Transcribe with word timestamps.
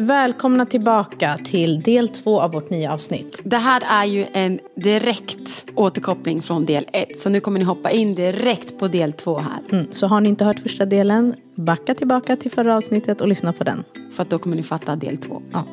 Välkomna 0.00 0.66
tillbaka 0.66 1.38
till 1.44 1.82
del 1.82 2.08
två 2.08 2.40
av 2.40 2.52
vårt 2.52 2.70
nya 2.70 2.92
avsnitt. 2.92 3.38
Det 3.44 3.56
här 3.56 3.82
är 3.90 4.04
ju 4.04 4.26
en 4.32 4.58
direkt 4.76 5.64
återkoppling 5.74 6.42
från 6.42 6.66
del 6.66 6.86
ett. 6.92 7.18
Så 7.18 7.30
nu 7.30 7.40
kommer 7.40 7.58
ni 7.58 7.64
hoppa 7.64 7.90
in 7.90 8.14
direkt 8.14 8.78
på 8.78 8.88
del 8.88 9.12
två 9.12 9.38
här. 9.38 9.60
Mm, 9.72 9.86
så 9.92 10.06
har 10.06 10.20
ni 10.20 10.28
inte 10.28 10.44
hört 10.44 10.58
första 10.58 10.86
delen, 10.86 11.34
backa 11.54 11.94
tillbaka 11.94 12.36
till 12.36 12.50
förra 12.50 12.76
avsnittet 12.76 13.20
och 13.20 13.28
lyssna 13.28 13.52
på 13.52 13.64
den. 13.64 13.84
För 14.12 14.22
att 14.22 14.30
då 14.30 14.38
kommer 14.38 14.56
ni 14.56 14.62
fatta 14.62 14.96
del 14.96 15.16
två. 15.16 15.42
Ja. 15.52 15.64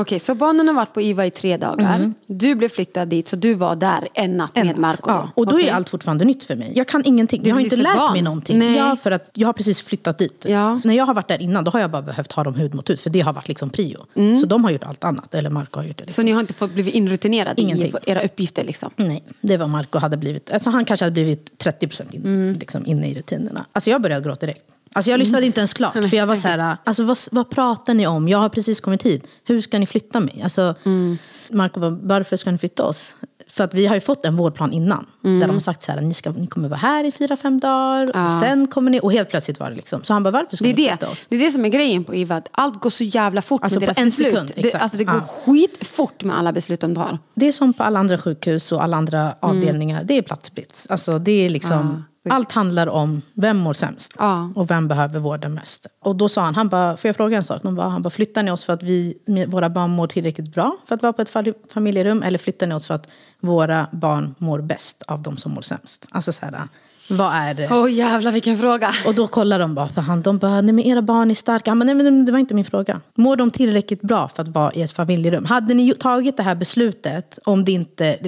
Okej, 0.00 0.18
så 0.20 0.34
barnen 0.34 0.66
har 0.68 0.74
varit 0.74 0.94
på 0.94 1.00
IVA 1.02 1.26
i 1.26 1.30
tre 1.30 1.56
dagar. 1.56 2.12
Du 2.26 2.54
blev 2.54 2.68
flyttad 2.68 3.08
dit, 3.08 3.28
så 3.28 3.36
du 3.36 3.54
var 3.54 3.76
där 3.76 4.08
en 4.14 4.36
natt 4.36 4.50
En 4.54 4.66
med 4.66 4.78
Marco. 4.78 5.10
ja. 5.10 5.30
Och 5.34 5.46
då 5.46 5.54
Okej. 5.56 5.68
är 5.68 5.72
allt 5.74 5.88
fortfarande 5.90 6.24
nytt 6.24 6.44
för 6.44 6.56
mig. 6.56 6.72
Jag 6.76 6.88
kan 6.88 7.04
ingenting. 7.04 7.42
Du 7.42 7.48
Jag 7.48 7.56
har 7.56 7.60
inte 7.60 7.76
lärt 7.76 7.96
barn. 7.96 8.12
mig 8.12 8.22
någonting. 8.22 8.58
Nej. 8.58 8.76
Ja, 8.76 8.96
för 8.96 9.10
att 9.10 9.30
jag 9.34 9.48
har 9.48 9.52
precis 9.52 9.82
flyttat 9.82 10.18
dit. 10.18 10.46
Ja. 10.48 10.76
Så 10.76 10.88
när 10.88 10.94
jag 10.96 11.06
har 11.06 11.14
varit 11.14 11.28
där 11.28 11.42
innan, 11.42 11.64
då 11.64 11.70
har 11.70 11.80
jag 11.80 11.90
bara 11.90 12.02
behövt 12.02 12.32
ha 12.32 12.44
dem 12.44 12.54
hud 12.54 12.74
mot 12.74 12.90
hud. 12.90 13.00
För 13.00 13.10
det 13.10 13.20
har 13.20 13.32
varit 13.32 13.48
liksom 13.48 13.70
prio. 13.70 13.98
Så 14.40 14.46
de 14.46 14.64
har 14.64 14.70
gjort 14.70 14.84
allt 14.84 15.04
annat. 15.04 15.34
Eller 15.34 15.50
Marco 15.50 15.78
har 15.80 15.84
gjort 15.84 15.96
det. 15.96 16.04
Liksom. 16.04 16.22
Så 16.22 16.26
ni 16.26 16.32
har 16.32 16.40
inte 16.40 16.54
fått 16.54 16.72
blivit 16.74 16.94
inrutinerade 16.94 17.62
Ingenting. 17.62 17.92
i 18.06 18.10
era 18.10 18.22
uppgifter 18.22 18.64
liksom? 18.64 18.90
Nej, 18.96 19.24
det 19.40 19.56
var 19.56 19.66
Marco 19.66 19.98
hade 19.98 20.16
blivit. 20.16 20.52
Alltså 20.52 20.70
han 20.70 20.84
kanske 20.84 21.04
hade 21.06 21.12
blivit 21.14 21.58
30% 21.58 22.14
in, 22.14 22.24
Mm. 22.24 22.56
liksom, 22.60 22.86
inne 22.86 23.08
i 23.10 23.14
rutinerna. 23.14 23.66
Alltså 23.72 23.90
jag 23.90 24.02
började 24.02 24.24
gråta 24.24 24.46
direkt. 24.46 24.64
Alltså 24.94 25.10
jag 25.10 25.18
lyssnade 25.18 25.46
inte 25.46 25.60
ens 25.60 25.72
klart. 25.72 25.92
För 25.92 26.14
jag 26.16 26.26
var 26.26 26.36
så 26.36 26.48
här, 26.48 26.76
alltså 26.84 27.04
vad, 27.04 27.18
vad 27.30 27.50
pratar 27.50 27.94
ni 27.94 28.06
om? 28.06 28.28
Jag 28.28 28.38
har 28.38 28.48
precis 28.48 28.80
kommit 28.80 29.02
hit. 29.02 29.24
Hur 29.44 29.60
ska 29.60 29.78
ni 29.78 29.86
flytta 29.86 30.20
mig? 30.20 30.40
Alltså, 30.44 30.74
Mm. 30.84 31.18
Marco 31.50 31.80
bara, 31.80 31.90
varför 32.02 32.36
ska 32.36 32.50
ni 32.50 32.58
flytta 32.58 32.84
oss? 32.84 33.16
För 33.48 33.64
att 33.64 33.74
vi 33.74 33.86
har 33.86 33.94
ju 33.94 34.00
fått 34.00 34.24
en 34.24 34.36
vårdplan 34.36 34.72
innan. 34.72 35.06
Mm. 35.24 35.40
Där 35.40 35.46
de 35.46 35.52
har 35.52 35.60
sagt 35.60 35.82
så 35.82 35.92
här, 35.92 36.00
ni, 36.00 36.14
ska, 36.14 36.30
ni 36.30 36.46
kommer 36.46 36.68
vara 36.68 36.78
här 36.78 37.04
i 37.04 37.12
fyra, 37.12 37.36
fem 37.36 37.60
dagar. 37.60 38.24
Och 38.24 38.30
sen 38.42 38.66
kommer 38.66 38.90
ni, 38.90 39.00
och 39.00 39.12
helt 39.12 39.30
plötsligt 39.30 39.60
var 39.60 39.70
det 39.70 39.76
liksom. 39.76 40.02
Så 40.02 40.12
han 40.12 40.22
bara, 40.22 40.30
varför 40.30 40.56
ska 40.56 40.64
Det 40.64 40.74
ni 40.74 40.82
det. 40.82 40.88
flytta 40.90 41.08
oss? 41.12 41.26
det 41.30 41.36
är 41.36 41.40
det 41.40 41.50
som 41.50 41.64
är 41.64 41.68
grejen 41.68 42.04
på 42.04 42.14
IVA. 42.14 42.36
Att 42.36 42.48
allt 42.52 42.80
går 42.80 42.90
så 42.90 43.04
jävla 43.04 43.42
fort 43.42 43.64
Alltså 43.64 43.78
med 43.80 43.88
deras 43.88 43.98
en 43.98 44.04
beslut. 44.04 44.30
sekund, 44.32 44.52
det, 44.56 44.74
alltså 44.74 44.98
det 44.98 45.04
går 45.04 45.14
Ja. 45.46 45.52
skitfort 45.52 46.24
med 46.24 46.38
alla 46.38 46.52
beslut 46.52 46.80
de 46.80 46.94
tar. 46.94 47.18
Det 47.34 47.48
är 47.48 47.52
som 47.52 47.72
på 47.72 47.82
alla 47.82 47.98
andra 47.98 48.18
sjukhus 48.18 48.72
och 48.72 48.82
alla 48.84 48.96
andra 48.96 49.34
avdelningar. 49.40 50.04
Det 50.04 50.18
är 50.18 50.22
platsbrist. 50.22 50.90
Alltså 50.90 51.18
det 51.18 51.46
är 51.46 51.50
liksom, 51.50 52.04
Allt 52.28 52.52
handlar 52.52 52.86
om 52.86 53.22
vem 53.34 53.56
mår 53.58 53.72
sämst 53.74 54.12
Ja. 54.18 54.50
och 54.54 54.70
vem 54.70 54.88
behöver 54.88 55.20
vården 55.20 55.54
mest. 55.54 55.86
Och 56.04 56.16
då 56.16 56.28
sa 56.28 56.42
han, 56.42 56.54
han 56.54 56.68
bara, 56.68 56.96
får 56.96 57.08
jag 57.08 57.16
fråga 57.16 57.36
en 57.36 57.44
sak? 57.44 57.62
De 57.62 57.74
bara, 57.74 57.88
han 57.88 58.02
bara, 58.02 58.10
flyttar 58.10 58.42
ni 58.42 58.50
oss 58.50 58.64
för 58.64 58.72
att 58.72 58.82
vi, 58.82 59.18
våra 59.48 59.70
barn 59.70 59.90
mår 59.90 60.06
tillräckligt 60.06 60.54
bra 60.54 60.76
för 60.86 60.94
att 60.94 61.02
vara 61.02 61.12
på 61.12 61.22
ett 61.22 61.30
fa- 61.32 61.54
familjerum? 61.72 62.22
Eller 62.22 62.38
flyttar 62.38 62.66
ni 62.66 62.74
oss 62.74 62.86
för 62.86 62.94
att 62.94 63.08
våra 63.40 63.86
barn 63.92 64.34
mår 64.38 64.60
bäst 64.60 65.02
av 65.02 65.22
de 65.22 65.36
som 65.36 65.52
mår 65.52 65.62
sämst? 65.62 66.06
Alltså 66.10 66.32
så 66.32 66.46
här, 66.46 66.60
vad 67.10 67.32
är 67.34 67.54
det? 67.54 67.68
Åh 67.72 67.92
jävlar 67.92 68.32
vilken 68.32 68.58
fråga. 68.58 68.92
Och 69.06 69.14
då 69.14 69.26
kollar 69.26 69.58
de 69.58 69.74
bara 69.74 69.88
för 69.88 70.00
han. 70.00 70.22
De 70.22 70.38
bara, 70.38 70.60
nej 70.60 70.72
men 70.74 70.84
era 70.84 71.02
barn 71.02 71.30
är 71.30 71.34
starka. 71.34 71.70
Han 71.70 71.78
bara, 71.78 71.84
nej 71.84 71.94
men 71.94 72.24
det 72.24 72.32
var 72.32 72.38
inte 72.38 72.54
min 72.54 72.64
fråga. 72.64 73.00
Mår 73.14 73.36
de 73.36 73.50
tillräckligt 73.50 74.00
bra 74.02 74.28
för 74.28 74.42
att 74.42 74.48
vara 74.48 74.72
i 74.72 74.82
ett 74.82 74.92
familjerum? 74.92 75.44
Hade 75.44 75.74
ni 75.74 75.94
tagit 75.94 76.36
det 76.36 76.42
här 76.42 76.54
beslutet 76.54 77.38
om 77.44 77.64
det 77.64 77.72
inte... 77.72 78.18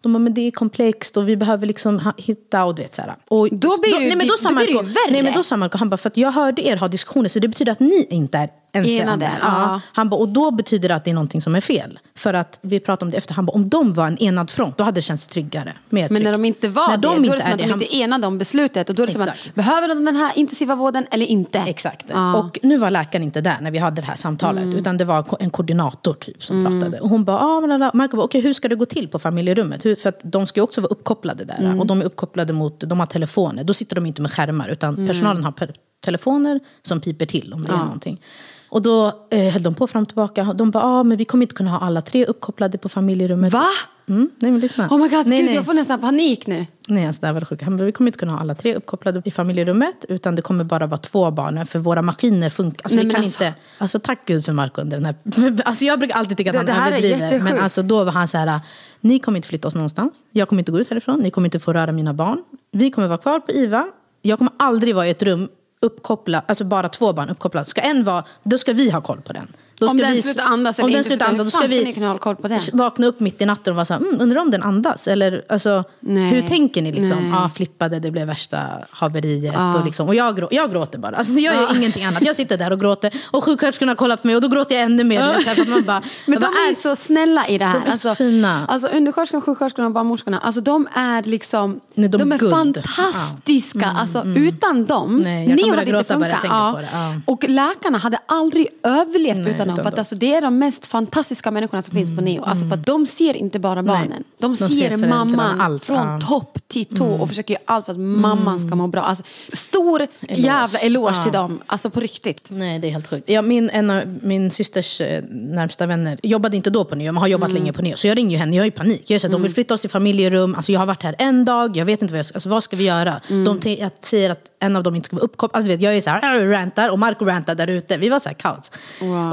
De 0.00 0.12
bara, 0.12 0.18
men 0.18 0.34
det 0.34 0.40
är 0.46 0.50
komplext 0.50 1.16
och 1.16 1.28
vi 1.28 1.36
behöver 1.36 1.66
liksom 1.66 2.12
hitta 2.16 2.64
och 2.64 2.74
du 2.74 2.82
vet 2.82 2.94
så 2.94 3.02
här. 3.02 3.14
Och 3.28 3.48
Då 3.52 3.80
blir 3.82 3.92
det 3.98 4.02
ju- 4.02 4.08
nej, 4.08 4.16
men 4.16 4.26
då 4.28 4.34
sa 4.36 4.48
blir 4.48 4.66
det 4.66 4.72
ju 4.72 4.78
Marco- 4.78 4.82
värre. 4.82 5.10
Nej 5.12 5.22
men 5.22 5.34
då 5.34 5.42
sa 5.42 5.56
Marco, 5.56 5.78
han 5.78 5.88
bara, 5.90 5.96
för 5.96 6.08
att 6.10 6.16
jag 6.16 6.32
hörde 6.32 6.66
er 6.66 6.76
ha 6.76 6.88
diskussioner 6.88 7.28
så 7.28 7.38
det 7.38 7.48
betyder 7.48 7.72
att 7.72 7.80
ni 7.80 8.06
inte 8.10 8.38
är 8.38 8.48
ensamma. 8.76 9.02
Enade, 9.02 9.30
Ja. 9.40 9.48
ja. 9.48 9.80
Han 9.92 10.08
bara, 10.08 10.20
och 10.20 10.28
då 10.28 10.50
betyder 10.50 10.88
det 10.88 10.94
att 10.94 11.04
det 11.04 11.10
är 11.10 11.14
någonting 11.14 11.40
som 11.42 11.54
är 11.54 11.60
fel. 11.60 11.98
För 12.14 12.34
att 12.34 12.58
vi 12.62 12.80
pratade 12.80 13.04
om 13.06 13.10
det 13.10 13.16
efter, 13.16 13.34
han 13.34 13.46
bara, 13.46 13.52
om 13.52 13.68
de 13.68 13.92
var 13.94 14.06
en 14.06 14.18
enad 14.18 14.50
front, 14.50 14.78
då 14.78 14.84
hade 14.84 14.94
det 14.98 15.02
känts 15.02 15.26
tryggare. 15.26 15.72
Mer 15.88 16.08
Men 16.10 16.22
när 16.22 16.32
de 16.32 16.44
inte 16.44 16.68
var 16.68 16.88
när 16.88 16.96
det, 16.96 17.02
då 17.08 17.12
är 17.14 17.20
det 17.20 17.40
som 17.40 17.52
att 17.52 17.58
de 17.58 17.64
han- 17.70 17.82
inte 17.82 17.96
enade 17.96 18.26
om 18.26 18.38
beslutet. 18.38 18.88
Och 18.88 18.94
då 18.94 19.02
är 19.02 19.06
det 19.06 19.12
som 19.12 19.22
att, 19.22 19.54
behöver 19.54 19.88
de 19.88 20.04
den 20.04 20.16
här 20.16 20.32
intensiva 20.34 20.74
vården 20.74 21.06
eller 21.10 21.26
inte? 21.26 21.58
Exakt. 21.58 22.06
Ja. 22.10 22.36
Och 22.36 22.58
nu 22.62 22.78
var 22.78 22.90
läkaren 22.90 23.22
inte 23.24 23.40
där 23.40 23.56
när 23.60 23.70
vi 23.70 23.78
hade 23.78 24.00
det 24.00 24.06
här 24.06 24.16
samtalet. 24.16 24.62
Mm. 24.64 24.76
Utan 24.76 24.96
det 24.96 25.04
var 25.04 25.36
en 25.40 25.50
koordinator 25.50 26.12
typ 26.12 26.44
som 26.44 26.64
pratade. 26.66 27.00
Och 27.00 27.08
hon 27.08 27.24
bara, 27.24 27.38
ah, 27.40 27.60
men 27.60 27.90
Marco 27.94 28.16
bara, 28.16 28.24
okej 28.24 28.40
hur 28.40 28.52
ska 28.52 28.68
det 28.68 28.76
gå 28.76 28.84
till 28.86 29.08
på 29.08 29.18
familjerummet? 29.18 29.84
Hur, 29.84 29.96
för 29.96 30.08
att 30.08 30.20
de 30.24 30.46
ska 30.46 30.60
ju 30.60 30.64
också 30.64 30.80
vara 30.80 30.90
uppkopplade 30.92 31.44
där. 31.44 31.58
Mm. 31.58 31.80
Och 31.80 31.86
de 31.86 32.00
är 32.00 32.04
uppkopplade 32.04 32.52
mot, 32.52 32.80
de 32.80 33.00
har 33.00 33.06
telefoner. 33.06 33.64
Då 33.64 33.74
sitter 33.74 33.94
de 33.94 34.06
inte 34.06 34.22
med 34.22 34.30
skärmar. 34.32 34.68
Utan 34.68 34.94
Mm. 34.94 35.06
personalen 35.06 35.44
har 35.44 35.52
per- 35.52 35.74
telefoner 36.06 36.60
som 36.82 37.00
piper 37.00 37.26
till 37.26 37.52
om 37.52 37.64
det 37.64 37.72
är 37.72 37.76
någonting. 37.76 38.20
Och 38.68 38.82
då 38.82 39.26
eh, 39.30 39.52
höll 39.52 39.62
de 39.62 39.74
på 39.74 39.86
fram 39.86 40.02
och 40.02 40.08
tillbaka. 40.08 40.44
De 40.44 40.70
bara, 40.70 40.84
ah, 40.84 41.02
men 41.02 41.16
vi 41.16 41.24
kommer 41.24 41.44
inte 41.44 41.54
kunna 41.54 41.70
ha 41.70 41.78
alla 41.78 42.02
tre 42.02 42.24
uppkopplade 42.24 42.78
på 42.78 42.88
familjerummet. 42.88 43.52
Va? 43.52 43.66
Mm, 44.08 44.30
nej 44.38 44.50
men 44.50 44.60
lyssna. 44.60 44.88
Oh 44.90 44.98
my 45.02 45.08
god, 45.08 45.26
nej, 45.26 45.38
gud, 45.38 45.46
nej. 45.46 45.54
jag 45.54 45.64
får 45.64 45.74
nästan 45.74 46.00
panik 46.00 46.46
nu. 46.46 46.66
Nej, 46.88 47.06
alltså 47.06 47.20
det 47.20 47.26
här 47.26 47.34
var 47.34 47.40
det 47.40 47.46
sjuka. 47.46 47.64
Han 47.64 47.76
bara, 47.76 47.84
vi 47.84 47.92
kommer 47.92 48.08
inte 48.08 48.18
kunna 48.18 48.32
ha 48.32 48.40
alla 48.40 48.54
tre 48.54 48.74
uppkopplade 48.74 49.22
i 49.24 49.30
familjerummet. 49.30 50.04
Utan 50.08 50.36
det 50.36 50.42
kommer 50.42 50.64
bara 50.64 50.86
vara 50.86 50.98
två 50.98 51.30
barn. 51.30 51.66
För 51.66 51.78
våra 51.78 52.02
maskiner 52.02 52.50
funkar. 52.50 52.84
Alltså, 52.84 52.96
Nej, 52.96 53.04
vi 53.04 53.10
kan 53.10 53.24
alltså- 53.24 53.44
inte... 53.44 53.58
Alltså 53.78 53.98
tack 53.98 54.18
gud 54.26 54.44
för 54.44 54.52
Marco 54.52 54.80
under 54.80 54.96
den 54.96 55.04
här... 55.06 55.14
Alltså 55.64 55.84
jag 55.84 55.98
brukar 55.98 56.16
alltid 56.16 56.36
tycka 56.36 56.60
att 56.60 56.66
Det- 56.66 56.72
han 56.72 56.90
det 56.90 56.96
överdriver. 56.96 57.40
Men 57.40 57.60
alltså 57.60 57.82
då 57.82 58.04
var 58.04 58.12
han 58.12 58.28
så 58.28 58.38
här... 58.38 58.60
Ni 59.00 59.18
kommer 59.18 59.36
inte 59.36 59.48
flytta 59.48 59.68
oss 59.68 59.74
någonstans. 59.74 60.26
Jag 60.30 60.48
kommer 60.48 60.60
inte 60.60 60.72
gå 60.72 60.78
ut 60.80 60.90
härifrån. 60.90 61.20
Ni 61.20 61.30
kommer 61.30 61.46
inte 61.46 61.60
få 61.60 61.72
röra 61.72 61.92
mina 61.92 62.14
barn. 62.14 62.44
Vi 62.72 62.90
kommer 62.90 63.08
vara 63.08 63.18
kvar 63.18 63.40
på 63.40 63.52
IVA. 63.52 63.86
Jag 64.22 64.38
kommer 64.38 64.52
aldrig 64.56 64.94
vara 64.94 65.06
i 65.06 65.10
ett 65.10 65.22
rum 65.22 65.48
uppkopplad, 65.80 66.42
alltså 66.46 66.64
bara 66.64 66.88
två 66.88 67.12
barn 67.12 67.28
uppkopplade. 67.30 67.66
Ska 67.66 67.80
en 67.80 68.04
vara, 68.04 68.24
då 68.42 68.58
ska 68.58 68.72
vi 68.72 68.90
ha 68.90 69.00
koll 69.00 69.20
på 69.20 69.32
den. 69.32 69.52
Då 69.78 69.88
Om 69.88 69.96
den 69.96 70.12
vi, 70.12 70.22
slutar 70.22 70.44
andas 70.44 70.78
om 70.78 70.84
eller 70.84 70.92
den 70.92 70.98
inte, 70.98 71.10
slutar 71.10 71.26
andas, 71.26 71.44
då 71.44 71.50
ska 71.50 71.68
vi 71.68 71.92
kunna 71.92 72.06
hålla 72.06 72.18
koll 72.18 72.36
på 72.36 72.48
den? 72.48 72.60
vakna 72.72 73.06
upp 73.06 73.20
mitt 73.20 73.42
i 73.42 73.46
natten 73.46 73.70
och 73.70 73.76
vara 73.76 73.86
så 73.86 73.94
här, 73.94 74.00
mm, 74.00 74.20
undrar 74.20 74.40
om 74.40 74.50
den 74.50 74.62
andas? 74.62 75.08
Eller 75.08 75.44
alltså, 75.48 75.84
Nej. 76.00 76.24
hur 76.34 76.42
tänker 76.42 76.82
ni 76.82 76.92
liksom? 76.92 77.30
Ja, 77.32 77.50
flippade, 77.54 77.98
det 77.98 78.10
blev 78.10 78.26
värsta 78.26 78.58
haveriet. 78.90 79.54
Och, 79.74 79.84
liksom, 79.84 80.08
och 80.08 80.14
jag, 80.14 80.36
grå, 80.36 80.48
jag 80.50 80.70
gråter 80.70 80.98
bara. 80.98 81.16
Alltså, 81.16 81.34
jag 81.34 81.54
gör 81.54 81.76
ingenting 81.76 82.04
annat. 82.04 82.22
Jag 82.22 82.36
sitter 82.36 82.58
där 82.58 82.70
och 82.70 82.80
gråter. 82.80 83.12
Och 83.30 83.44
sjuksköterskorna 83.44 83.94
kollar 83.94 84.16
på 84.16 84.26
mig 84.26 84.36
och 84.36 84.42
då 84.42 84.48
gråter 84.48 84.74
jag 84.74 84.84
ännu 84.84 85.04
mer. 85.04 85.40
Så 85.40 85.48
här, 85.48 85.54
för 85.56 85.70
man 85.70 85.84
bara, 85.84 86.02
Men 86.26 86.40
de 86.40 86.46
vad 86.46 86.64
är 86.64 86.68
ju 86.68 86.74
så 86.74 86.96
snälla 86.96 87.48
i 87.48 87.58
det 87.58 87.64
här. 87.64 87.80
De 87.80 87.90
är 87.90 87.94
så 87.94 88.14
fina. 88.14 88.66
Alltså 88.66 88.88
undersköterskan, 88.88 89.40
sjuksköterskorna 89.40 89.86
och 89.86 89.92
barnmorskorna. 89.94 90.38
Alltså 90.38 90.60
de 90.60 90.88
är 90.94 91.22
liksom... 91.22 91.80
Nej, 91.94 92.08
de 92.08 92.18
de, 92.18 92.32
är 92.32 92.38
guld. 92.38 92.52
fantastiska. 92.52 93.86
Alltså 93.86 94.24
utan 94.24 94.86
dem. 94.86 95.16
Nej, 95.24 95.48
jag 95.48 95.56
ni 95.56 95.68
hade 95.68 95.82
inte 95.82 95.92
bara 95.92 96.04
funkat. 96.04 96.40
Ja. 96.44 96.80
Och 97.24 97.44
läkarna 97.48 97.98
hade 97.98 98.18
aldrig 98.26 98.68
överlevt 98.82 99.48
utan 99.48 99.65
utan 99.72 99.84
För 99.84 99.92
att 99.92 99.98
alltså, 99.98 100.14
det 100.14 100.34
är 100.34 100.40
de 100.40 100.58
mest 100.58 100.86
fantastiska 100.86 101.50
människorna 101.50 101.82
som 101.82 101.94
finns 101.94 102.16
på 102.16 102.22
Neo. 102.22 102.42
Alltså, 102.44 102.66
för 102.66 102.74
att 102.74 102.86
de 102.86 103.06
ser 103.06 103.36
inte 103.36 103.58
bara 103.58 103.82
barnen. 103.82 104.24
De, 104.38 104.46
de 104.52 104.56
ser 104.56 104.68
ser, 104.68 104.96
mamman 104.96 105.60
allt. 105.60 105.84
från 105.84 105.96
Ja. 105.96 106.18
topp 106.28 106.58
till 106.68 106.84
tå. 106.84 107.06
Och 107.06 107.28
försöker 107.28 107.54
göra 107.54 107.62
allt 107.64 107.84
för 107.86 107.92
att 107.92 107.98
mamman 107.98 108.60
ska 108.60 108.74
må 108.74 108.86
bra. 108.86 109.00
Alltså, 109.00 109.24
stor 109.52 110.06
jävla 110.28 110.78
eloge 110.78 111.22
till 111.22 111.32
dem. 111.32 111.60
Alltså 111.66 111.90
på 111.90 112.00
riktigt. 112.00 112.48
Nej, 112.50 112.78
det 112.78 112.88
är 112.88 112.92
helt 112.92 113.06
sjukt. 113.06 113.28
Ja, 113.30 113.42
min, 113.42 113.70
en 113.70 113.90
av 113.90 114.18
min 114.22 114.50
systers 114.50 115.00
eh, 115.00 115.24
närmsta 115.30 115.86
vänner 115.86 116.18
jobbade 116.22 116.56
inte 116.56 116.70
då 116.70 116.84
på 116.84 116.94
Neo, 116.94 117.12
men 117.12 117.16
har 117.20 117.28
jobbat 117.28 117.52
länge 117.52 117.72
på 117.72 117.82
Neo. 117.82 117.96
Så 117.96 118.06
jag 118.06 118.18
ringer 118.18 118.30
ju 118.30 118.36
henne, 118.36 118.56
jag 118.56 118.62
är 118.62 118.68
i 118.68 118.70
panik. 118.70 119.02
Jag 119.10 119.14
är 119.14 119.18
så 119.18 119.26
här, 119.26 119.32
De 119.32 119.42
vill 119.42 119.54
flytta 119.54 119.74
oss 119.74 119.84
i 119.84 119.88
familjerum, 119.88 120.54
alltså, 120.54 120.72
jag 120.72 120.80
har 120.80 120.86
varit 120.86 121.02
här 121.02 121.14
en 121.18 121.44
dag, 121.44 121.76
jag 121.76 121.84
vet 121.84 122.02
inte 122.02 122.12
vad 122.14 122.18
jag 122.18 122.26
ska, 122.26 122.36
alltså, 122.36 122.48
vad 122.48 122.62
ska 122.62 122.76
vi 122.76 122.84
göra? 122.84 123.20
De 123.28 123.60
jag 123.64 123.90
säger 124.00 124.30
att 124.30 124.50
en 124.60 124.76
av 124.76 124.82
dem 124.82 124.96
inte 124.96 125.06
ska 125.06 125.16
vara 125.16 125.24
uppkopplad. 125.24 125.56
Alltså, 125.58 125.72
vet, 125.72 125.80
jag 125.82 125.96
är 125.96 126.00
så 126.00 126.10
här, 126.10 126.40
rantar 126.46 126.88
och 126.88 126.98
Marco 126.98 127.24
rantar 127.24 127.54
där 127.54 127.66
ute. 127.66 127.96
Vi 127.98 128.08
var 128.08 128.18
så 128.18 128.28
här 128.28 128.36
kaos. 128.36 128.72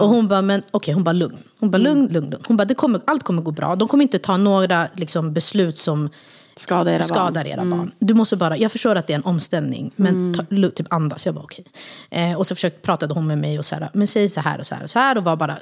Och 0.02 0.10
hon 0.10 0.23
bara, 0.28 0.42
men 0.42 0.62
okej, 0.72 0.94
hon 0.94 1.04
bara 1.04 1.14
lugn. 1.14 1.38
Hon 1.60 1.72
bara 1.72 1.78
lugn, 1.78 2.08
lugn, 2.12 2.30
lugn. 2.30 2.44
Hon 2.48 2.58
bara, 2.58 2.66
det 2.66 2.76
kommer, 2.76 3.02
allt 3.06 3.24
kommer 3.24 3.42
gå 3.42 3.52
bra. 3.52 3.76
De 3.76 3.88
kommer 3.88 4.02
inte 4.04 4.20
ta 4.20 4.38
några 4.38 4.88
liksom, 4.96 5.34
beslut 5.34 5.78
som 5.78 6.10
Skada 6.56 6.92
era 6.92 6.98
barn. 7.00 7.08
skadar 7.08 7.48
era 7.48 7.66
barn. 7.66 7.92
Du 8.00 8.14
måste 8.14 8.36
bara, 8.36 8.58
jag 8.58 8.72
förstår 8.72 8.96
att 8.96 9.08
det 9.08 9.14
är 9.14 9.18
en 9.18 9.24
omställning, 9.26 9.92
men 9.96 10.34
ta, 10.34 10.44
lu- 10.50 10.70
typ 10.72 10.94
andas. 10.94 11.26
Jag 11.26 11.36
bara 11.36 11.44
okej. 11.44 11.66
Eh, 12.12 12.34
och 12.34 12.48
så 12.48 12.56
försökte, 12.56 12.80
pratade 12.82 13.14
hon 13.14 13.28
med 13.28 13.38
mig 13.38 13.60
och 13.60 13.66
så 13.66 13.76
här, 13.76 13.90
men 13.94 14.08
säg 14.08 14.30
så 14.30 14.40
här 14.42 14.60
och 14.60 14.66
så 14.68 14.76
här 14.76 14.84
och 14.84 14.90
så 14.90 15.00
här 15.00 15.18
och 15.18 15.24
var 15.24 15.36
bara 15.36 15.58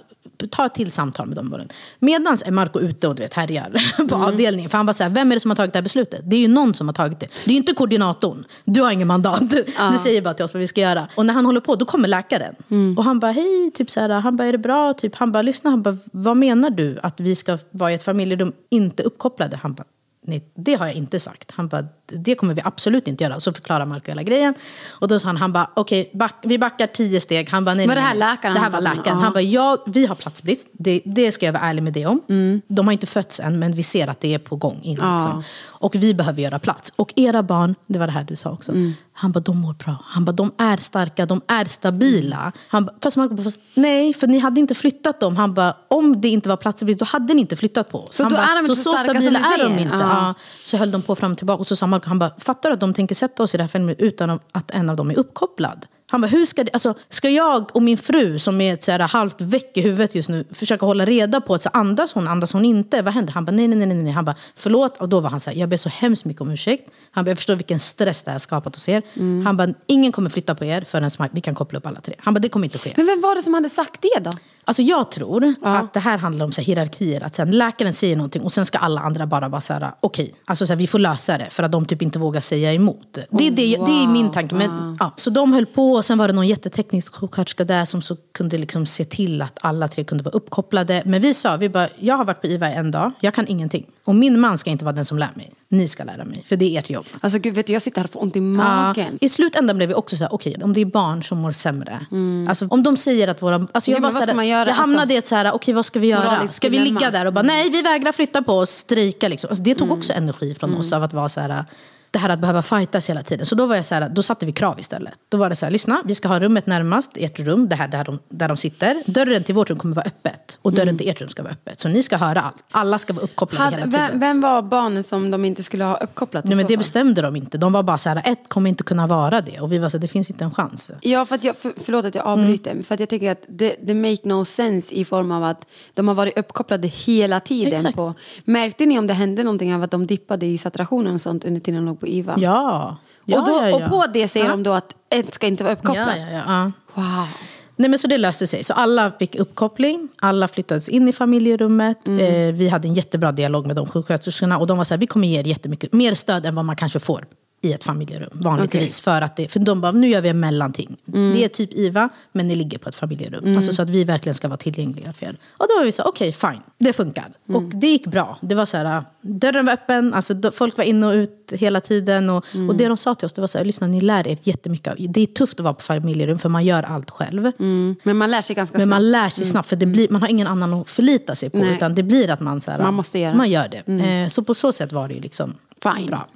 ta 0.47 0.65
ett 0.65 0.75
till 0.75 0.91
samtal 0.91 1.27
med 1.27 1.38
dem. 1.38 1.67
Medan 1.99 2.38
är 2.45 2.51
Marco 2.51 2.79
ute 2.79 3.07
och 3.07 3.15
du 3.15 3.23
vet, 3.23 3.33
härjar 3.33 3.73
på 4.09 4.15
avdelningen. 4.15 4.69
För 4.69 4.77
han 4.77 4.85
var 4.85 4.93
så 4.93 5.03
här, 5.03 5.09
vem 5.09 5.31
är 5.31 5.35
det 5.35 5.39
som 5.39 5.51
har 5.51 5.55
tagit 5.55 5.73
det 5.73 5.77
här 5.77 5.83
beslutet? 5.83 6.21
Det 6.23 6.35
är 6.35 6.39
ju 6.39 6.47
någon 6.47 6.73
som 6.73 6.88
har 6.88 6.93
tagit 6.93 7.19
det. 7.19 7.27
Det 7.45 7.51
är 7.51 7.53
ju 7.53 7.57
inte 7.57 7.73
koordinatorn. 7.73 8.45
Du 8.65 8.81
har 8.81 8.91
ingen 8.91 9.07
mandat. 9.07 9.41
Du 9.91 9.97
säger 9.97 10.21
bara 10.21 10.33
till 10.33 10.45
oss 10.45 10.53
vad 10.53 10.61
vi 10.61 10.67
ska 10.67 10.81
göra. 10.81 11.07
Och 11.15 11.25
när 11.25 11.33
han 11.33 11.45
håller 11.45 11.61
på, 11.61 11.75
då 11.75 11.85
kommer 11.85 12.07
läkaren. 12.07 12.55
Och 12.97 13.03
han 13.03 13.19
bara, 13.19 13.31
hej, 13.31 13.71
typ 13.73 13.89
så 13.89 13.99
här, 13.99 14.09
han 14.09 14.35
bara, 14.38 14.47
är 14.47 14.51
det 14.51 14.57
bra? 14.57 14.93
Typ, 14.93 15.15
han 15.15 15.31
bara, 15.31 15.41
lyssna, 15.41 15.69
han 15.69 15.81
bara, 15.81 15.97
vad 16.11 16.38
menar 16.38 16.69
du? 16.69 16.99
Att 17.03 17.19
vi 17.19 17.35
ska 17.35 17.57
vara 17.71 17.91
i 17.91 17.95
ett 17.95 18.03
familjerum, 18.03 18.53
inte 18.69 19.03
uppkopplade? 19.03 19.59
Han 19.61 19.73
bara, 19.73 19.83
Nej, 20.23 20.51
det 20.56 20.75
har 20.75 20.88
jag 20.88 20.95
inte 20.95 21.19
sagt. 21.19 21.51
Han 21.51 21.68
bara, 21.68 21.85
det 22.06 22.35
kommer 22.35 22.53
vi 22.53 22.62
absolut 22.65 23.07
inte 23.07 23.23
göra. 23.23 23.35
Och 23.35 23.44
så 23.44 23.53
förklarar 23.53 23.85
Marco 23.85 24.12
hela 24.12 24.23
grejen. 24.23 24.53
Och 24.89 25.07
då 25.07 25.19
sa 25.19 25.27
han, 25.27 25.38
han 25.38 25.53
bara, 25.53 25.69
okej, 25.75 26.01
okay, 26.01 26.18
back, 26.18 26.35
vi 26.44 26.57
backar 26.57 26.88
tio 26.88 27.21
steg. 27.21 27.50
Han 27.50 27.65
bara, 27.65 27.75
nej, 27.75 27.88
Var 27.88 27.95
det 27.95 28.01
här 28.01 28.15
läkaren 28.15 28.53
Det 28.53 28.59
här 28.59 28.69
var 28.69 28.81
läkaren. 28.81 29.18
Han 29.18 29.33
bara, 29.33 29.41
ja, 29.41 29.83
vi 29.88 30.06
har 30.06 30.15
platsbrist. 30.15 30.68
Det, 30.71 31.01
det 31.06 31.31
ska 31.31 31.45
jag 31.45 31.53
vara 31.53 31.63
ärlig 31.63 31.83
med 31.83 31.94
det 31.94 32.06
om. 32.06 32.21
Mm. 32.29 32.62
De 32.68 32.88
har 32.88 32.91
inte 32.91 33.07
fötts 33.07 33.39
än, 33.39 33.59
men 33.59 33.73
vi 33.73 33.83
ser 33.83 34.07
att 34.07 34.21
det 34.21 34.33
är 34.33 34.39
på 34.39 34.56
gång. 34.56 34.79
In, 34.83 34.95
liksom. 34.95 35.44
Och 35.68 35.95
vi 35.95 36.13
behöver 36.13 36.41
göra 36.41 36.59
plats. 36.59 36.94
Och 36.95 37.13
era 37.15 37.44
barn, 37.44 37.75
det 37.88 38.00
var 38.00 38.07
det 38.07 38.13
här 38.13 38.23
du 38.23 38.35
sa 38.35 38.51
också. 38.51 38.71
Mm. 38.71 38.94
Han 39.13 39.31
bara, 39.31 39.39
de 39.39 39.57
mår 39.57 39.73
bra. 39.73 39.95
Han 40.03 40.25
bara, 40.25 40.31
de 40.31 40.51
är 40.57 40.77
starka, 40.77 41.25
de 41.25 41.41
är 41.47 41.65
stabila. 41.65 42.51
Han 42.67 42.85
bara, 42.85 42.95
fast 43.01 43.17
Marco 43.17 43.35
bara, 43.35 43.43
fast 43.43 43.61
nej, 43.73 44.13
för 44.13 44.27
ni 44.27 44.39
hade 44.39 44.59
inte 44.59 44.75
flyttat 44.75 45.19
dem. 45.19 45.35
Han 45.35 45.53
bara, 45.53 45.75
om 45.87 46.21
det 46.21 46.27
inte 46.27 46.49
var 46.49 46.57
platsbrist, 46.57 46.99
då 46.99 47.05
hade 47.05 47.33
ni 47.33 47.41
inte 47.41 47.55
flyttat 47.55 47.89
på 47.89 48.03
oss. 48.03 48.15
Så 48.15 48.23
han 48.23 48.31
bara, 48.31 48.43
är 48.43 48.61
de 48.61 48.67
så 48.67 48.75
som 48.75 48.97
stabila 48.97 49.39
är 49.39 49.63
de 49.63 49.79
inte. 49.79 49.95
Ja. 49.95 50.33
Så 50.63 50.77
höll 50.77 50.91
de 50.91 51.01
på 51.01 51.15
fram 51.15 51.31
och 51.31 51.37
tillbaka. 51.37 51.59
Och 51.59 51.67
så 51.67 51.75
sa 51.75 51.87
Marco, 51.87 52.09
han 52.09 52.19
bara, 52.19 52.31
fattar 52.37 52.69
du 52.69 52.73
att 52.73 52.79
de 52.79 52.93
tänker 52.93 53.15
sätta 53.15 53.43
oss 53.43 53.53
i 53.53 53.57
det 53.57 53.63
här 53.63 53.67
filmen 53.67 53.95
utan 53.97 54.39
att 54.51 54.71
en 54.71 54.89
av 54.89 54.95
dem 54.95 55.11
är 55.11 55.17
uppkopplad? 55.17 55.85
Han 56.11 56.21
bara, 56.21 56.27
hur 56.27 56.45
ska 56.45 56.63
det, 56.63 56.69
alltså, 56.73 56.93
ska 57.09 57.29
jag 57.29 57.75
och 57.75 57.83
min 57.83 57.97
fru 57.97 58.39
som 58.39 58.61
är 58.61 58.77
så 58.79 58.91
här 58.91 58.99
halvt 58.99 59.41
väck 59.41 59.77
i 59.77 59.81
huvudet 59.81 60.15
just 60.15 60.29
nu 60.29 60.45
försöka 60.51 60.85
hålla 60.85 61.05
reda 61.05 61.41
på 61.41 61.53
att 61.53 61.61
så 61.61 61.69
andas 61.73 62.13
hon, 62.13 62.27
andas 62.27 62.53
hon 62.53 62.65
inte? 62.65 63.01
Vad 63.01 63.13
händer? 63.13 63.33
Han 63.33 63.45
bara, 63.45 63.51
nej, 63.51 63.67
nej, 63.67 63.87
nej, 63.87 63.97
nej. 63.97 64.13
Han 64.13 64.25
bara, 64.25 64.35
förlåt. 64.55 64.97
Och 64.97 65.09
då 65.09 65.19
var 65.19 65.29
han 65.29 65.39
så 65.39 65.49
här, 65.49 65.57
jag 65.57 65.69
ber 65.69 65.77
så 65.77 65.89
hemskt 65.89 66.25
mycket 66.25 66.41
om 66.41 66.51
ursäkt. 66.51 66.91
Han 67.11 67.25
bara, 67.25 67.31
jag 67.31 67.37
förstår 67.37 67.55
vilken 67.55 67.79
stress 67.79 68.23
det 68.23 68.31
här 68.31 68.33
har 68.33 68.39
skapat 68.39 68.75
hos 68.75 68.89
er. 68.89 69.01
Han 69.43 69.57
bara, 69.57 69.73
ingen 69.87 70.11
kommer 70.11 70.29
flytta 70.29 70.55
på 70.55 70.65
er 70.65 70.81
förrän 70.81 71.29
vi 71.31 71.41
kan 71.41 71.55
koppla 71.55 71.79
upp 71.79 71.85
alla 71.85 72.01
tre. 72.01 72.15
Han 72.19 72.33
bara, 72.33 72.39
det 72.39 72.49
kommer 72.49 72.65
inte 72.65 72.77
ske. 72.77 72.93
Men 72.97 73.05
vem 73.05 73.21
var 73.21 73.35
det 73.35 73.41
som 73.41 73.53
hade 73.53 73.69
sagt 73.69 74.01
det 74.01 74.19
då? 74.23 74.31
Alltså 74.65 74.83
jag 74.83 75.11
tror 75.11 75.55
att 75.61 75.93
det 75.93 75.99
här 75.99 76.17
handlar 76.17 76.45
om 76.45 76.51
så 76.51 76.61
här 76.61 76.65
hierarkier. 76.65 77.21
Att 77.23 77.35
sen 77.35 77.51
läkaren 77.51 77.93
säger 77.93 78.15
någonting 78.15 78.41
och 78.41 78.53
sen 78.53 78.65
ska 78.65 78.77
alla 78.77 79.01
andra 79.01 79.25
bara 79.27 79.49
vara 79.49 79.61
så 79.61 79.73
här, 79.73 79.91
okej. 79.99 80.33
Alltså 80.45 80.67
så 80.67 80.73
här, 80.73 80.77
vi 80.77 80.87
får 80.87 80.99
lösa 80.99 81.37
det 81.37 81.47
för 81.49 81.63
att 81.63 81.71
de 81.71 81.85
typ 81.85 82.01
inte 82.01 82.19
vågar 82.19 82.41
säga 82.41 82.73
emot. 82.73 83.17
Det, 83.29 83.47
är 83.47 83.51
det, 83.51 83.77
det 83.85 84.03
är 84.03 84.07
min 84.07 84.31
tanke. 84.31 84.55
Men, 84.55 84.97
ja. 84.99 85.13
Så 85.15 85.29
de 85.29 85.53
höll 85.53 85.65
på 85.65 85.93
och 85.93 86.05
sen 86.05 86.17
var 86.17 86.27
det 86.27 86.33
någon 86.33 86.47
jätteteknisk 86.47 87.15
sjuksköterska 87.15 87.63
där 87.63 87.85
som 87.85 88.01
så 88.01 88.15
kunde 88.31 88.57
liksom 88.57 88.85
se 88.85 89.05
till 89.05 89.41
att 89.41 89.59
alla 89.61 89.87
tre 89.87 90.03
kunde 90.03 90.23
vara 90.23 90.35
uppkopplade. 90.35 91.03
Men 91.05 91.21
vi 91.21 91.33
sa, 91.33 91.57
vi 91.57 91.69
bara, 91.69 91.89
jag 91.99 92.17
har 92.17 92.25
varit 92.25 92.41
på 92.41 92.47
IVA 92.47 92.67
en 92.69 92.91
dag, 92.91 93.11
jag 93.19 93.33
kan 93.33 93.47
ingenting. 93.47 93.85
Och 94.05 94.15
min 94.15 94.39
man 94.39 94.57
ska 94.57 94.69
inte 94.69 94.85
vara 94.85 94.95
den 94.95 95.05
som 95.05 95.17
lär 95.17 95.29
mig. 95.35 95.53
Ni 95.69 95.87
ska 95.87 96.03
lära 96.03 96.25
mig, 96.25 96.43
för 96.49 96.55
det 96.55 96.75
är 96.75 96.79
ert 96.79 96.89
jobb. 96.89 97.05
Alltså 97.21 97.39
gud, 97.39 97.53
vet 97.55 97.67
du, 97.67 97.73
jag 97.73 97.81
sitter 97.81 97.97
här 97.97 98.05
och 98.05 98.11
får 98.11 98.21
ont 98.21 98.35
i 98.35 98.39
Ja, 98.39 98.43
magen. 98.43 99.17
I 99.21 99.29
slutändan 99.29 99.77
blev 99.77 99.89
vi 99.89 99.95
också 99.95 100.17
så 100.17 100.23
här, 100.23 100.33
okej, 100.33 100.57
om 100.63 100.73
det 100.73 100.81
är 100.81 100.85
barn 100.85 101.23
som 101.23 101.37
mår 101.37 101.51
sämre. 101.51 102.05
Alltså, 102.49 102.67
om 102.67 102.83
de 102.83 102.97
säger 102.97 103.27
att 103.27 103.41
våra... 103.41 103.55
Alltså, 103.55 103.91
Ja, 103.91 103.97
jag, 103.97 104.01
var 104.01 104.11
så 104.11 104.25
här, 104.25 104.33
man 104.33 104.47
göra? 104.51 104.69
jag 104.69 104.75
hamnade 104.75 105.01
Alltså, 105.01 105.15
i 105.15 105.18
ett 105.18 105.27
så 105.27 105.36
här, 105.36 105.51
okej 105.53 105.74
vad 105.74 105.86
ska 105.86 106.00
vi 106.00 106.07
göra? 106.07 106.48
Ska 106.48 106.69
vi 106.69 106.80
ligga 106.80 107.12
där 107.12 107.25
och 107.25 107.33
bara, 107.33 107.42
nej 107.42 107.69
vi 107.69 107.81
vägrar 107.81 108.12
flytta 108.12 108.42
på 108.42 108.53
oss, 108.53 108.69
strejka 108.69 109.27
liksom. 109.27 109.48
Alltså, 109.48 109.63
det 109.63 109.75
tog 109.75 109.92
också 109.92 110.13
energi 110.13 110.56
från 110.56 110.77
oss 110.77 110.94
av 110.94 111.03
att 111.03 111.13
vara 111.13 111.30
så 111.30 111.39
här, 111.42 111.65
det 112.11 112.19
här 112.19 112.29
att 112.29 112.39
behöva 112.39 112.61
fightas 112.61 113.09
hela 113.09 113.23
tiden. 113.23 113.45
Så 113.45 113.55
då 113.55 113.65
var 113.65 113.75
jag 113.75 113.85
så 113.85 113.95
här, 113.95 114.09
då 114.09 114.23
satte 114.23 114.45
vi 114.45 114.51
krav 114.51 114.79
istället. 114.79 115.13
Då 115.29 115.37
var 115.37 115.49
det 115.49 115.55
så 115.55 115.65
här, 115.65 115.71
lyssna, 115.71 116.01
vi 116.05 116.15
ska 116.15 116.27
ha 116.27 116.39
rummet 116.39 116.65
närmast 116.65 117.11
ert 117.15 117.39
rum, 117.39 117.69
det 117.69 117.75
här 117.75 117.87
där 117.87 118.03
de, 118.03 118.19
där 118.29 118.47
de 118.47 118.57
sitter. 118.57 119.03
Dörren 119.05 119.43
till 119.43 119.55
vårt 119.55 119.69
rum 119.69 119.77
kommer 119.77 119.95
vara 119.95 120.05
öppet 120.05 120.59
och 120.61 120.73
dörren 120.73 120.97
till 120.97 121.09
ert 121.09 121.21
rum 121.21 121.29
ska 121.29 121.43
vara 121.43 121.53
öppet. 121.53 121.79
Så 121.79 121.89
ni 121.89 122.03
ska 122.03 122.17
höra 122.17 122.41
allt. 122.41 122.63
Alla 122.71 122.99
ska 122.99 123.13
vara 123.13 123.23
uppkopplade 123.23 123.63
Hade, 123.63 123.77
hela 123.77 123.91
tiden. 123.91 124.07
vem, 124.09 124.19
vem 124.19 124.41
var 124.41 124.61
barnen 124.61 125.03
som 125.03 125.31
de 125.31 125.45
inte 125.45 125.63
skulle 125.63 125.83
ha 125.83 125.97
uppkopplat? 125.97 126.45
Nej, 126.45 126.57
men 126.57 126.67
det 126.67 126.77
bestämde 126.77 127.21
de 127.21 127.35
inte. 127.35 127.57
De 127.57 127.73
var 127.73 127.83
bara 127.83 127.97
så 127.97 128.09
här, 128.09 128.21
ett 128.25 128.49
kommer 128.49 128.69
inte 128.69 128.83
kunna 128.83 129.07
vara 129.07 129.41
det. 129.41 129.59
Och 129.59 129.71
vi 129.71 129.77
var 129.77 129.89
så 129.89 129.97
här, 129.97 130.01
det 130.01 130.07
finns 130.07 130.29
inte 130.29 130.43
en 130.43 130.51
chans. 130.51 130.91
Ja, 131.01 131.25
för 131.25 131.35
att 131.35 131.43
jag, 131.43 131.57
för, 131.57 131.73
förlåt 131.83 132.05
att 132.05 132.15
jag 132.15 132.25
avbryter. 132.25 132.71
Mm. 132.71 132.83
För 132.83 132.93
att 132.93 132.99
jag 132.99 133.09
tycker 133.09 133.31
att 133.31 133.45
det, 133.47 133.75
det 133.83 133.93
make 133.93 134.21
no 134.23 134.45
sense 134.45 134.93
i 134.93 135.05
form 135.05 135.31
av 135.31 135.43
att 135.43 135.65
de 135.93 136.07
har 136.07 136.15
varit 136.15 136.37
uppkopplade 136.37 136.87
hela 136.87 137.39
tiden. 137.39 137.73
Exakt. 137.73 137.95
På, 137.95 138.13
märkte 138.45 138.85
ni 138.85 138.99
om 138.99 139.07
det 139.07 139.13
hände 139.13 139.43
någonting 139.43 139.75
av 139.75 139.83
att 139.83 139.91
de 139.91 140.07
dippade 140.07 140.45
i 140.45 140.57
saturationen 140.57 141.13
och 141.13 141.21
sånt 141.21 141.45
under 141.45 141.61
tiden 141.61 141.85
de 141.85 142.00
på 142.01 142.07
IVA? 142.07 142.36
Ja. 142.38 142.98
ja 143.25 143.39
och, 143.39 143.45
då, 143.45 143.51
ja, 143.51 143.69
ja. 143.69 143.75
och 143.75 143.89
på 143.89 144.06
det 144.13 144.27
säger 144.27 144.45
ja. 144.45 144.51
de 144.51 144.63
då 144.63 144.71
att 144.71 144.95
ett 145.09 145.33
ska 145.33 145.48
inte 145.48 145.63
vara 145.63 145.74
uppkopplat? 145.74 146.18
Ja, 146.18 146.25
ja, 146.31 146.31
ja, 146.31 146.44
ja. 146.48 146.71
Wow. 146.94 147.27
Nej, 147.75 147.89
men 147.89 148.00
så 148.00 148.07
det 148.07 148.18
löste 148.18 148.48
sig. 148.48 148.63
Så 148.63 148.74
alla 148.74 149.12
fick 149.19 149.36
uppkoppling, 149.36 150.09
alla 150.19 150.48
flyttades 150.48 150.89
in 150.89 151.07
i 151.07 151.13
familjerummet. 151.13 152.07
Mm. 152.07 152.50
Eh, 152.50 152.53
vi 152.53 152.68
hade 152.68 152.88
en 152.88 152.94
jättebra 152.94 153.31
dialog 153.31 153.68
med 153.68 153.75
de 153.75 153.86
sjuksköterskorna. 153.86 154.57
Och 154.57 154.68
de 154.68 154.77
var 154.77 154.86
så 154.86 154.94
här, 154.94 155.00
vi 155.00 155.07
kommer 155.07 155.27
ge 155.27 155.39
er 155.39 155.48
jättemycket 155.48 155.94
mer 155.94 156.13
stöd 156.13 156.45
än 156.45 156.56
vad 156.56 156.65
man 156.65 156.75
kanske 156.75 157.00
får 157.00 157.25
i 157.63 157.73
ett 157.73 157.83
familjerum 157.83 158.29
vanligtvis. 158.33 159.01
För, 159.01 159.21
att 159.21 159.35
det, 159.35 159.47
för 159.47 159.59
de 159.59 159.81
bara, 159.81 159.91
nu 159.91 160.07
gör 160.07 160.21
vi 160.21 160.29
en 160.29 160.39
mellanting. 160.39 160.97
Mm. 161.13 161.33
Det 161.33 161.43
är 161.43 161.47
typ 161.47 161.73
IVA, 161.73 162.09
men 162.31 162.47
ni 162.47 162.55
ligger 162.55 162.77
på 162.77 162.89
ett 162.89 162.95
familjerum. 162.95 163.55
Alltså, 163.55 163.73
så 163.73 163.81
att 163.81 163.89
vi 163.89 164.03
verkligen 164.03 164.33
ska 164.35 164.47
vara 164.47 164.57
tillgängliga 164.57 165.13
för 165.13 165.25
er. 165.25 165.37
Och 165.57 165.65
då 165.69 165.77
var 165.77 165.85
vi 165.85 165.91
så 165.91 166.03
okej 166.03 166.31
fine, 166.31 166.61
det 166.77 166.93
funkar. 166.93 167.27
Mm. 167.49 167.65
Och 167.65 167.75
det 167.75 167.87
gick 167.87 168.07
bra. 168.07 168.37
Det 168.41 168.55
var 168.55 168.65
så 168.65 168.77
här, 168.77 169.03
dörren 169.21 169.65
var 169.65 169.73
öppen, 169.73 170.13
alltså, 170.13 170.51
folk 170.51 170.77
var 170.77 170.83
inne 170.83 171.07
och 171.07 171.13
ut 171.13 171.53
hela 171.55 171.81
tiden. 171.81 172.29
Och, 172.29 172.45
Mm. 172.53 172.69
och 172.69 172.75
det 172.75 172.87
de 172.87 172.97
sa 172.97 173.15
till 173.15 173.25
oss, 173.25 173.33
det 173.33 173.41
var 173.41 173.47
så 173.47 173.57
här, 173.57 173.65
lyssna 173.65 173.87
ni 173.87 174.01
lär 174.01 174.27
er 174.27 174.37
jättemycket. 174.43 174.87
av- 174.87 174.97
Det 175.09 175.21
är 175.21 175.25
tufft 175.25 175.59
att 175.59 175.63
vara 175.63 175.73
på 175.73 175.81
familjerum 175.81 176.37
för 176.39 176.49
man 176.49 176.65
gör 176.65 176.83
allt 176.83 177.09
själv. 177.11 177.51
Mm. 177.59 177.95
Men 178.03 178.17
man 178.17 178.31
lär 178.31 178.41
sig 178.41 178.55
ganska 178.55 178.77
Men 178.77 178.87
snabbt. 178.87 179.01
man 179.01 179.11
lär 179.11 179.29
sig 179.29 179.45
snabbt, 179.45 179.69
för 179.69 179.75
det 179.75 179.85
blir, 179.85 180.09
man 180.09 180.21
har 180.21 180.29
ingen 180.29 180.47
annan 180.47 180.73
att 180.73 180.89
förlita 180.89 181.35
sig 181.35 181.49
på. 181.49 181.57
Nej. 181.57 181.73
Utan 181.75 181.95
det 181.95 182.03
blir 182.03 182.29
att 182.29 182.39
man, 182.39 182.61
så 182.61 182.71
här, 182.71 182.79
Man 182.79 182.93
måste 182.93 183.19
göra. 183.19 183.35
man 183.35 183.49
gör 183.49 183.67
det. 183.67 184.03
Eh, 184.23 184.27
så 184.27 184.43
på 184.43 184.53
så 184.53 184.71
sätt 184.71 184.91
var 184.91 185.07
det 185.07 185.13
ju 185.13 185.19
liksom 185.21 185.53
Fine. 185.83 186.06
bra. 186.06 186.28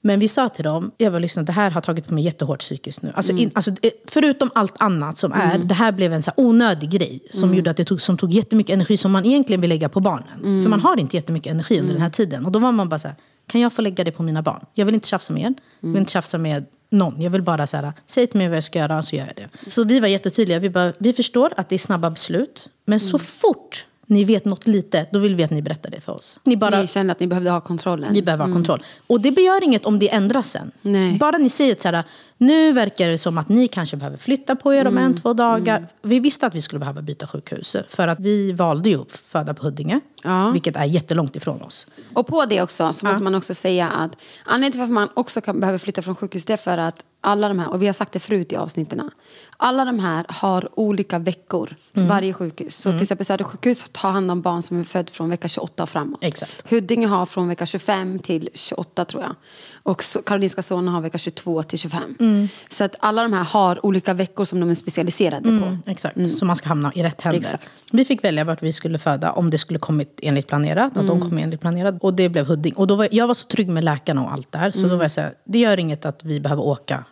Men 0.00 0.20
vi 0.20 0.28
sa 0.28 0.48
till 0.48 0.64
dem, 0.64 0.90
jag 0.96 1.12
bara, 1.12 1.18
lyssna, 1.18 1.42
det 1.42 1.52
här 1.52 1.70
har 1.70 1.80
tagit 1.80 2.06
på 2.08 2.14
mig 2.14 2.24
jättehårt 2.24 2.60
psykiskt 2.60 3.02
nu. 3.02 3.12
Alltså, 3.14 3.32
in, 3.32 3.50
alltså, 3.54 3.70
förutom 4.08 4.50
allt 4.54 4.74
annat 4.78 5.18
som 5.18 5.32
är, 5.32 5.58
det 5.58 5.74
här 5.74 5.92
blev 5.92 6.12
en 6.12 6.22
så 6.22 6.30
onödig 6.36 6.90
grej. 6.90 7.20
Som 7.30 7.54
gjorde 7.54 7.70
att 7.70 7.76
det 7.76 7.84
tog, 7.84 8.02
som 8.02 8.16
tog 8.16 8.32
jättemycket 8.32 8.74
energi 8.74 8.96
som 8.96 9.12
man 9.12 9.24
egentligen 9.24 9.60
vill 9.60 9.70
lägga 9.70 9.88
på 9.88 10.00
barnen. 10.00 10.62
För 10.62 10.70
man 10.70 10.80
har 10.80 11.00
inte 11.00 11.16
jättemycket 11.16 11.50
energi 11.50 11.80
under 11.80 11.92
den 11.92 12.02
här 12.02 12.10
tiden. 12.10 12.46
Och 12.46 12.52
då 12.52 12.58
var 12.58 12.72
man 12.72 12.88
bara 12.88 12.98
så 12.98 13.08
här, 13.08 13.16
kan 13.46 13.60
jag 13.60 13.72
få 13.72 13.82
lägga 13.82 14.04
det 14.04 14.12
på 14.12 14.22
mina 14.22 14.42
barn? 14.42 14.64
Jag 14.74 14.86
vill 14.86 14.94
inte 14.94 15.08
tjafsa 15.08 15.32
med 15.32 15.42
er. 15.42 15.54
Jag 15.80 15.88
vill 15.88 15.98
inte 16.00 16.12
tjafsa 16.12 16.38
med 16.38 16.64
någon. 16.90 17.20
Jag 17.20 17.30
vill 17.30 17.42
bara 17.42 17.66
så 17.66 17.76
här, 17.76 17.92
säg 18.06 18.26
till 18.26 18.38
mig 18.38 18.48
vad 18.48 18.56
jag 18.56 18.64
ska 18.64 18.78
göra 18.78 19.02
så 19.02 19.16
gör 19.16 19.26
jag 19.26 19.36
det. 19.36 19.70
Så 19.70 19.84
vi 19.84 20.00
var 20.00 20.08
jättetydliga. 20.08 20.58
Vi, 20.58 20.70
bara, 20.70 20.92
vi 20.98 21.12
förstår 21.12 21.52
att 21.56 21.68
det 21.68 21.76
är 21.76 21.78
snabba 21.78 22.10
beslut. 22.10 22.68
Men 22.84 23.00
så 23.00 23.18
fort 23.18 23.86
ni 24.06 24.24
vet 24.24 24.44
något 24.44 24.66
litet, 24.66 25.08
då 25.12 25.18
vill 25.18 25.34
vi 25.36 25.44
att 25.44 25.50
ni 25.50 25.62
berättar 25.62 25.90
det 25.90 26.00
för 26.00 26.12
oss. 26.12 26.40
Ni 26.44 26.56
bara, 26.56 26.80
Ni 26.80 26.86
kände 26.86 27.12
att 27.12 27.20
ni 27.20 27.26
behövde 27.26 27.50
ha 27.50 27.60
kontrollen. 27.60 28.12
vi 28.14 28.22
behöver 28.22 28.44
ha 28.44 28.52
kontroll. 28.52 28.82
Och 29.06 29.20
det 29.20 29.28
gör 29.42 29.64
inget 29.64 29.86
om 29.86 29.98
det 29.98 30.10
ändras 30.12 30.50
sen. 30.50 30.70
Nej. 30.82 31.18
Bara 31.18 31.38
ni 31.38 31.48
säger 31.48 31.76
så 31.80 31.88
här, 31.88 32.04
nu 32.38 32.72
verkar 32.72 33.08
det 33.08 33.18
som 33.18 33.38
att 33.38 33.48
ni 33.48 33.68
kanske 33.68 33.96
behöver 33.96 34.16
flytta 34.18 34.56
på 34.56 34.74
er 34.74 34.86
om 34.86 34.94
Mm. 34.98 35.04
en, 35.04 35.16
två 35.16 35.32
dagar. 35.32 35.86
Vi 36.02 36.20
visste 36.20 36.46
att 36.46 36.54
vi 36.54 36.62
skulle 36.62 36.78
behöva 36.80 37.02
byta 37.02 37.26
sjukhus. 37.26 37.76
För 37.88 38.08
att 38.08 38.20
vi 38.20 38.52
valde 38.52 38.88
ju 38.90 39.00
att 39.00 39.12
föda 39.12 39.54
på 39.54 39.62
Huddinge. 39.66 40.00
Ja. 40.24 40.50
Vilket 40.50 40.76
är 40.76 40.84
jättelångt 40.84 41.36
ifrån 41.36 41.62
oss. 41.62 41.86
Och 42.14 42.26
på 42.26 42.44
det 42.44 42.62
också 42.62 42.92
så 42.92 43.06
måste 43.06 43.22
man 43.22 43.34
också 43.34 43.54
säga 43.54 43.88
att 43.88 44.16
anledningen 44.44 44.72
till 44.72 44.80
varför 44.80 44.92
man 44.94 45.08
också 45.14 45.40
kan, 45.40 45.60
behöver 45.60 45.78
flytta 45.78 46.02
från 46.02 46.14
sjukhus 46.14 46.44
det 46.44 46.52
är 46.52 46.56
för 46.56 46.78
att 46.78 47.04
alla 47.24 47.48
de 47.48 47.58
här, 47.58 47.70
och 47.70 47.82
vi 47.82 47.86
har 47.86 47.92
sagt 47.92 48.12
det 48.12 48.20
förut 48.20 48.52
i 48.52 48.56
avsnitten, 48.56 49.10
alla 49.56 49.84
de 49.84 49.98
här 49.98 50.24
har 50.28 50.68
olika 50.74 51.18
veckor, 51.18 51.76
Mm. 51.96 52.08
varje 52.08 52.32
sjukhus. 52.32 52.76
Så 52.76 52.90
till 52.92 53.02
exempel 53.02 53.26
Södersjukhus 53.26 53.84
tar 53.92 54.10
hand 54.10 54.30
om 54.30 54.42
barn 54.42 54.62
som 54.62 54.80
är 54.80 54.84
född 54.84 55.10
från 55.10 55.30
vecka 55.30 55.48
28 55.48 55.82
och 55.82 55.88
framåt. 55.88 56.18
Exakt. 56.22 56.70
Huddinge 56.70 57.06
har 57.06 57.26
från 57.26 57.48
vecka 57.48 57.66
25 57.66 58.18
till 58.18 58.48
28 58.54 59.04
tror 59.04 59.22
jag. 59.22 59.34
Och 59.82 60.02
Karolinska 60.26 60.62
Solna 60.62 60.90
har 60.90 61.00
vecka 61.00 61.18
22 61.18 61.62
till 61.62 61.78
25. 61.78 62.16
Mm. 62.20 62.48
Så 62.68 62.84
att 62.84 62.96
alla 63.00 63.22
de 63.22 63.32
här 63.32 63.44
har 63.44 63.86
olika 63.86 64.14
veckor 64.14 64.44
som 64.44 64.60
de 64.60 64.70
är 64.70 64.74
specialiserade 64.74 65.60
på. 65.60 65.90
Exakt, 65.90 66.36
så 66.38 66.44
man 66.44 66.56
ska 66.56 66.68
hamna 66.68 66.92
i 66.94 67.02
rätt 67.02 67.20
händer. 67.20 67.40
Exakt. 67.40 67.68
Vi 67.92 68.04
fick 68.04 68.24
välja 68.24 68.44
vart 68.44 68.62
vi 68.62 68.72
skulle 68.72 68.98
föda, 68.98 69.32
om 69.32 69.50
det 69.50 69.58
skulle 69.58 69.78
kommit 69.78 70.20
enligt 70.22 70.46
planerat. 70.46 70.96
Att 70.96 71.06
de 71.06 71.20
kom 71.20 71.38
enligt 71.38 71.60
planerat. 71.60 71.94
Och 72.00 72.14
det 72.14 72.28
blev 72.28 72.46
Huddinge. 72.46 72.76
Och 72.76 72.86
då 72.86 72.96
var, 72.96 73.08
jag 73.10 73.26
var 73.26 73.34
så 73.34 73.46
trygg 73.46 73.68
med 73.68 73.84
läkarna 73.84 74.22
och 74.24 74.32
allt 74.32 74.52
där. 74.52 74.70
Så 74.70 74.86
då 74.86 74.96
var 74.96 75.04
jag 75.04 75.12
så 75.12 75.20
här, 75.20 75.34
det 75.44 75.58
gör 75.58 75.78
inget 75.78 76.06
att 76.06 76.24
vi 76.24 76.40
behöver 76.40 76.62
åka 76.62 77.04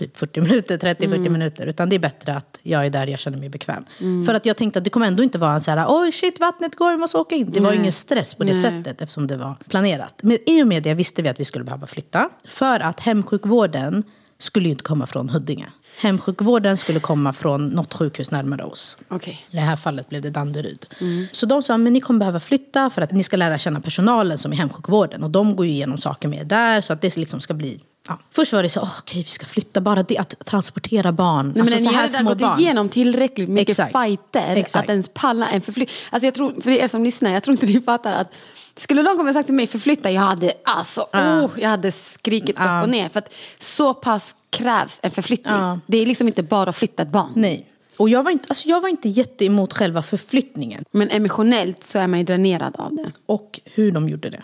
typ 0.00 0.16
40 0.16 0.40
minuter, 0.40 0.78
30-40 0.78 1.28
minuter. 1.28 1.66
Utan 1.66 1.88
det 1.88 1.96
är 1.96 2.00
bättre 2.00 2.34
att 2.34 2.60
jag 2.62 2.86
är 2.86 2.90
där 2.90 3.06
jag 3.06 3.20
känner 3.20 3.38
mig 3.38 3.48
bekväm. 3.48 3.84
För 4.26 4.34
att 4.34 4.46
jag 4.46 4.56
tänkte 4.56 4.78
att 4.78 4.84
det 4.84 4.90
kommer 4.90 5.06
ändå 5.06 5.22
inte 5.22 5.38
vara 5.38 5.54
en 5.54 5.60
så 5.60 5.70
här, 5.70 5.86
oj 5.88 6.12
shit 6.12 6.40
vattnet 6.40 6.76
går, 6.76 6.90
vi 6.90 6.96
måste 6.96 7.18
åka 7.18 7.34
in. 7.34 7.50
Det 7.50 7.60
var 7.60 7.72
ingen 7.72 7.92
stress 7.92 8.34
på 8.34 8.44
det 8.44 8.54
sättet 8.54 9.00
eftersom 9.00 9.26
det 9.26 9.36
var 9.36 9.54
planerat. 9.68 10.14
Men 10.22 10.38
i 10.46 10.62
och 10.62 10.66
med 10.66 10.82
det 10.82 10.94
visste 10.94 11.22
vi 11.22 11.28
att 11.28 11.40
vi 11.40 11.44
skulle 11.44 11.64
behöva 11.64 11.86
flytta. 11.86 12.30
För 12.44 12.80
att 12.80 13.00
hemsjukvården 13.00 14.02
skulle 14.38 14.64
ju 14.64 14.70
inte 14.70 14.84
komma 14.84 15.06
från 15.06 15.28
Huddinge. 15.28 15.66
Hemsjukvården 16.00 16.76
skulle 16.76 17.00
komma 17.00 17.32
från 17.32 17.68
något 17.68 17.94
sjukhus 17.94 18.30
närmare 18.30 18.64
oss. 18.64 18.96
Okej. 19.08 19.46
I 19.50 19.56
det 19.56 19.62
här 19.62 19.76
fallet 19.76 20.08
blev 20.08 20.22
det 20.22 20.30
Danderyd. 20.30 20.86
Så 21.32 21.46
de 21.46 21.62
sa, 21.62 21.76
men 21.78 21.92
ni 21.92 22.00
kommer 22.00 22.18
behöva 22.18 22.40
flytta 22.40 22.90
för 22.90 23.02
att 23.02 23.12
ni 23.12 23.22
ska 23.22 23.36
lära 23.36 23.58
känna 23.58 23.80
personalen 23.80 24.38
som 24.38 24.52
är 24.52 24.56
hemsjukvården. 24.56 25.22
Och 25.24 25.30
de 25.30 25.56
går 25.56 25.66
ju 25.66 25.72
igenom 25.72 25.98
saker 25.98 26.28
med 26.28 26.40
er 26.40 26.44
där 26.44 26.80
så 26.80 26.92
att 26.92 27.00
det 27.00 27.16
liksom 27.16 27.40
ska 27.40 27.54
bli 27.54 27.80
Ja. 28.10 28.18
Först 28.30 28.52
var 28.52 28.62
det 28.62 28.68
så, 28.68 28.80
oh, 28.80 28.98
okej 28.98 29.22
vi 29.22 29.28
ska 29.28 29.46
flytta, 29.46 29.80
bara 29.80 30.02
det 30.02 30.18
att 30.18 30.46
transportera 30.46 31.12
barn. 31.12 31.46
Nej, 31.46 31.54
men 31.54 31.62
alltså, 31.62 31.90
ni 31.90 31.96
har 31.96 32.08
redan 32.08 32.24
gått 32.24 32.58
igenom 32.58 32.88
tillräckligt 32.88 33.48
mycket 33.48 33.68
Exakt. 33.68 33.92
fighter 33.92 34.56
Exakt. 34.56 34.84
att 34.84 34.90
ens 34.90 35.10
palla 35.14 35.48
en 35.48 35.60
förflyttning. 35.60 35.96
Alltså 36.10 36.26
jag 36.26 36.34
tror, 36.34 36.60
för 36.60 36.70
er 36.70 36.86
som 36.86 37.04
lyssnar, 37.04 37.30
jag 37.30 37.42
tror 37.42 37.52
inte 37.52 37.66
ni 37.66 37.80
fattar 37.80 38.12
att 38.12 38.32
skulle 38.76 39.02
någon 39.02 39.16
komma 39.16 39.28
och 39.28 39.34
sagt 39.34 39.46
till 39.46 39.54
mig 39.54 39.66
förflytta, 39.66 40.10
jag 40.10 40.22
hade 40.22 40.52
alltså, 40.64 41.00
oh, 41.00 41.50
jag 41.56 41.68
hade 41.68 41.92
skrikit 41.92 42.56
upp 42.56 42.82
och 42.82 42.88
ner. 42.88 43.08
För 43.08 43.18
att 43.18 43.34
så 43.58 43.94
pass 43.94 44.36
krävs 44.50 45.00
en 45.02 45.10
förflyttning. 45.10 45.80
Det 45.86 45.98
är 45.98 46.06
liksom 46.06 46.26
inte 46.26 46.42
bara 46.42 46.70
att 46.70 46.76
flytta 46.76 47.02
ett 47.02 47.12
barn. 47.12 47.32
Nej. 47.36 47.66
Och 47.96 48.08
jag 48.08 48.22
var, 48.22 48.30
inte, 48.30 48.44
alltså 48.48 48.68
jag 48.68 48.80
var 48.80 48.88
inte 48.88 49.08
jätteemot 49.08 49.72
själva 49.72 50.02
förflyttningen. 50.02 50.84
Men 50.90 51.10
emotionellt 51.10 51.84
så 51.84 51.98
är 51.98 52.06
man 52.06 52.18
ju 52.18 52.24
dränerad 52.24 52.76
av 52.78 52.94
det. 52.96 53.12
Och 53.26 53.60
hur 53.64 53.92
de 53.92 54.08
gjorde 54.08 54.30
det. 54.30 54.42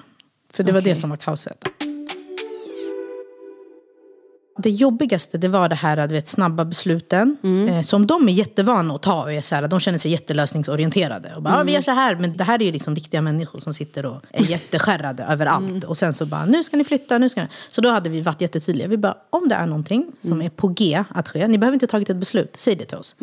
För 0.53 0.63
det 0.63 0.73
var 0.73 0.81
Okej. 0.81 0.93
det 0.93 0.97
som 0.97 1.11
var 1.11 1.17
kaoset. 1.17 1.65
Det 4.59 4.71
jobbigaste 4.71 5.39
det 5.39 5.49
var 5.49 5.69
det 5.69 5.75
här 5.75 6.09
du 6.09 6.15
vet, 6.15 6.29
snabba 6.29 6.65
besluten. 6.65 7.37
Mm. 7.43 7.69
Eh, 7.69 7.83
som 7.83 8.07
de 8.07 8.29
är 8.29 8.33
jättevana 8.33 8.95
att 8.95 9.03
ta. 9.03 9.23
Och 9.23 9.33
är 9.33 9.41
så 9.41 9.55
här, 9.55 9.69
de 9.69 9.81
känner 9.81 9.99
sig 9.99 10.11
jättelösningsorienterade. 10.11 11.35
Och 11.37 11.43
bara, 11.43 11.51
Mm. 11.55 11.61
ah, 11.61 11.65
vi 11.65 11.73
gör 11.73 11.83
så 11.83 11.91
här. 11.91 12.17
Men 12.17 12.37
det 12.37 12.45
här 12.45 12.63
är 12.63 12.67
ju 12.67 12.73
liksom 12.73 12.95
riktiga 12.95 13.23
människor 13.23 13.59
som 13.59 13.75
sitter 13.75 14.07
och 14.07 14.21
är 14.33 14.45
jätteskärrade 14.45 15.23
över 15.25 15.47
allt. 15.47 15.71
Mm. 15.71 15.83
Och 15.89 15.97
sen 15.97 16.15
så 16.15 16.27
bara, 16.27 16.45
nu 16.45 16.63
ska 16.63 16.77
ni 16.77 16.85
flytta. 16.85 17.19
Nu 17.19 17.29
ska 17.29 17.41
ni. 17.43 17.49
Så 17.69 17.81
då 17.81 17.89
hade 17.89 18.11
vi 18.11 18.21
varit 18.21 18.41
jättetydliga. 18.41 18.89
Vi 18.89 18.97
bara, 18.97 19.17
om 19.31 19.49
det 19.49 19.55
är 19.55 19.67
någonting 19.67 20.07
som 20.21 20.33
Mm. 20.33 20.47
är 20.47 20.51
på 20.51 20.69
G 20.69 21.05
att 21.09 21.29
ske. 21.29 21.49
Ni 21.49 21.59
behöver 21.59 21.75
inte 21.75 21.85
ha 21.87 21.89
tagit 21.91 22.11
ett 22.11 22.17
beslut. 22.17 22.55
Säg 22.59 22.75
det 22.77 22.85
till 22.85 22.97
oss. 22.99 23.15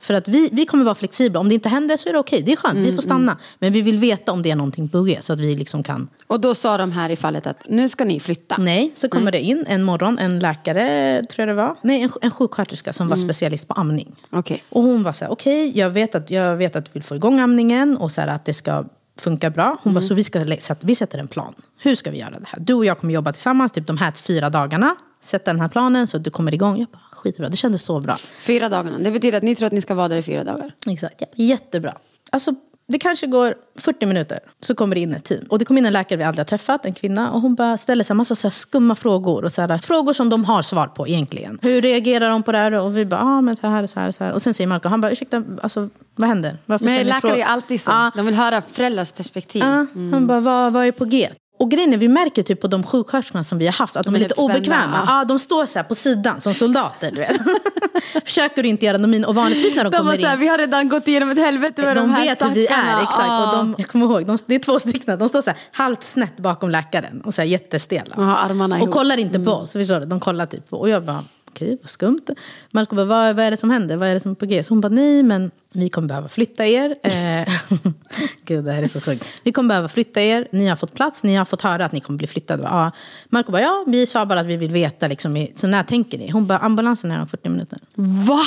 För 0.00 0.14
att 0.14 0.28
vi, 0.28 0.48
vi 0.52 0.66
kommer 0.66 0.84
vara 0.84 0.94
flexibla. 0.94 1.40
Om 1.40 1.48
det 1.48 1.54
inte 1.54 1.68
händer 1.68 1.96
så 1.96 2.08
är 2.08 2.12
det 2.12 2.18
okej. 2.18 2.42
Det 2.42 2.52
är 2.52 2.56
skönt. 2.56 2.74
Mm, 2.74 2.86
vi 2.86 2.92
får 2.92 3.02
stanna. 3.02 3.36
Men 3.58 3.72
vi 3.72 3.82
vill 3.82 3.96
veta 3.96 4.32
om 4.32 4.42
det 4.42 4.50
är 4.50 4.56
någonting 4.56 4.90
G. 5.06 5.18
Så 5.20 5.32
att 5.32 5.40
vi 5.40 5.56
liksom 5.56 5.82
kan 5.82 6.08
Och 6.26 6.40
då 6.40 6.54
sa 6.54 6.76
de 6.76 6.92
här 6.92 7.10
i 7.10 7.16
fallet 7.16 7.46
att 7.46 7.68
nu 7.68 7.88
ska 7.88 8.04
ni 8.04 8.20
flytta. 8.20 8.56
Nej, 8.58 8.92
så 8.94 9.08
kommer 9.08 9.32
det 9.32 9.40
in 9.40 9.64
en 9.68 9.82
morgon 9.82 10.18
en 10.18 10.38
läkare, 10.38 11.22
tror 11.24 11.48
jag 11.48 11.48
det 11.48 11.62
var. 11.62 11.76
Nej, 11.82 12.02
en, 12.02 12.10
en 12.20 12.30
sjuksköterska 12.30 12.92
som 12.92 13.08
var 13.08 13.16
specialist 13.16 13.68
på 13.68 13.74
amning. 13.74 14.16
Okej. 14.30 14.64
Och 14.68 14.82
hon 14.82 15.02
var 15.02 15.12
så 15.12 15.24
här, 15.24 15.32
okej, 15.32 15.78
jag, 15.78 15.90
vet 15.90 16.14
att, 16.14 16.30
jag 16.30 16.56
vet 16.56 16.76
att 16.76 16.84
du 16.84 16.90
vill 16.92 17.02
få 17.02 17.16
igång 17.16 17.40
amningen 17.40 17.96
och 17.96 18.12
så 18.12 18.20
här, 18.20 18.28
att 18.28 18.44
det 18.44 18.54
ska 18.54 18.84
funka 19.18 19.50
bra. 19.50 19.78
Hon 19.82 19.94
bara, 19.94 20.02
så 20.02 20.14
vi, 20.14 20.24
ska, 20.24 20.44
vi 20.80 20.94
sätter 20.94 21.18
en 21.18 21.28
plan. 21.28 21.54
Hur 21.78 21.94
ska 21.94 22.10
vi 22.10 22.18
göra 22.18 22.30
det 22.30 22.46
här? 22.46 22.60
Du 22.60 22.74
och 22.74 22.84
jag 22.84 22.98
kommer 22.98 23.14
jobba 23.14 23.32
tillsammans 23.32 23.72
typ 23.72 23.86
de 23.86 23.98
här 23.98 24.12
fyra 24.12 24.50
dagarna. 24.50 24.96
Sätta 25.20 25.52
den 25.52 25.60
här 25.60 25.68
planen 25.68 26.06
så 26.06 26.16
att 26.16 26.24
du 26.24 26.30
kommer 26.30 26.54
igång. 26.54 26.78
Jag 26.78 26.88
bara, 26.88 27.00
skitbra, 27.20 27.48
det 27.48 27.56
kändes 27.56 27.82
så 27.82 28.00
bra. 28.00 28.18
Fyra 28.40 28.68
dagarna. 28.68 28.98
Det 28.98 29.10
betyder 29.10 29.38
att 29.38 29.44
ni 29.44 29.54
tror 29.54 29.66
att 29.66 29.72
ni 29.72 29.80
ska 29.80 29.94
vara 29.94 30.08
där 30.08 30.16
i 30.16 30.22
fyra 30.22 30.44
dagar. 30.44 30.74
Exakt, 30.86 31.14
ja. 31.18 31.26
jättebra. 31.34 31.94
Alltså, 32.30 32.54
det 32.90 32.98
kanske 32.98 33.26
går 33.26 33.54
40 33.76 34.06
minuter 34.06 34.38
så 34.60 34.74
kommer 34.74 34.94
det 34.94 35.00
in 35.00 35.14
ett 35.14 35.24
team. 35.24 35.44
Och 35.48 35.58
det 35.58 35.64
kom 35.64 35.78
in 35.78 35.86
en 35.86 35.92
läkare 35.92 36.18
vi 36.18 36.24
aldrig 36.24 36.40
har 36.40 36.48
träffat, 36.48 36.86
en 36.86 36.92
kvinna. 36.92 37.32
Och 37.32 37.40
hon 37.40 37.54
bara 37.54 37.78
ställer 37.78 38.04
sig 38.04 38.12
en 38.14 38.16
massa 38.16 38.34
så 38.34 38.50
skumma 38.50 38.94
frågor. 38.94 39.44
Och 39.44 39.52
så 39.52 39.62
här, 39.62 39.78
frågor 39.78 40.12
som 40.12 40.28
de 40.28 40.44
har 40.44 40.62
svar 40.62 40.86
på 40.86 41.08
egentligen. 41.08 41.58
Hur 41.62 41.80
reagerar 41.82 42.30
de 42.30 42.42
på 42.42 42.52
det 42.52 42.58
här? 42.58 42.72
Och 42.72 42.96
vi 42.96 43.06
bara, 43.06 43.20
ah, 43.20 43.40
men 43.40 43.56
så 43.56 43.66
här, 43.66 43.86
så 43.86 44.00
här, 44.00 44.12
så 44.12 44.24
här. 44.24 44.32
Och 44.32 44.42
sen 44.42 44.54
säger 44.54 44.68
Marco, 44.68 44.88
han 44.88 45.00
bara, 45.00 45.12
ursäkta, 45.12 45.44
alltså, 45.62 45.88
vad 46.14 46.28
händer? 46.28 46.58
Varför 46.66 46.84
Men 46.84 47.06
läkare 47.06 47.32
är 47.32 47.36
ju 47.36 47.42
alltid 47.42 47.80
så. 47.80 47.90
Ja, 47.90 48.10
De 48.16 48.26
vill 48.26 48.34
höra 48.34 48.62
föräldrars 48.62 49.12
perspektiv. 49.12 49.62
Ja, 49.62 49.86
Han 49.94 50.26
bara, 50.26 50.40
vad, 50.40 50.72
vad 50.72 50.86
är 50.86 50.92
på 50.92 51.04
G? 51.04 51.28
Och 51.60 51.70
grejen 51.70 51.92
är, 51.92 51.96
vi 51.96 52.08
märker 52.08 52.42
typ 52.42 52.60
på 52.60 52.66
de 52.66 52.82
sjuksköterskorna 52.82 53.44
som 53.44 53.58
vi 53.58 53.66
har 53.66 53.72
haft 53.72 53.96
att 53.96 54.04
de, 54.04 54.10
De 54.14 54.20
är 54.20 54.24
är 54.24 54.28
lite 54.28 54.40
obekväma. 54.40 55.02
ja. 55.06 55.18
Ja. 55.18 55.24
de 55.24 55.38
står 55.38 55.66
så 55.66 55.78
här 55.78 55.84
på 55.84 55.94
sidan 55.94 56.40
som 56.40 56.54
soldater. 56.54 57.10
Du 57.10 57.16
vet. 57.16 57.36
Försöker 58.24 58.64
inte 58.66 58.86
göra 58.86 58.98
någon 58.98 59.10
min. 59.10 59.24
Och 59.24 59.34
vanligtvis 59.34 59.74
när 59.74 59.84
de, 59.84 59.90
De 59.90 59.96
kommer 59.96 60.16
så 60.16 60.26
här, 60.26 60.34
in. 60.34 60.40
vi 60.40 60.48
har 60.48 60.58
redan 60.58 60.88
gått 60.88 61.08
igenom 61.08 61.30
ett 61.30 61.38
helvete 61.38 61.82
med 61.82 61.96
de, 61.96 62.00
De 62.00 62.10
här 62.14 62.24
vet 62.24 62.44
hur 62.44 62.50
vi 62.50 62.66
är, 62.66 62.72
stackarna. 62.72 63.02
exakt. 63.02 63.26
Ja. 63.28 63.48
Och 63.50 63.56
de, 63.56 63.74
jag 63.78 63.88
kommer 63.88 64.06
ihåg, 64.06 64.26
de, 64.26 64.38
det 64.46 64.54
är 64.54 64.58
två 64.58 64.78
stycken. 64.78 65.18
De 65.18 65.28
står 65.28 65.42
så 65.42 65.50
här, 65.50 65.58
halvt 65.72 66.02
snett 66.02 66.36
bakom 66.36 66.70
läkaren 66.70 67.20
och 67.20 67.34
så 67.34 67.42
här 67.42 67.48
jättestela. 67.48 68.14
Armarna 68.14 68.76
och 68.76 68.82
ihop. 68.82 68.94
kollar 68.94 69.16
inte 69.16 69.34
Mm. 69.36 69.46
på 69.46 69.52
oss. 69.52 69.72
Förstår 69.72 70.00
du? 70.00 70.06
De 70.06 70.20
kollar 70.20 70.46
typ 70.46 70.70
på 70.70 70.76
Och 70.80 70.88
jag 70.88 71.04
bara, 71.04 71.24
okej, 71.50 71.78
vad 71.82 71.90
skumt. 71.90 72.26
Marco 72.70 72.96
bara, 72.96 73.06
vad, 73.06 73.36
vad 73.36 73.44
är 73.44 73.50
det 73.50 73.56
som 73.56 73.70
händer? 73.70 73.96
Vad 73.96 74.08
är 74.08 74.14
det 74.14 74.20
som 74.20 74.30
är 74.30 74.34
på 74.34 74.46
G? 74.46 74.62
Så 74.62 74.74
hon 74.74 74.80
bara, 74.80 74.88
nej 74.88 75.22
men 75.22 75.50
vi 75.72 75.88
kommer 75.88 76.08
behöva 76.08 76.28
flytta 76.28 76.66
er. 76.66 76.96
Eh, 77.02 77.54
Gud, 78.44 78.64
det 78.64 78.72
här 78.72 78.82
är 78.82 78.88
så 78.88 79.00
sjukt. 79.00 79.26
Vi 79.42 79.52
kommer 79.52 79.68
behöva 79.68 79.88
flytta 79.88 80.22
er. 80.22 80.48
Ni 80.52 80.66
har 80.66 80.76
fått 80.76 80.94
plats. 80.94 81.24
Ni 81.24 81.36
har 81.36 81.44
fått 81.44 81.62
höra 81.62 81.84
att 81.84 81.92
ni 81.92 82.00
kommer 82.00 82.16
bli 82.16 82.26
flyttade. 82.26 82.62
Ja. 82.62 82.90
Marco 83.28 83.52
bara, 83.52 83.62
ja, 83.62 83.84
vi 83.86 84.06
sa 84.06 84.26
bara 84.26 84.40
att 84.40 84.46
vi 84.46 84.56
vill 84.56 84.70
veta. 84.70 85.08
Liksom, 85.08 85.46
så 85.54 85.66
när 85.66 85.82
tänker 85.82 86.18
ni? 86.18 86.30
Hon 86.30 86.46
bara, 86.46 86.58
ambulansen 86.58 87.10
är 87.10 87.20
om 87.20 87.28
40 87.28 87.48
minuter. 87.48 87.78
Va? 87.94 88.40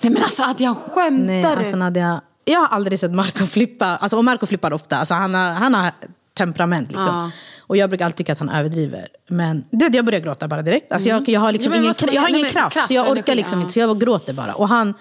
Nej 0.00 0.12
men 0.12 0.22
alltså 0.22 0.42
att 0.44 0.60
jag 0.60 0.76
skämtar 0.76 1.26
Nej, 1.26 1.44
alltså 1.44 1.76
Nadia, 1.76 2.20
jag 2.44 2.60
har 2.60 2.68
aldrig 2.68 2.98
sett 2.98 3.12
Marco 3.12 3.46
flippa. 3.46 3.86
Alltså, 3.86 4.16
och 4.16 4.24
Marco 4.24 4.46
flippar 4.46 4.72
ofta. 4.72 4.96
Alltså, 4.96 5.14
han, 5.14 5.34
har, 5.34 5.52
han 5.52 5.74
har 5.74 5.90
temperament. 6.34 6.88
Liksom. 6.92 7.06
Ja. 7.06 7.30
Och 7.66 7.76
jag 7.76 7.90
brukar 7.90 8.04
alltid 8.04 8.16
tycka 8.16 8.32
att 8.32 8.38
han 8.38 8.48
överdriver. 8.48 9.08
Men 9.28 9.64
du 9.70 9.88
jag 9.92 10.04
börjar 10.04 10.20
gråta 10.20 10.48
bara 10.48 10.62
direkt. 10.62 10.92
Alltså, 10.92 11.08
jag, 11.08 11.28
jag 11.28 11.40
har, 11.40 11.52
liksom 11.52 11.70
men 11.70 11.82
ingen, 11.82 11.94
jag 12.12 12.22
har 12.22 12.28
ingen 12.28 12.48
kraft, 12.48 12.72
kraft 12.72 12.88
så 12.88 12.94
jag 12.94 13.02
orkar 13.02 13.12
energi, 13.12 13.34
liksom 13.34 13.58
ja. 13.58 13.62
inte. 13.62 13.72
Så 13.72 13.80
jag 13.80 14.00
gråter 14.00 14.32
bara. 14.32 14.54
Och 14.54 14.68
han, 14.68 14.94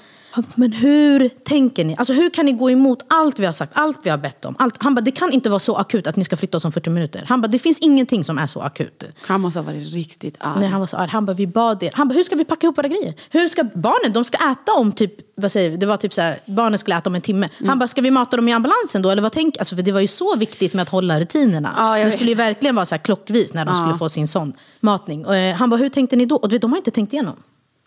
men 0.55 0.71
hur 0.71 1.29
tänker 1.29 1.85
ni? 1.85 1.95
Alltså, 1.97 2.13
hur 2.13 2.29
kan 2.29 2.45
ni 2.45 2.51
gå 2.51 2.71
emot 2.71 2.99
allt 3.07 3.39
vi 3.39 3.45
har 3.45 3.53
sagt, 3.53 3.71
allt 3.75 3.99
vi 4.03 4.09
har 4.09 4.17
bett 4.17 4.45
om? 4.45 4.55
Allt. 4.59 4.83
Han 4.83 4.95
bara, 4.95 5.01
det 5.01 5.11
kan 5.11 5.31
inte 5.31 5.49
vara 5.49 5.59
så 5.59 5.75
akut 5.75 6.07
att 6.07 6.15
ni 6.15 6.23
ska 6.23 6.37
flytta 6.37 6.57
oss 6.57 6.65
om 6.65 6.71
40 6.71 6.89
minuter. 6.89 7.25
Han 7.27 7.41
bara, 7.41 7.47
det 7.47 7.59
finns 7.59 7.79
ingenting 7.79 8.23
som 8.23 8.37
är 8.37 8.47
så 8.47 8.61
akut. 8.61 9.03
Han 9.21 9.41
måste 9.41 9.59
ha 9.59 9.65
varit 9.65 9.93
riktigt 9.93 10.37
arg. 10.39 10.59
Nej, 10.59 10.69
han 10.69 10.79
var 10.79 10.87
så 10.87 10.97
arg. 10.97 11.09
Han 11.09 11.25
bara, 11.25 11.33
vi 11.33 11.47
bad 11.47 11.83
er. 11.83 11.91
Han 11.93 12.07
bara, 12.07 12.13
hur 12.13 12.23
ska 12.23 12.35
vi 12.35 12.45
packa 12.45 12.67
ihop 12.67 12.77
våra 12.77 12.87
grejer? 12.87 13.13
Hur 13.29 13.47
ska 13.49 13.63
barnen, 13.63 14.13
de 14.13 14.25
ska 14.25 14.37
äta 14.37 14.73
om 14.77 14.91
typ, 14.91 15.13
vad 15.35 15.51
säger 15.51 15.69
vi? 15.69 15.77
Det 15.77 15.85
var 15.85 15.97
typ 15.97 16.13
så 16.13 16.21
här, 16.21 16.39
barnen 16.45 16.79
skulle 16.79 16.97
äta 16.97 17.09
om 17.09 17.15
en 17.15 17.21
timme. 17.21 17.49
Mm. 17.57 17.69
Han 17.69 17.79
bara, 17.79 17.87
ska 17.87 18.01
vi 18.01 18.11
mata 18.11 18.35
dem 18.35 18.47
i 18.47 18.53
ambulansen 18.53 19.01
då? 19.01 19.09
Eller 19.09 19.21
vad 19.21 19.31
tänker 19.31 19.61
alltså, 19.61 19.75
för 19.75 19.83
det 19.83 19.91
var 19.91 20.01
ju 20.01 20.07
så 20.07 20.35
viktigt 20.35 20.73
med 20.73 20.83
att 20.83 20.89
hålla 20.89 21.19
rutinerna. 21.19 21.73
Ja, 21.77 22.03
det 22.03 22.09
skulle 22.09 22.29
ju 22.29 22.35
verkligen 22.35 22.75
vara 22.75 22.85
så 22.85 22.95
här 22.95 23.03
klockvis 23.03 23.53
när 23.53 23.65
de 23.65 23.75
skulle 23.75 23.95
få 23.95 24.09
sin 24.09 24.27
sån 24.27 24.53
matning. 24.79 25.25
Och, 25.25 25.35
eh, 25.35 25.55
han 25.55 25.69
bara, 25.69 25.77
hur 25.77 25.89
tänkte 25.89 26.15
ni 26.15 26.25
då? 26.25 26.35
Och 26.35 26.49
du 26.49 26.55
vet, 26.55 26.61
de 26.61 26.71
har 26.71 26.77
inte 26.77 26.91
tänkt 26.91 27.13
igenom. 27.13 27.35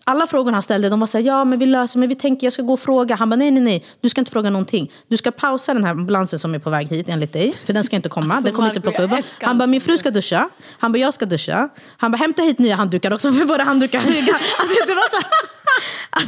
Alla 0.04 0.26
frågor 0.26 0.52
han 0.52 0.62
ställde, 0.62 0.88
de 0.88 1.00
var 1.00 1.06
så 1.06 1.18
här, 1.18 1.24
ja 1.24 1.44
men 1.44 1.58
vi 1.58 1.66
löser, 1.66 1.98
men 1.98 2.08
vi 2.08 2.14
tänker 2.14 2.46
jag 2.46 2.52
ska 2.52 2.62
gå 2.62 2.72
och 2.72 2.80
fråga. 2.80 3.14
Han 3.16 3.30
bara, 3.30 3.36
nej 3.36 3.50
nej 3.50 3.62
nej, 3.62 3.84
du 4.00 4.08
ska 4.08 4.20
inte 4.20 4.30
fråga 4.30 4.50
någonting. 4.50 4.92
Du 5.08 5.16
ska 5.16 5.30
pausa 5.30 5.74
den 5.74 5.84
här 5.84 5.90
ambulansen 5.90 6.38
som 6.38 6.54
är 6.54 6.58
på 6.58 6.70
väg 6.70 6.88
hit 6.88 7.08
enligt 7.08 7.32
dig. 7.32 7.54
För 7.64 7.72
den 7.72 7.84
ska 7.84 7.96
inte 7.96 8.08
komma, 8.08 8.34
Alltså, 8.34 8.46
den 8.46 8.54
kommer 8.54 8.68
inte 8.68 8.80
plocka 8.80 9.02
upp. 9.02 9.10
Han 9.42 9.58
bara, 9.58 9.66
min 9.66 9.80
fru 9.80 9.98
ska 9.98 10.10
duscha. 10.10 10.48
Han 10.78 10.92
bara, 10.92 10.98
jag 10.98 11.14
ska 11.14 11.26
duscha. 11.26 11.68
Han 11.96 12.12
bara, 12.12 12.16
hämta 12.16 12.42
hit 12.42 12.58
nya 12.58 12.76
handdukar 12.76 13.12
också 13.12 13.32
för 13.32 13.44
våra 13.44 13.62
handdukar. 13.62 13.98
Alltså, 14.60 14.76
det 14.86 14.94
var 14.94 15.20
så, 15.20 15.26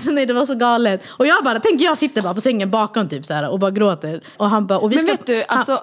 alltså 0.00 0.10
nej, 0.10 0.26
det 0.26 0.32
var 0.32 0.46
så 0.46 0.54
galet. 0.54 1.02
Och 1.08 1.26
jag 1.26 1.44
bara, 1.44 1.60
tänk 1.60 1.80
jag 1.80 1.98
sitter 1.98 2.22
bara 2.22 2.34
på 2.34 2.40
sängen 2.40 2.70
bakom 2.70 3.08
typ 3.08 3.26
så 3.26 3.34
här, 3.34 3.48
och 3.48 3.58
bara 3.58 3.70
gråter. 3.70 4.20
Och 4.36 4.50
han 4.50 4.66
bara, 4.66 4.78
och 4.78 4.92
vi 4.92 4.96
Men 4.96 5.02
ska, 5.04 5.12
vet 5.12 5.26
du, 5.26 5.44
alltså, 5.48 5.80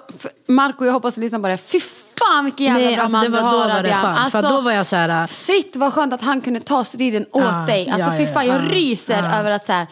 Marco 0.48 0.86
jag 0.86 0.94
hoppas 0.94 1.16
du 1.16 1.22
lyssnar 1.22 1.40
på 1.40 1.48
det. 1.48 1.58
Fy 1.58 1.80
fan 1.80 2.46
vilken 2.46 2.66
jävla 2.66 2.80
Nej, 2.80 2.94
bra 2.96 3.04
alltså, 3.04 3.18
man 3.18 3.26
det 3.26 3.32
var- 3.32 3.38
du 3.52 3.58
då 3.58 3.64
har, 3.64 3.70
var 3.74 3.84
det 3.84 3.94
skönt, 3.94 4.32
för 4.32 4.42
då 4.42 4.62
var 4.62 4.72
jag 4.72 4.86
så 4.86 4.96
här, 4.96 5.22
äh, 5.22 5.26
Shit 5.28 5.76
vad 5.76 5.94
skönt 5.94 6.14
att 6.14 6.22
han 6.22 6.42
kunde 6.42 6.60
ta 6.60 6.84
striden 6.84 7.26
åt 7.32 7.44
Ja, 7.44 7.66
dig. 7.68 7.90
Alltså 7.90 8.12
ja, 8.12 8.18
fy 8.18 8.26
fan 8.26 8.48
jag 8.48 8.56
ja, 8.56 8.62
ryser 8.72 9.24
över 9.40 9.52
att 9.52 9.66
så 9.66 9.74
här, 9.74 9.88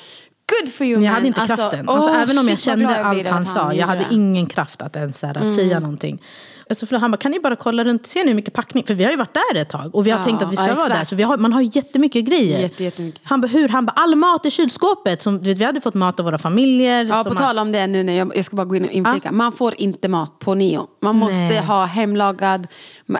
good 0.62 0.74
for 0.74 0.86
you 0.88 0.96
Men 0.98 1.04
jag 1.06 1.12
man. 1.12 1.16
hade 1.16 1.28
inte 1.28 1.42
alltså, 1.42 1.56
kraften. 1.56 1.90
Alltså, 1.90 2.10
åh, 2.10 2.22
även 2.22 2.38
om 2.38 2.48
jag 2.50 2.60
kände 2.60 3.06
allt 3.06 3.28
han 3.28 3.42
att 3.42 3.48
sa. 3.48 3.74
Jag 3.74 3.88
hade 3.88 4.06
ingen 4.12 4.46
kraft 4.46 4.82
att 4.82 4.96
ens 4.96 5.24
här, 5.24 5.46
säga 5.56 5.80
någonting. 5.80 6.22
Alltså, 6.70 6.86
för 6.86 6.96
han 6.96 7.12
bara, 7.12 7.18
kan 7.18 7.32
ni 7.32 7.40
bara 7.40 7.56
kolla 7.56 7.84
runt, 7.84 8.08
ser 8.08 8.20
ni 8.20 8.28
hur 8.28 8.36
mycket 8.36 8.54
packning? 8.54 8.84
För 8.88 8.94
vi 8.94 9.04
har 9.04 9.12
ju 9.12 9.18
varit 9.18 9.34
där 9.34 9.62
ett 9.62 9.70
tag 9.70 9.96
och 9.96 10.08
vi 10.08 10.12
har 10.12 10.20
Ja, 10.20 10.24
tänkt 10.24 10.42
att 10.42 10.52
vi 10.52 10.56
ska 10.56 10.68
ja, 10.68 10.76
vara 10.76 10.90
där. 10.90 11.04
Så 11.04 11.16
har, 11.16 11.38
man 11.38 11.54
har 11.54 11.62
ju 11.62 11.70
jättemycket 11.74 12.26
grejer. 12.26 12.60
Jätte, 12.60 12.84
jättemycket. 12.84 13.22
Han 13.24 13.42
bara, 13.42 13.48
hur? 13.48 13.70
Han 13.70 13.86
bara, 13.86 13.92
all 13.92 14.16
mat 14.16 14.46
i 14.46 14.52
kylskåpet. 14.52 15.22
Som, 15.22 15.38
du 15.38 15.50
vet, 15.50 15.58
vi 15.58 15.64
hade 15.64 15.82
fått 15.82 15.94
mat 15.94 16.20
av 16.20 16.26
våra 16.26 16.38
familjer. 16.38 17.06
Ja, 17.06 17.24
på 17.24 17.30
man- 17.30 17.38
tal 17.38 17.60
om 17.60 17.72
det 17.72 17.88
nu, 17.88 18.04
när 18.04 18.14
jag, 18.14 18.38
jag 18.38 18.46
ska 18.46 18.56
bara 18.56 18.66
gå 18.66 18.76
in 18.76 18.86
och 18.86 18.92
inflika. 18.92 19.32
Man 19.32 19.52
får 19.52 19.74
inte 19.78 20.08
mat 20.08 20.40
på 20.40 20.54
Neo. 20.56 20.88
Man 21.02 21.16
måste 21.16 21.36
Nej. 21.36 21.60
ha 21.60 21.86
hemlagad... 21.86 22.68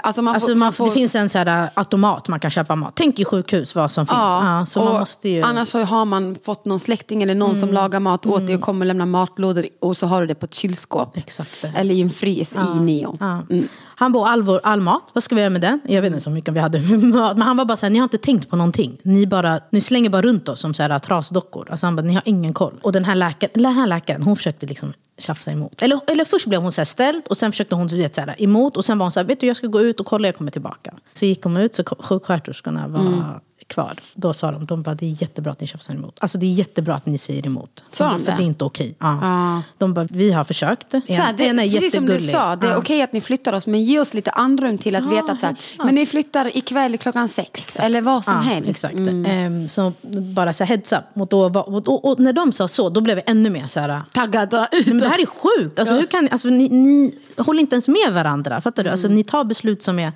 Alltså 0.02 0.22
man 0.22 0.34
Alltså 0.34 0.50
får, 0.52 0.56
man, 0.56 0.74
får, 0.74 0.86
Det 0.86 0.92
finns 0.92 1.16
en 1.16 1.30
så 1.30 1.38
här, 1.38 1.64
äh, 1.64 1.70
automat 1.74 2.28
man 2.28 2.40
kan 2.40 2.52
köpa 2.52 2.76
mat. 2.76 2.92
Tänk 2.96 3.20
i 3.20 3.26
sjukhus 3.26 3.76
vad 3.76 3.92
som 3.92 4.08
finns. 4.08 4.18
Ja, 4.20 4.66
så 4.68 4.84
man 4.84 5.00
måste 5.00 5.30
ju... 5.30 5.38
Mm. 5.38 5.50
Annars 5.50 5.68
så 5.68 5.82
har 5.84 6.06
man 6.06 6.36
fått 6.46 6.66
någon 6.66 6.80
släkting 6.80 7.24
eller 7.24 7.36
någon 7.36 7.56
som 7.56 7.74
lagar 7.74 8.00
mat 8.00 8.26
åt 8.26 8.48
dig 8.48 8.56
och 8.56 8.62
kommer 8.62 8.86
lämna 8.86 9.06
matlådor 9.06 9.66
och 9.82 9.98
så 9.98 10.08
har 10.08 10.22
du 10.22 10.28
det 10.28 10.36
på 10.36 10.46
ett 10.46 10.54
kylskåp. 10.54 11.18
Exakt. 11.18 11.66
Eller 11.76 11.96
i 11.96 12.02
en 12.02 12.10
frys 12.10 12.56
i 12.56 12.80
Neo. 12.80 13.18
Ja. 13.50 13.62
Han 13.96 14.12
bara, 14.12 14.30
all, 14.30 14.44
vår, 14.44 14.62
all 14.64 14.82
mat, 14.82 15.04
vad 15.14 15.24
ska 15.24 15.36
vi 15.36 15.42
göra 15.42 15.50
med 15.50 15.62
den? 15.62 15.80
Jag 15.88 16.02
vet 16.02 16.12
inte 16.12 16.24
så 16.24 16.30
mycket 16.30 16.54
vi 16.54 16.60
hade 16.60 16.80
med 16.80 17.04
mat. 17.04 17.38
Men 17.38 17.48
han 17.48 17.58
var 17.58 17.66
bara 17.66 17.78
så 17.78 17.86
här, 17.86 17.92
ni 17.92 18.00
har 18.00 18.04
inte 18.04 18.18
tänkt 18.18 18.50
på 18.50 18.56
någonting. 18.56 18.98
Ni, 19.04 19.28
bara, 19.28 19.60
ni 19.70 19.82
slänger 19.82 20.10
bara 20.10 20.22
runt 20.22 20.50
oss 20.50 20.60
som 20.60 20.74
så 20.74 20.84
här, 20.84 20.90
äh, 20.90 21.00
trasdockor. 21.00 21.68
Alltså 21.72 21.86
han 21.88 21.96
bara, 21.96 22.02
ni 22.02 22.14
har 22.14 22.24
ingen 22.26 22.54
koll. 22.54 22.80
Och 22.82 22.92
den 22.92 23.06
här 23.06 23.16
läkaren, 23.16 23.52
den 23.54 23.66
här 23.66 23.88
läkaren 23.88 24.24
hon 24.24 24.36
försökte 24.36 24.66
liksom 24.66 24.94
tjafsa 25.18 25.52
emot. 25.52 25.82
Eller, 25.82 26.00
eller 26.08 26.26
först 26.26 26.48
blev 26.48 26.62
hon 26.62 26.72
så 26.72 26.82
här 26.82 26.86
ställd 26.86 27.24
och 27.30 27.38
sen 27.38 27.52
försökte 27.52 27.76
hon 27.76 27.88
vet, 27.88 28.16
så 28.16 28.22
här, 28.22 28.36
emot. 28.38 28.78
Och 28.78 28.86
sen 28.86 28.98
var 28.98 29.06
hon 29.06 29.12
så 29.12 29.20
här, 29.20 29.28
vet 29.28 29.40
du 29.40 29.48
jag 29.48 29.58
ska 29.58 29.68
gå 29.68 29.82
ut 29.82 30.00
och 30.00 30.06
kolla, 30.06 30.28
jag 30.28 30.36
kommer 30.36 30.52
tillbaka. 30.52 30.94
Så 31.14 31.26
gick 31.26 31.44
hon 31.44 31.58
ut, 31.58 31.76
så 31.76 31.84
sjuksköterskorna 31.84 32.88
var 32.88 33.00
mm 33.00 33.24
kvar. 33.68 33.96
Då 34.14 34.34
sa 34.34 34.52
de, 34.52 34.66
de 34.66 34.82
bara, 34.82 34.96
det 34.96 35.06
är 35.06 35.22
jättebra 35.22 35.52
att 35.52 35.62
ni 35.62 35.68
tjafsar 35.68 35.94
emot. 35.94 36.18
Alltså 36.22 36.38
det 36.38 36.46
är 36.46 36.50
jättebra 36.50 36.96
att 36.96 37.06
ni 37.06 37.18
säger 37.18 37.46
emot. 37.46 37.84
Sa 37.92 38.10
De 38.10 38.20
För 38.20 38.32
det? 38.32 38.38
det 38.38 38.44
är 38.44 38.46
inte 38.46 38.66
okej. 38.66 38.96
Ja. 39.00 39.20
Ja. 39.22 39.62
De 39.78 39.94
bara, 39.94 40.08
vi 40.12 40.32
har 40.32 40.44
försökt. 40.44 40.94
En, 40.94 41.02
Så 41.02 41.14
här, 41.14 41.34
det, 41.34 41.48
en 41.48 41.60
är 41.60 41.70
precis 41.72 41.96
som 41.96 42.06
du 42.06 42.20
sa, 42.20 42.56
det 42.56 42.68
är 42.68 42.72
Ja. 42.72 42.78
okej 42.78 43.02
att 43.02 43.14
ni 43.14 43.22
flyttar 43.22 43.54
oss 43.54 43.68
men 43.68 43.84
ge 43.84 44.00
oss 44.00 44.14
lite 44.14 44.32
andrum 44.32 44.78
till 44.78 44.96
att 44.96 45.04
Ja, 45.04 45.10
veta 45.10 45.32
att 45.32 45.40
så 45.40 45.46
här, 45.48 45.86
men 45.86 45.96
ni 45.96 46.06
flyttar 46.06 46.58
ikväll 46.58 46.98
klockan 46.98 47.28
sex 47.30 47.80
eller 47.80 48.02
vad 48.02 48.24
som 48.24 48.34
Ja, 48.34 48.40
helst. 48.40 48.70
Exakt. 48.70 48.94
Mm. 49.00 49.26
Ehm, 49.26 49.70
så 49.70 49.94
bara 50.34 50.54
så 50.54 50.64
här 50.64 50.70
heads 50.70 50.92
up. 50.92 51.04
Och, 51.22 51.28
då, 51.28 51.46
och, 51.60 51.88
och, 51.88 52.06
och 52.06 52.20
när 52.20 52.34
de 52.34 52.52
sa 52.52 52.68
så, 52.68 52.90
då 52.90 53.02
blev 53.02 53.18
jag 53.18 53.30
ännu 53.30 53.50
mer 53.50 53.68
så 53.68 53.80
här... 53.80 54.02
Taggad 54.14 54.54
ut. 54.72 54.88
Men 54.88 54.98
det 55.00 55.08
här 55.08 55.20
är 55.22 55.26
sjukt! 55.26 55.80
Alltså, 55.80 55.96
hur 55.96 56.06
kan, 56.08 56.28
alltså, 56.32 56.48
ni, 56.48 56.70
ni 56.70 57.16
håller 57.38 57.60
inte 57.60 57.76
ens 57.76 57.88
med 57.88 58.14
varandra. 58.14 58.62
Fattar 58.62 58.84
du? 58.84 58.90
Alltså, 58.90 59.08
Mm. 59.08 59.16
ni 59.16 59.24
tar 59.24 59.44
beslut 59.44 59.84
som 59.84 60.00
är... 60.00 60.12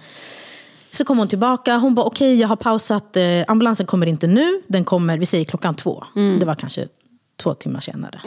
Så 0.92 1.06
kom 1.06 1.18
hon 1.18 1.28
tillbaka. 1.28 1.78
Hon 1.78 1.96
bara, 1.96 2.06
okej 2.06 2.40
jag 2.40 2.48
har 2.48 2.56
pausat. 2.56 3.18
Eh, 3.18 3.24
ambulansen 3.48 3.86
kommer 3.86 4.08
inte 4.08 4.28
nu. 4.28 4.62
Den 4.68 4.84
kommer, 4.84 5.18
vi 5.18 5.26
säger 5.26 5.46
klockan 5.46 5.76
två. 5.76 6.04
Det 6.40 6.46
var 6.46 6.56
kanske 6.56 6.88
två 7.40 7.54
timmar 7.54 7.80
senare. 7.80 8.22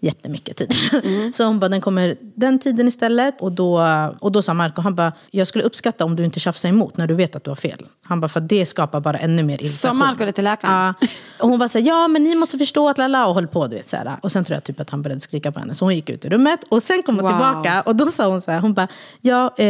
Jättemycket 0.00 0.56
tid. 0.56 0.72
Så 1.34 1.44
hon 1.44 1.58
bara, 1.58 1.68
den 1.68 1.80
kommer 1.80 2.16
den 2.34 2.58
tiden 2.58 2.88
istället. 2.88 3.40
Och 3.40 3.52
då, 3.52 3.80
och 4.20 4.32
då 4.32 4.42
sa 4.42 4.54
Marco, 4.54 4.80
han 4.82 4.94
bara, 4.94 5.12
jag 5.30 5.46
skulle 5.46 5.64
uppskatta 5.64 6.04
om 6.04 6.16
du 6.16 6.24
inte 6.24 6.40
tjafsar 6.40 6.68
emot 6.68 6.96
när 6.96 7.06
du 7.06 7.14
vet 7.14 7.36
att 7.36 7.44
du 7.44 7.50
har 7.50 7.56
fel. 7.56 7.86
Han 8.04 8.20
bara, 8.20 8.28
för 8.28 8.40
det 8.40 8.66
skapar 8.66 9.00
bara 9.00 9.18
ännu 9.18 9.42
mer 9.42 9.54
irritation. 9.54 9.70
Sa 9.70 9.92
Marco 9.92 10.24
det 10.24 10.32
till 10.32 10.44
läkaren? 10.44 10.74
Ja. 11.00 11.06
Och 11.40 11.48
hon 11.48 11.58
var 11.58 11.68
så 11.68 11.78
här, 11.78 11.86
ja 11.86 12.08
men 12.08 12.24
ni 12.24 12.34
måste 12.34 12.58
förstå 12.58 12.88
att 12.88 12.98
lalla 12.98 13.26
och 13.26 13.34
höll 13.34 13.46
på. 13.46 13.66
Du 13.66 13.76
vet, 13.76 13.88
så 13.88 13.96
här. 13.96 14.16
Och 14.22 14.32
sen 14.32 14.44
tror 14.44 14.54
jag 14.56 14.64
typ 14.64 14.80
att 14.80 14.90
han 14.90 15.02
började 15.02 15.20
skrika 15.20 15.52
på 15.52 15.60
henne. 15.60 15.74
Så 15.74 15.84
hon 15.84 15.94
gick 15.94 16.10
ut 16.10 16.24
ur 16.24 16.30
rummet. 16.30 16.60
Och 16.68 16.82
sen 16.82 17.02
kom 17.02 17.14
hon 17.14 17.22
Wow. 17.24 17.30
tillbaka 17.30 17.82
och 17.82 17.96
då 17.96 18.06
sa 18.06 18.26
hon 18.28 18.42
så 18.42 18.50
här, 18.50 18.60
hon 18.60 18.74
bara, 18.74 18.88
ja 19.20 19.46
eh, 19.56 19.64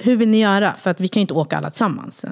hur 0.00 0.16
vill 0.16 0.28
ni 0.28 0.40
göra? 0.40 0.72
För 0.78 0.90
att 0.90 1.00
vi 1.00 1.08
kan 1.08 1.20
ju 1.20 1.22
inte 1.22 1.34
åka 1.34 1.56
alla 1.56 1.70
tillsammans. 1.70 2.24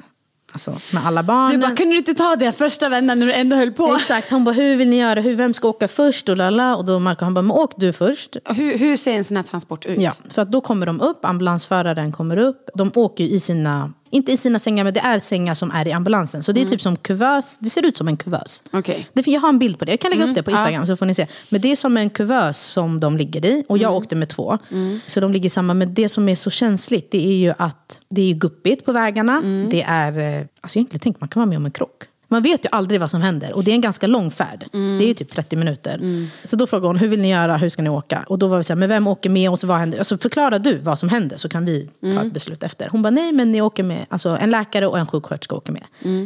Alltså 0.53 0.79
med 0.93 1.07
alla 1.07 1.23
barnen. 1.23 1.61
Du 1.61 1.67
bara, 1.67 1.77
kunde 1.77 1.95
du 1.95 1.99
inte 1.99 2.15
ta 2.15 2.37
det 2.37 2.53
första 2.53 2.89
vändan 2.89 3.19
när 3.19 3.27
du 3.27 3.33
ändå 3.33 3.57
höll 3.57 3.73
på? 3.73 3.95
Exakt, 3.95 4.31
hon 4.31 4.45
bara, 4.45 4.55
hur 4.55 4.77
vill 4.77 4.89
ni 4.89 4.99
göra? 4.99 5.21
Hur, 5.21 5.37
vem 5.37 5.55
ska 5.55 5.69
åka 5.69 5.89
först? 5.89 6.29
Och, 6.29 6.37
lala. 6.37 6.77
och 6.77 6.85
då 6.85 6.99
Marco, 6.99 7.25
han 7.25 7.35
bara, 7.35 7.43
men 7.43 7.51
åk 7.51 7.73
du 7.77 7.93
först. 7.93 8.37
Hur, 8.45 8.79
hur 8.79 8.97
ser 8.97 9.13
en 9.13 9.25
sån 9.25 9.37
här 9.37 9.45
transport 9.45 9.87
ut? 9.87 10.01
Ja, 10.01 10.13
för 10.29 10.43
att 10.43 10.53
då 10.53 10.61
kommer 10.61 10.87
de 10.87 11.01
upp, 11.01 11.25
ambulansföraren 11.25 12.13
kommer 12.13 12.37
upp. 12.37 12.71
De 12.75 12.91
åker 12.95 13.25
ju 13.25 13.31
i 13.31 13.41
sina, 13.41 13.93
inte 14.11 14.33
i 14.33 14.37
sina 14.37 14.59
sängar, 14.59 14.85
men 14.85 14.95
det 14.95 15.01
är 15.01 15.21
sängar 15.21 15.55
som 15.55 15.71
är 15.71 15.89
i 15.89 15.93
ambulansen. 15.93 16.43
Så 16.43 16.53
det 16.53 16.63
är 16.63 16.67
typ 16.67 16.81
som 16.83 16.97
kuvös, 16.97 17.59
det 17.59 17.71
ser 17.71 17.87
ut 17.87 17.97
som 17.97 18.09
en 18.09 18.17
kuvös. 18.17 18.65
Okej. 18.71 19.07
Det, 19.13 19.27
jag 19.27 19.41
har 19.41 19.49
en 19.49 19.59
bild 19.59 19.79
på 19.79 19.85
det, 19.85 19.93
jag 19.93 20.01
kan 20.01 20.11
lägga 20.11 20.25
upp 20.25 20.35
det 20.35 20.43
på 20.43 20.51
Instagram 20.51 20.87
så 20.87 20.97
får 20.97 21.07
ni 21.07 21.15
se. 21.15 21.27
Men 21.49 21.61
det 21.61 21.71
är 21.71 21.77
som 21.77 21.97
en 21.97 22.11
kuvös 22.11 22.61
som 22.61 23.01
de 23.01 23.17
ligger 23.17 23.47
i. 23.47 23.65
Och 23.69 23.79
jag 23.79 23.95
åkte 23.95 24.17
med 24.17 24.29
två. 24.29 24.59
Så 25.07 25.21
de 25.21 25.33
ligger 25.33 25.51
samma. 25.51 25.75
Men 25.75 25.95
det 25.95 26.09
som 26.09 26.29
är 26.29 26.35
så 26.35 26.51
känsligt 26.51 27.11
det 27.11 27.27
är 27.29 27.37
ju 27.37 27.53
att 27.59 28.01
det 28.09 28.31
är 28.31 28.35
guppigt 28.35 28.85
på 28.85 28.93
vägarna. 28.93 29.41
Det 29.71 29.83
är, 29.83 30.41
eh, 30.41 30.47
alltså 30.61 30.79
inte 30.79 30.99
tänkt 30.99 31.21
man 31.21 31.29
kan 31.29 31.41
vara 31.41 31.49
med 31.49 31.57
om 31.59 31.65
en 31.65 31.71
krock. 31.71 32.03
Man 32.33 32.43
vet 32.43 32.65
ju 32.65 32.69
aldrig 32.73 33.01
vad 33.01 33.11
som 33.11 33.23
händer. 33.23 33.53
Och 33.53 33.65
det 33.65 33.71
är 33.71 33.75
en 33.75 33.81
ganska 33.81 34.07
lång 34.07 34.31
färd. 34.31 34.65
Det 34.73 35.05
är 35.05 35.09
ju 35.09 35.15
typ 35.15 35.31
30 35.31 35.57
minuter. 35.57 35.99
Så 36.45 36.57
då 36.57 36.67
frågade 36.67 36.87
hon, 36.87 36.97
hur 36.97 37.09
vill 37.09 37.21
ni 37.21 37.31
göra? 37.31 37.57
Hur 37.57 37.69
ska 37.69 37.83
ni 37.83 37.91
åka? 37.91 38.25
Och 38.29 38.39
då 38.39 38.49
var 38.49 38.59
vi 38.59 38.65
så 38.65 38.73
här, 38.73 38.79
men 38.79 38.89
vem 38.89 39.07
åker 39.07 39.31
med 39.31 39.51
oss? 39.51 39.65
Vad 39.65 39.79
händer? 39.79 39.99
Alltså 39.99 40.19
förklara 40.19 40.59
du 40.59 40.79
vad 40.79 40.99
som 40.99 41.09
händer 41.09 41.37
så 41.37 41.49
kan 41.49 41.65
vi 41.65 41.89
ta 42.01 42.23
ett 42.27 42.33
beslut 42.33 42.63
efter. 42.63 42.89
Hon 42.91 43.03
bara, 43.03 43.11
nej 43.11 43.33
men 43.33 43.53
ni 43.53 43.61
åker 43.61 43.83
med. 43.83 44.07
Alltså 44.09 44.29
en 44.41 44.51
läkare 44.51 44.87
och 44.87 44.99
en 44.99 45.07
sjuksköterska 45.07 45.55
åker 45.57 45.73
med. 45.73 45.83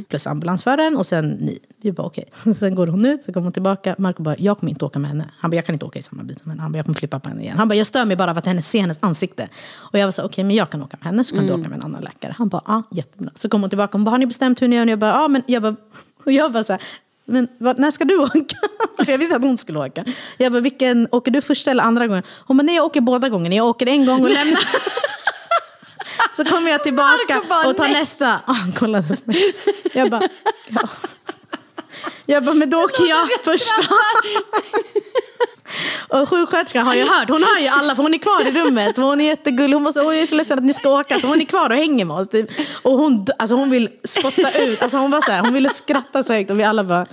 Plus 0.09 0.27
ambulansföraren 0.27 0.97
och 0.97 1.07
sen 1.07 1.31
ni. 1.31 1.59
Vi 1.85 1.93
bara 1.93 2.07
okej. 2.07 2.25
Sen 2.59 2.75
går 2.75 2.87
hon 2.87 3.07
ut, 3.07 3.23
så 3.25 3.33
kommer 3.33 3.45
hon 3.45 3.53
tillbaka. 3.53 3.95
Marco 3.99 4.23
bara, 4.23 4.37
jag 4.39 4.59
kommer 4.59 4.71
inte 4.71 4.85
åka 4.85 4.99
med 4.99 5.11
henne. 5.11 5.31
Han 5.39 5.51
bara, 5.51 5.57
jag 5.57 5.67
kan 5.67 5.75
inte 5.75 5.85
åka 5.85 5.99
i 5.99 6.03
samma 6.03 6.23
bil 6.23 6.37
som 6.39 6.51
henne. 6.51 6.63
Han 6.63 6.73
bara, 6.73 6.79
jag 6.79 6.85
kommer 6.85 6.99
flippa 6.99 7.21
på 7.21 7.29
henne 7.29 7.43
igen. 7.43 7.59
Han 7.59 7.69
bara, 7.69 7.75
jag 7.75 7.87
stör 7.87 8.05
mig 8.05 8.17
bara 8.17 8.31
av 8.31 8.39
att 8.39 8.47
henne 8.47 8.63
ser 8.63 8.81
hennes 8.81 8.99
ansikte. 9.01 9.49
Och 9.75 9.99
jag 9.99 10.07
var 10.07 10.13
så 10.13 10.25
okej 10.25 10.45
men 10.45 10.57
jag 10.57 10.71
kan 10.71 10.83
åka 10.83 10.97
med 11.01 11.07
henne 11.07 11.25
så 11.25 11.35
kan 11.35 11.47
du 11.47 11.53
åka 11.53 11.69
med 11.69 11.73
en 11.73 11.83
annan 11.83 12.03
läkare. 12.03 12.35
Han 12.39 12.49
bara, 12.49 12.63
ja 12.67 12.83
jättebra. 12.91 13.31
Så 13.35 13.49
kom 13.49 13.61
hon 13.61 13.71
tillbaka, 13.71 13.91
hon 13.99 14.05
bara, 14.05 14.11
har 14.11 14.19
ni 14.19 14.27
bestämt 14.27 14.63
hur 14.63 14.69
ni 14.69 14.77
gör? 14.77 14.83
Och 14.85 14.91
jag 14.91 14.99
bara, 14.99 15.11
ja 15.11 15.29
men 15.29 15.43
jag 15.47 15.63
bara, 15.63 15.77
och 16.25 16.33
jag 16.33 16.53
bara 16.53 16.65
så 16.65 16.73
här, 16.73 16.83
men 17.25 17.49
när 17.61 17.91
ska 17.91 18.05
du 18.05 18.19
åka? 18.23 18.57
För 19.05 19.11
jag 19.13 19.19
visste 19.19 19.37
att 19.37 19.43
hon 19.43 19.59
skulle 19.59 19.79
åka. 19.79 20.05
Jag 20.39 20.53
bara, 20.53 20.61
vilken, 20.61 21.09
åker 21.11 21.31
du 21.31 21.43
första 21.43 21.71
eller 21.71 21.83
andra 21.83 22.07
gången? 22.07 22.23
Hon 22.47 22.57
bara, 22.57 22.63
nej 22.63 22.75
jag 22.77 22.85
åker 22.85 23.01
båda 23.01 23.29
gångerna. 23.29 23.55
Jag 23.55 23.67
åker 23.67 23.87
en 23.89 24.07
gång 24.07 24.23
och 24.23 24.31
lämnar. 24.31 24.61
Så 26.33 26.45
kommer 26.45 26.71
jag 26.71 26.83
tillbaka 26.83 27.43
bara, 27.49 27.69
och 27.69 27.77
tar 27.77 27.85
nej. 27.85 27.93
nästa. 28.01 28.41
Ah, 28.47 28.53
Han 28.53 28.73
kollade 28.73 29.09
på 29.09 29.15
mig. 29.25 29.37
Jag 29.95 30.11
bara, 30.11 30.23
ja. 30.69 30.89
Jag 32.27 32.45
bara, 32.45 32.55
men 32.55 32.71
då 32.71 32.79
åker 32.79 33.05
jag 33.09 33.29
första. 33.45 33.75
Och 36.09 36.29
sjuksköterskan 36.29 36.87
har 36.87 36.95
ju 36.95 37.05
hört, 37.05 37.29
hon 37.29 37.43
hör 37.43 37.61
ju 37.61 37.69
alla 37.69 37.95
för 37.97 38.03
hon 38.03 38.15
är 38.15 38.19
kvar 38.19 38.47
i 38.47 38.53
rummet. 38.53 38.97
Hon 38.97 39.21
är 39.21 39.25
jättegullig, 39.25 39.77
hon 39.77 39.93
så, 39.93 40.01
"Oj, 40.09 40.15
jag 40.15 40.23
är 40.23 40.27
så 40.27 40.35
ledsen 40.35 40.59
att 40.59 40.65
ni 40.65 40.73
ska 40.75 40.89
åka. 40.89 41.19
Så 41.19 41.27
hon 41.27 41.41
är 41.41 41.45
kvar 41.45 41.71
och 41.71 41.77
hänger 41.77 42.05
med 42.05 42.17
oss. 42.17 42.29
Typ. 42.29 42.51
Och 42.83 42.93
hon, 42.93 43.27
alltså 43.39 43.55
hon 43.57 43.71
vill 43.71 43.89
spotta 44.05 44.51
ut, 44.59 44.83
alltså 44.83 44.99
hon, 44.99 45.11
var 45.11 45.21
så 45.23 45.31
här, 45.33 45.41
hon 45.41 45.53
ville 45.55 45.71
skratta 45.71 46.23
så 46.23 46.33
högt 46.33 46.51
och 46.51 46.59
vi 46.61 46.65
alla 46.65 46.85
bara 46.85 47.07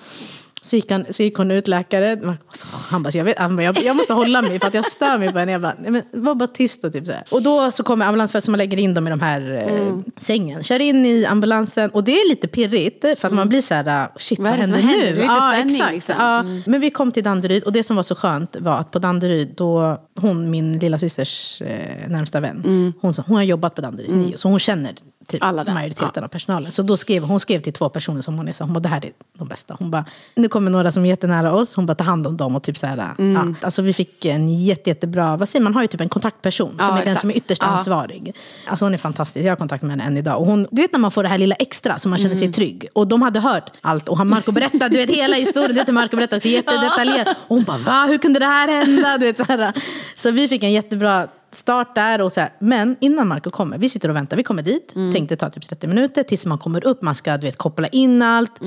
så 0.64 0.76
gick, 0.76 0.92
han, 0.92 1.06
så 1.10 1.24
gick 1.24 1.38
hon 1.38 1.52
ut, 1.52 1.68
läkare. 1.68 2.38
Han 2.72 3.04
bara, 3.04 3.10
jag, 3.14 3.24
vet, 3.24 3.40
han 3.40 3.56
bara 3.56 3.64
jag, 3.64 3.84
jag 3.84 3.96
måste 3.96 4.14
hålla 4.14 4.42
mig 4.42 4.60
för 4.60 4.68
att 4.68 4.74
jag 4.74 4.86
stör 4.86 5.18
mig 5.18 5.32
på 5.34 5.40
henne. 5.40 5.52
Jag 5.52 5.62
bara, 5.62 5.76
nej, 5.80 5.92
men 5.92 6.24
var 6.24 6.36
bara 6.36 6.48
tyst 6.48 6.84
och 6.84 6.94
typ 6.94 7.06
så 7.06 7.12
här. 7.12 7.24
Och 7.30 7.42
då 7.44 7.72
så 7.72 7.84
kommer 7.84 8.06
ambulansföraren 8.06 8.42
som 8.42 8.56
lägger 8.56 8.78
in 8.78 8.94
dem 8.94 9.08
i 9.08 9.10
de 9.10 9.22
här 9.22 9.68
eh, 9.68 10.00
sängen. 10.18 10.64
Kör 10.64 10.80
in 10.80 11.06
i 11.06 11.26
ambulansen 11.26 11.90
och 11.90 12.04
det 12.04 12.12
är 12.12 12.30
lite 12.30 12.48
pirrigt 12.48 13.20
för 13.20 13.28
att 13.28 13.34
man 13.34 13.50
blir 13.50 13.62
så 13.62 13.74
här, 13.74 14.10
shit 14.18 14.40
vad, 14.40 14.48
Vad 14.48 14.60
händer 14.60 14.78
händer? 14.78 14.98
nu? 14.98 15.04
Det 15.04 15.10
är 15.10 15.16
lite 15.16 15.26
ja, 15.26 15.52
spänning, 15.54 15.76
exakt. 15.76 15.94
liksom. 15.94 16.16
Ja. 16.20 16.44
Men 16.66 16.82
vi 16.82 16.90
kom 16.90 17.12
till 17.12 17.24
Danderyd 17.24 17.64
och 17.64 17.72
det 17.72 17.84
som 17.84 17.96
var 17.96 18.04
så 18.04 18.16
skönt 18.16 18.56
var 18.60 18.78
att 18.78 18.92
på 18.92 19.00
Danderyd, 19.00 19.54
då 19.58 20.02
hon, 20.20 20.50
min 20.50 20.80
lilla 20.80 21.00
systers 21.00 21.62
eh, 21.62 22.10
närmsta 22.10 22.40
vän, 22.40 22.94
hon, 23.02 23.14
sa, 23.14 23.24
hon 23.28 23.36
har 23.36 23.44
jobbat 23.44 23.76
på 23.76 23.82
Danderyds 23.82 24.14
nio, 24.14 24.38
så 24.38 24.50
hon 24.50 24.60
känner 24.60 24.94
typ 25.32 25.44
Alla 25.44 25.64
där. 25.64 25.74
majoriteten 25.74 26.24
av 26.24 26.28
personalen. 26.28 26.72
Så 26.72 26.82
då 26.82 26.98
skrev 26.98 27.24
hon 27.24 27.40
skrev 27.40 27.60
till 27.60 27.74
två 27.74 27.90
personer 27.90 28.22
som 28.22 28.38
hon 28.38 28.48
är 28.48 28.54
så, 28.54 28.64
hon 28.64 28.74
bara, 28.74 28.80
det 28.80 28.90
här 28.90 29.06
är 29.06 29.12
de 29.38 29.48
bästa. 29.48 29.76
Hon 29.80 29.92
bara, 29.92 30.06
nu 30.36 30.48
kommer 30.50 30.72
några 30.72 30.92
som 30.92 31.06
är 31.06 31.10
jättenära 31.10 31.54
oss, 31.54 31.76
hon 31.76 31.86
bara, 31.86 31.96
ta 31.96 32.04
hand 32.04 32.28
om 32.28 32.38
dem 32.38 32.56
och 32.56 32.64
typ 32.64 32.78
så 32.78 32.88
här, 32.88 32.98
ja. 33.18 33.46
Alltså 33.62 33.82
vi 33.82 33.94
fick 33.94 34.26
en 34.26 34.64
jätte, 34.64 34.90
jättebra, 34.90 35.38
vad 35.38 35.50
säger 35.50 35.64
man, 35.64 35.74
har 35.76 35.82
ju 35.82 35.88
typ 35.88 36.02
en 36.02 36.10
kontaktperson 36.10 36.70
som 36.70 36.78
Ja, 36.80 36.86
är 36.86 36.92
den 36.92 37.02
exakt. 37.02 37.20
som 37.22 37.30
är 37.30 37.38
ytterst 37.38 37.62
Ja. 37.62 37.68
ansvarig. 37.68 38.36
Alltså 38.68 38.86
hon 38.86 38.94
är 38.94 38.98
fantastisk, 38.98 39.46
jag 39.46 39.52
har 39.52 39.56
kontakt 39.58 39.84
med 39.84 39.92
henne 39.92 40.04
än 40.04 40.18
idag. 40.18 40.40
Och 40.40 40.46
hon, 40.46 40.68
du 40.72 40.82
vet 40.82 40.92
när 40.92 41.00
man 41.00 41.12
får 41.12 41.24
det 41.24 41.30
här 41.30 41.38
lilla 41.38 41.56
extra 41.56 42.00
så 42.00 42.10
man 42.10 42.20
känner 42.20 42.36
sig 42.36 42.52
trygg. 42.52 42.88
Och 42.94 43.08
de 43.08 43.22
hade 43.22 43.40
hört 43.40 43.72
allt 43.82 44.10
och 44.10 44.18
han 44.18 44.30
Marco 44.30 44.52
berättade, 44.52 44.90
du 44.90 44.98
vet 44.98 45.10
hela 45.10 45.36
historien, 45.36 45.70
du 45.70 45.76
vet 45.76 45.88
hur 45.88 45.94
Marco 45.94 46.16
berättade 46.16 46.38
också 46.38 46.48
jättedetaljerat. 46.50 47.28
Och 47.48 47.56
hon 47.56 47.64
bara, 47.64 47.78
va, 47.78 48.06
hur 48.10 48.18
kunde 48.18 48.40
det 48.40 48.46
här 48.46 48.68
hända? 48.68 49.18
Du 49.18 49.26
vet, 49.26 49.38
så, 49.38 49.44
här. 49.44 49.74
så 50.16 50.32
vi 50.32 50.48
fick 50.48 50.64
en 50.64 50.72
jättebra 50.72 51.28
start 51.56 51.96
där. 51.96 52.22
Och 52.22 52.32
så 52.32 52.40
här. 52.40 52.54
Men 52.60 52.96
innan 53.00 53.28
Marco 53.28 53.50
kommer, 53.50 53.78
vi 53.78 53.90
sitter 53.90 54.10
och 54.10 54.16
väntar, 54.16 54.38
vi 54.38 54.44
kommer 54.44 54.64
dit, 54.64 54.94
tänkte 55.14 55.36
ta 55.36 55.50
typ 55.50 55.70
30 55.70 55.88
minuter 55.88 56.24
tills 56.24 56.46
man 56.46 56.58
kommer 56.58 56.86
upp, 56.86 57.02
man 57.02 57.16
ska 57.16 57.38
du 57.38 57.48
vet, 57.48 57.58
koppla 57.58 57.88
in 57.88 58.22
allt. 58.22 58.60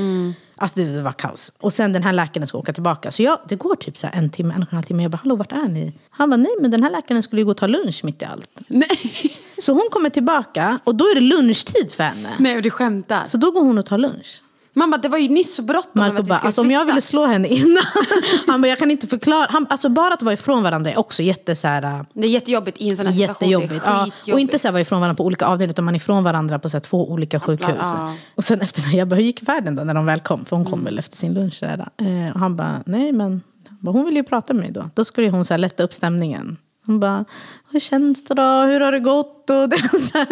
Alltså 0.57 0.81
det 0.81 1.03
var 1.03 1.13
kaos. 1.13 1.53
Och 1.61 1.73
sen 1.73 1.93
den 1.93 2.03
här 2.03 2.13
läkaren 2.13 2.47
ska 2.47 2.59
åka 2.59 2.73
tillbaka. 2.73 3.11
Så 3.11 3.23
jag, 3.23 3.39
det 3.49 3.57
går 3.57 3.75
typ 3.77 3.97
så 3.97 4.09
en 4.13 4.31
timme, 4.31 4.55
en 4.55 4.63
och 4.63 4.69
en 4.73 4.77
halv 4.77 4.85
timme. 4.85 5.03
Jag 5.03 5.11
bara, 5.13 5.17
hallå 5.23 5.37
vart 5.37 5.53
är 5.53 5.69
ni? 5.69 5.93
Han 6.11 6.31
bara, 6.31 6.37
nej 6.37 6.53
men 6.61 6.71
den 6.71 6.83
här 6.83 6.91
läkaren 6.91 7.23
skulle 7.23 7.41
ju 7.41 7.45
gå 7.45 7.51
och 7.51 7.57
ta 7.57 7.67
lunch 7.67 8.05
mitt 8.05 8.23
i 8.23 8.25
allt. 8.25 8.61
Nej, 8.69 8.89
Så 9.59 9.73
hon 9.73 9.89
kommer 9.91 10.11
tillbaka 10.11 10.79
och 10.85 10.95
då 10.95 11.05
är 11.05 11.15
det 11.15 11.21
lunchtid 11.21 11.93
för 11.93 12.05
henne. 12.05 12.31
Nej 12.39 12.63
du 12.63 12.71
skämtar. 12.71 13.25
Så 13.25 13.37
då 13.37 13.51
går 13.51 13.61
hon 13.61 13.79
och 13.79 13.87
tar 13.87 13.99
lunch. 13.99 14.43
Mamma, 14.77 14.99
det 14.99 15.09
var 15.09 15.19
ju 15.19 15.29
nyss 15.29 15.55
så 15.55 15.63
bråttom. 15.63 15.91
Marco 15.93 16.23
bara, 16.23 16.39
alltså 16.39 16.61
om 16.61 16.71
jag 16.71 16.85
ville 16.85 17.01
slå 17.01 17.27
henne 17.27 17.49
innan. 17.49 17.83
Han 18.47 18.63
bara, 18.63 18.69
jag 18.69 18.79
kan 18.79 18.91
inte 18.91 19.07
förklara. 19.07 19.47
Han, 19.51 19.67
alltså 19.71 19.89
bara 19.89 20.15
att 20.15 20.23
vara 20.23 20.33
ifrån 20.35 20.63
varandra 20.63 20.91
är 20.91 20.99
också 20.99 21.23
jätte 21.23 21.57
så 21.57 21.69
här, 21.69 22.05
Det 22.13 22.27
är 22.27 22.31
jättejobbigt 22.31 22.81
i 22.81 22.91
en 22.91 22.97
sån 22.97 23.07
här 23.07 23.13
situation. 23.13 23.81
Ja. 23.85 24.09
Och 24.33 24.41
inte 24.41 24.59
så 24.59 24.69
här 24.69 24.73
vara 24.73 24.83
ifrån 24.83 25.01
varandra 25.01 25.17
på 25.17 25.25
olika 25.25 25.47
avdelningar 25.47 25.73
utan 25.73 25.85
man 25.85 25.95
är 25.95 25.97
ifrån 25.97 26.25
varandra 26.25 26.59
på 26.59 26.69
så 26.69 26.77
här 26.77 26.81
två 26.83 27.11
olika 27.11 27.41
sjukhus. 27.41 27.77
Ja. 27.81 28.15
Och 28.35 28.45
sen 28.45 28.61
efter 28.61 28.83
det, 28.83 28.97
jag 28.97 29.09
bara, 29.09 29.17
hur 29.17 29.23
gick 29.23 29.45
färden 29.45 29.77
då 29.77 29.85
när 29.85 29.95
de 29.95 30.07
väl 30.07 30.21
kom? 30.21 30.45
För 30.45 30.57
hon 30.57 30.65
kom 30.65 30.85
väl 30.85 30.99
efter 30.99 31.17
sin 31.17 31.35
lunch. 31.35 31.63
Här, 31.63 31.89
eh, 31.97 32.35
och 32.35 32.41
han 32.41 32.57
bara, 32.57 32.83
nej 32.87 33.13
men 33.13 33.43
bara, 33.81 33.93
hon 33.93 34.05
ville 34.05 34.17
ju 34.17 34.25
prata 34.25 34.55
med 34.55 34.63
mig 34.63 34.73
då. 34.73 34.91
Då 34.95 35.05
skulle 35.05 35.31
hon 35.31 35.45
så 35.45 35.55
här, 35.55 35.59
lätta 35.59 35.83
upp 35.83 35.93
stämningen. 35.93 36.57
Han 36.87 37.01
bara, 37.01 37.25
hur 37.71 37.81
känns 37.81 38.25
det 38.25 38.35
då? 38.35 38.43
Hur 38.43 38.81
har 38.81 38.93
det 38.93 39.01
gått? 39.01 39.51
Och 39.51 39.69
det, 39.69 39.79
så 39.79 40.19
här. 40.19 40.29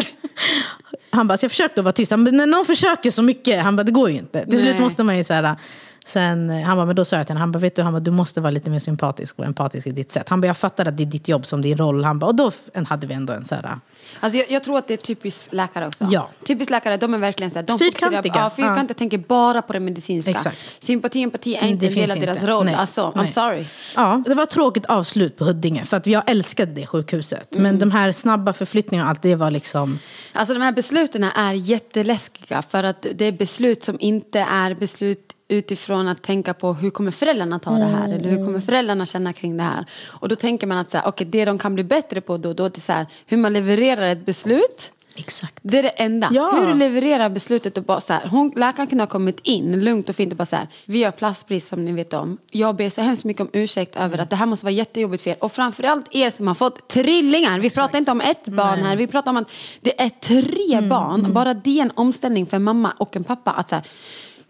Han 1.14 1.28
bara, 1.28 1.38
så 1.38 1.44
jag 1.44 1.50
försökte 1.50 1.80
att 1.80 1.84
vara 1.84 1.92
tyst. 1.92 2.10
Han 2.10 2.24
bara, 2.24 2.30
när 2.30 2.46
någon 2.46 2.64
försöker 2.64 3.10
så 3.10 3.22
mycket, 3.22 3.62
han 3.62 3.76
bara, 3.76 3.84
det 3.84 3.92
går 3.92 4.10
ju 4.10 4.16
inte. 4.16 4.46
Till 4.46 4.58
slut 4.58 4.78
måste 4.78 5.04
man 5.04 5.16
ju 5.16 5.24
så 5.24 5.34
här, 5.34 5.56
Sen, 6.04 6.50
eh, 6.50 6.62
han 6.62 6.76
bara, 6.76 6.86
men 6.86 6.96
då 6.96 7.04
sa 7.04 7.16
jag 7.16 7.26
till 7.26 7.32
henne, 7.34 7.40
han 7.40 7.52
bara, 7.52 7.58
vet 7.58 7.76
du, 7.76 7.82
han 7.82 7.92
bara, 7.92 8.00
du 8.00 8.10
måste 8.10 8.40
vara 8.40 8.50
lite 8.50 8.70
mer 8.70 8.78
sympatisk 8.78 9.38
och 9.38 9.44
empatisk 9.44 9.86
i 9.86 9.90
ditt 9.90 10.10
sätt. 10.10 10.28
Han 10.28 10.40
bara, 10.40 10.46
jag 10.46 10.56
fattar 10.56 10.88
att 10.88 10.96
det 10.96 11.02
är 11.02 11.06
ditt 11.06 11.28
jobb 11.28 11.46
som 11.46 11.62
din 11.62 11.78
roll. 11.78 12.04
Han 12.04 12.18
bara, 12.18 12.26
och 12.26 12.34
då 12.34 12.50
hade 12.88 13.06
vi 13.06 13.14
ändå 13.14 13.32
en 13.32 13.44
så 13.44 13.54
här, 13.54 13.78
Alltså 14.20 14.38
jag, 14.38 14.50
jag 14.50 14.64
tror 14.64 14.78
att 14.78 14.88
det 14.88 14.94
är 14.94 14.98
typiskt 14.98 15.52
läkare 15.52 15.86
också. 15.86 16.06
Ja. 16.10 16.28
Typiskt 16.46 16.70
läkare, 16.70 16.96
de 16.96 17.14
är 17.14 17.18
verkligen 17.18 17.50
så 17.50 17.58
här, 17.58 17.66
de 17.66 17.78
Fyrkantiga. 17.78 18.32
Ja, 18.34 18.50
fyrkantiga, 18.50 18.86
Ja. 18.88 18.94
tänker 18.94 19.18
bara 19.18 19.62
på 19.62 19.72
det 19.72 19.80
medicinska. 19.80 20.30
Exakt. 20.30 20.58
Sympati, 20.84 21.22
empati 21.22 21.54
är 21.56 21.66
inte 21.68 21.86
Det 21.86 21.92
en 21.92 21.94
del 21.94 22.10
av 22.10 22.20
deras 22.20 22.38
inte. 22.38 22.50
roll. 22.52 22.66
Nej. 22.66 22.74
Alltså, 22.74 23.02
I'm 23.02 23.12
Nej. 23.16 23.28
sorry. 23.28 23.64
Ja, 23.96 24.22
det 24.26 24.34
var 24.34 24.42
ett 24.42 24.50
tråkigt 24.50 24.86
avslut 24.86 25.36
på 25.36 25.44
Huddinge. 25.44 25.84
För 25.84 25.96
att 25.96 26.06
jag 26.06 26.30
älskade 26.30 26.72
det 26.72 26.86
sjukhuset. 26.86 27.54
Mm. 27.54 27.62
Men 27.62 27.78
de 27.78 27.90
här 27.90 28.12
snabba 28.12 28.52
förflyttningarna 28.52 29.06
och 29.06 29.10
allt, 29.10 29.22
det 29.22 29.34
var 29.34 29.50
liksom... 29.50 29.98
Alltså 30.32 30.54
de 30.54 30.60
här 30.60 30.72
besluten 30.72 31.24
är 31.24 31.52
jätteläskiga 31.52 32.62
för 32.62 32.84
att 32.84 33.06
det 33.14 33.24
är 33.24 33.32
beslut 33.32 33.84
som 33.84 33.96
inte 34.00 34.40
är 34.40 34.74
beslut 34.74 35.32
utifrån 35.52 36.08
att 36.08 36.22
tänka 36.22 36.54
på 36.54 36.72
hur 36.72 36.90
kommer 36.90 37.10
föräldrarna 37.10 37.58
ta 37.58 37.70
det 37.70 37.84
här 37.84 38.08
eller 38.08 38.30
hur 38.30 38.44
kommer 38.44 38.60
föräldrarna 38.60 39.06
känna 39.06 39.32
kring 39.32 39.56
det 39.56 39.62
här. 39.62 39.86
Och 40.08 40.28
då 40.28 40.36
tänker 40.36 40.66
man 40.66 40.78
att 40.78 40.90
så 40.90 40.98
här, 40.98 41.08
okay, 41.08 41.26
det 41.26 41.44
de 41.44 41.58
kan 41.58 41.74
bli 41.74 41.84
bättre 41.84 42.20
på 42.20 42.36
då, 42.36 42.52
då 42.52 42.64
är 42.64 42.80
så 42.80 42.92
här, 42.92 43.06
hur 43.26 43.36
man 43.36 43.52
levererar 43.52 44.08
ett 44.08 44.26
beslut. 44.26 44.92
Exakt. 45.16 45.58
Det 45.62 45.78
är 45.78 45.82
det 45.82 45.88
enda. 45.88 46.28
Ja. 46.32 46.52
Hur 46.60 46.66
du 46.66 46.74
levererar 46.74 47.28
beslutet 47.28 47.78
och 47.78 47.84
bara 47.84 48.00
så 48.00 48.12
här, 48.12 48.28
hon, 48.28 48.52
läkaren 48.56 48.86
kunde 48.86 49.02
ha 49.04 49.08
kommit 49.08 49.40
in 49.42 49.84
lugnt 49.84 50.08
och 50.08 50.16
fint 50.16 50.32
och 50.32 50.36
bara 50.36 50.46
så 50.46 50.56
här, 50.56 50.68
vi 50.84 51.04
har 51.04 51.12
plastbrist 51.12 51.68
som 51.68 51.84
ni 51.84 51.92
vet 51.92 52.12
om. 52.12 52.38
Jag 52.50 52.76
ber 52.76 52.90
så 52.90 53.02
hemskt 53.02 53.24
mycket 53.24 53.40
om 53.40 53.50
ursäkt 53.52 53.96
över 53.96 54.18
att 54.18 54.30
det 54.30 54.36
här 54.36 54.46
måste 54.46 54.66
vara 54.66 54.72
jättejobbigt 54.72 55.22
för 55.22 55.30
er. 55.30 55.36
Och 55.40 55.52
framförallt 55.52 56.06
er 56.10 56.30
som 56.30 56.46
har 56.46 56.54
fått 56.54 56.88
trillingar. 56.88 57.58
Vi 57.58 57.70
pratar 57.70 57.98
inte 57.98 58.10
om 58.10 58.20
ett 58.20 58.48
barn 58.48 58.78
här, 58.78 58.96
vi 58.96 59.06
pratar 59.06 59.30
om 59.30 59.36
att 59.36 59.50
det 59.80 60.02
är 60.02 60.08
tre 60.08 60.72
Mm, 60.72 60.88
barn. 60.88 61.32
Bara 61.32 61.54
det 61.54 61.78
är 61.78 61.82
en 61.82 61.92
omställning 61.94 62.46
för 62.46 62.56
en 62.56 62.62
mamma 62.62 62.92
och 62.98 63.16
en 63.16 63.24
pappa. 63.24 63.50
Att 63.50 63.68
så 63.68 63.74
här, 63.74 63.84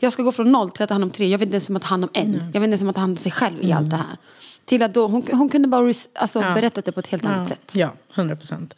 jag 0.02 0.12
ska 0.12 0.22
gå 0.22 0.32
från 0.32 0.52
noll 0.52 0.70
till 0.70 0.82
att 0.82 0.88
ta 0.88 0.94
hand 0.94 1.04
om 1.04 1.10
tre. 1.10 1.28
Jag 1.28 1.38
vet 1.38 1.46
inte 1.46 1.54
ens 1.54 1.68
om 1.68 1.76
att 1.76 1.82
ta 1.82 1.88
hand 1.88 2.04
om 2.04 2.10
en. 2.12 2.32
Jag 2.32 2.40
vet 2.40 2.54
inte 2.54 2.64
ens 2.64 2.82
om 2.82 2.88
att 2.88 2.94
ta 2.94 3.00
hand 3.00 3.12
om 3.12 3.16
sig 3.16 3.32
själv 3.32 3.62
i 3.64 3.72
allt 3.72 3.90
det 3.90 3.96
här. 3.96 4.16
Till 4.64 4.82
att 4.82 4.94
då, 4.94 5.06
hon, 5.08 5.22
hon 5.32 5.48
kunde 5.48 5.68
bara 5.68 5.92
alltså, 6.14 6.40
Ja. 6.40 6.54
berätta 6.54 6.80
det 6.80 6.92
på 6.92 7.00
ett 7.00 7.06
helt 7.06 7.24
annat 7.24 7.38
Ja, 7.50 7.56
sätt. 7.56 7.72
ja, 7.74 7.92
100 8.14 8.36
procent. 8.36 8.74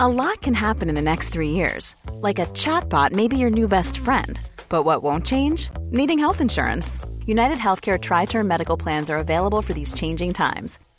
A 0.00 0.08
lot 0.08 0.40
can 0.40 0.54
happen 0.54 0.88
in 0.88 0.94
the 0.94 1.02
next 1.02 1.32
three 1.32 1.50
years. 1.50 1.94
Like 2.22 2.38
a 2.38 2.46
chatbot 2.54 3.12
may 3.12 3.28
be 3.28 3.36
your 3.38 3.50
new 3.50 3.68
best 3.68 3.98
friend. 3.98 4.40
But 4.68 4.82
what 4.84 5.02
won't 5.02 5.26
change? 5.26 5.70
Needing 5.90 6.18
health 6.18 6.40
insurance. 6.40 6.98
United 7.26 7.58
Healthcare 7.58 8.00
Tri 8.00 8.24
Term 8.26 8.48
Medical 8.48 8.76
Plans 8.76 9.10
are 9.10 9.18
available 9.18 9.62
for 9.62 9.72
these 9.74 9.94
changing 9.94 10.32
times. 10.32 10.78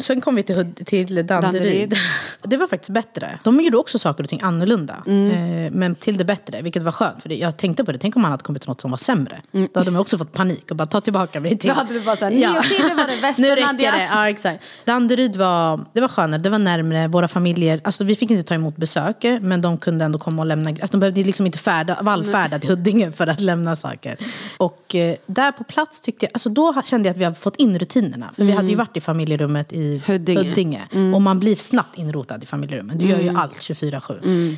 Sen 0.00 0.20
kom 0.20 0.34
vi 0.34 0.42
till, 0.42 0.56
Hud- 0.56 0.86
till 0.86 1.14
Danderyd. 1.26 1.42
Danderyd. 1.42 1.94
Det 2.42 2.56
var 2.56 2.66
faktiskt 2.66 2.90
bättre. 2.90 3.38
De 3.44 3.60
gjorde 3.60 3.76
också 3.76 3.98
saker 3.98 4.22
och 4.24 4.28
ting 4.30 4.40
annorlunda. 4.42 4.96
Eh, 5.06 5.70
men 5.72 5.94
till 5.94 6.18
det 6.18 6.24
bättre, 6.24 6.62
vilket 6.62 6.82
var 6.82 6.92
skönt. 6.92 7.22
För 7.22 7.28
det, 7.28 7.36
jag 7.36 7.56
tänkte 7.56 7.84
på 7.84 7.92
det, 7.92 7.98
tänk 7.98 8.16
om 8.16 8.22
man 8.22 8.30
hade 8.30 8.42
kommit 8.44 8.62
till 8.62 8.68
något 8.68 8.80
som 8.80 8.90
var 8.90 8.98
sämre. 8.98 9.40
Då 9.52 9.68
hade 9.74 9.90
de 9.90 9.96
också 9.96 10.18
fått 10.18 10.32
panik 10.32 10.70
och 10.70 10.76
bara 10.76 10.86
ta 10.86 11.00
tillbaka 11.00 11.40
mig 11.40 11.58
till... 11.58 11.68
Då 11.68 11.74
hade 11.74 11.92
du 11.92 12.00
bara 12.00 12.16
såhär, 12.16 12.30
till 12.62 12.96
var 12.96 13.06
det 13.16 13.20
värsta 13.22 13.42
Nu 13.42 13.48
räcker 13.50 13.92
det. 13.92 14.08
Ja, 14.12 14.28
exakt. 14.28 14.64
Danderyd 14.84 15.36
var, 15.36 15.84
det 15.92 16.00
var 16.00 16.08
skönare, 16.08 16.40
det 16.40 16.50
var 16.50 16.58
närmre. 16.58 17.08
Våra 17.08 17.28
familjer, 17.28 17.80
alltså 17.84 18.04
vi 18.04 18.14
fick 18.16 18.30
inte 18.30 18.42
ta 18.42 18.54
emot 18.54 18.76
besök, 18.76 19.24
men 19.40 19.60
de 19.60 19.78
kunde 19.78 20.04
ändå 20.04 20.18
komma 20.18 20.42
och 20.42 20.46
lämna. 20.46 20.70
Alltså 20.70 20.86
de 20.90 21.00
behövde 21.00 21.22
liksom 21.22 21.46
inte 21.46 21.58
färda, 21.58 21.98
vallfärda 22.02 22.58
till 22.58 22.70
Huddinge 22.70 23.12
för 23.12 23.26
att 23.26 23.40
lämna 23.40 23.76
saker. 23.76 24.16
Och 24.56 24.94
eh, 24.94 25.16
där 25.26 25.52
på 25.52 25.64
plats 25.64 26.00
tyckte 26.00 26.26
jag, 26.26 26.30
alltså 26.34 26.48
då 26.48 26.82
kände 26.84 27.08
jag 27.08 27.14
att 27.14 27.20
vi 27.20 27.24
hade 27.24 27.36
fått 27.36 27.56
in 27.56 27.78
rutinerna. 27.78 28.30
För 28.36 28.44
vi 28.44 28.52
hade 28.52 28.68
ju 28.68 28.74
varit 28.74 28.96
i 28.96 29.00
familjerummet 29.00 29.72
i 29.72 29.87
Huddinge. 30.06 30.42
Huddinge. 30.48 30.88
Och 31.14 31.22
man 31.22 31.38
blir 31.40 31.56
snabbt 31.56 31.98
inrotad 31.98 32.42
i 32.42 32.46
familjerummet. 32.46 32.98
Du 32.98 33.04
gör 33.06 33.20
ju 33.20 33.28
allt 33.36 33.52
24-7. 33.60 34.00
Så 34.00 34.12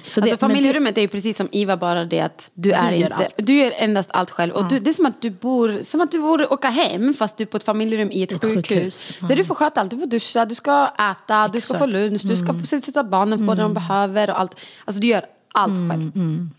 Alltså 0.04 0.20
men 0.20 0.28
det- 0.30 0.36
familjerummet 0.36 0.98
är 0.98 1.02
ju 1.02 1.08
precis 1.08 1.36
som 1.36 1.48
Iva, 1.52 1.76
bara 1.76 2.04
det 2.04 2.20
att 2.20 2.50
du, 2.54 2.72
är 2.72 2.92
gör 2.92 2.96
inte, 2.96 3.14
allt. 3.14 3.34
du 3.36 3.54
gör 3.58 3.72
endast 3.76 4.10
allt 4.12 4.30
själv. 4.30 4.52
Och 4.52 4.68
du, 4.68 4.78
det 4.78 4.90
är 4.90 4.94
som 4.94 5.06
att 5.06 5.22
du 5.22 5.30
bor, 5.30 5.78
som 5.82 6.00
att 6.00 6.10
du 6.12 6.20
borde 6.20 6.46
åka 6.46 6.68
hem 6.68 7.14
fast 7.14 7.36
du 7.36 7.42
är 7.42 7.46
på 7.46 7.56
ett 7.56 7.64
familjerum 7.64 8.10
i 8.12 8.22
ett, 8.22 8.32
Ett 8.32 8.42
sjukhus. 8.44 8.66
sjukhus. 8.68 9.12
Där 9.28 9.36
du 9.36 9.44
får 9.44 9.54
sköta 9.54 9.80
allt, 9.80 9.90
du 9.90 9.98
får 9.98 10.06
duscha, 10.06 10.44
du 10.44 10.54
ska 10.54 10.86
äta, 11.10 11.48
du 11.48 11.60
ska 11.60 11.78
få 11.78 11.84
Exakt. 11.84 11.92
lunch, 11.92 12.22
du 12.24 12.36
ska 12.36 12.54
få 12.54 12.66
till 12.80 12.98
att 12.98 13.10
barnen 13.10 13.46
får 13.46 13.54
det 13.54 13.62
de 13.62 13.74
behöver 13.74 14.30
och 14.30 14.40
allt. 14.40 14.56
Alltså 14.84 15.00
du 15.00 15.06
gör 15.06 15.24
allt 15.54 15.90
själv. 15.90 16.12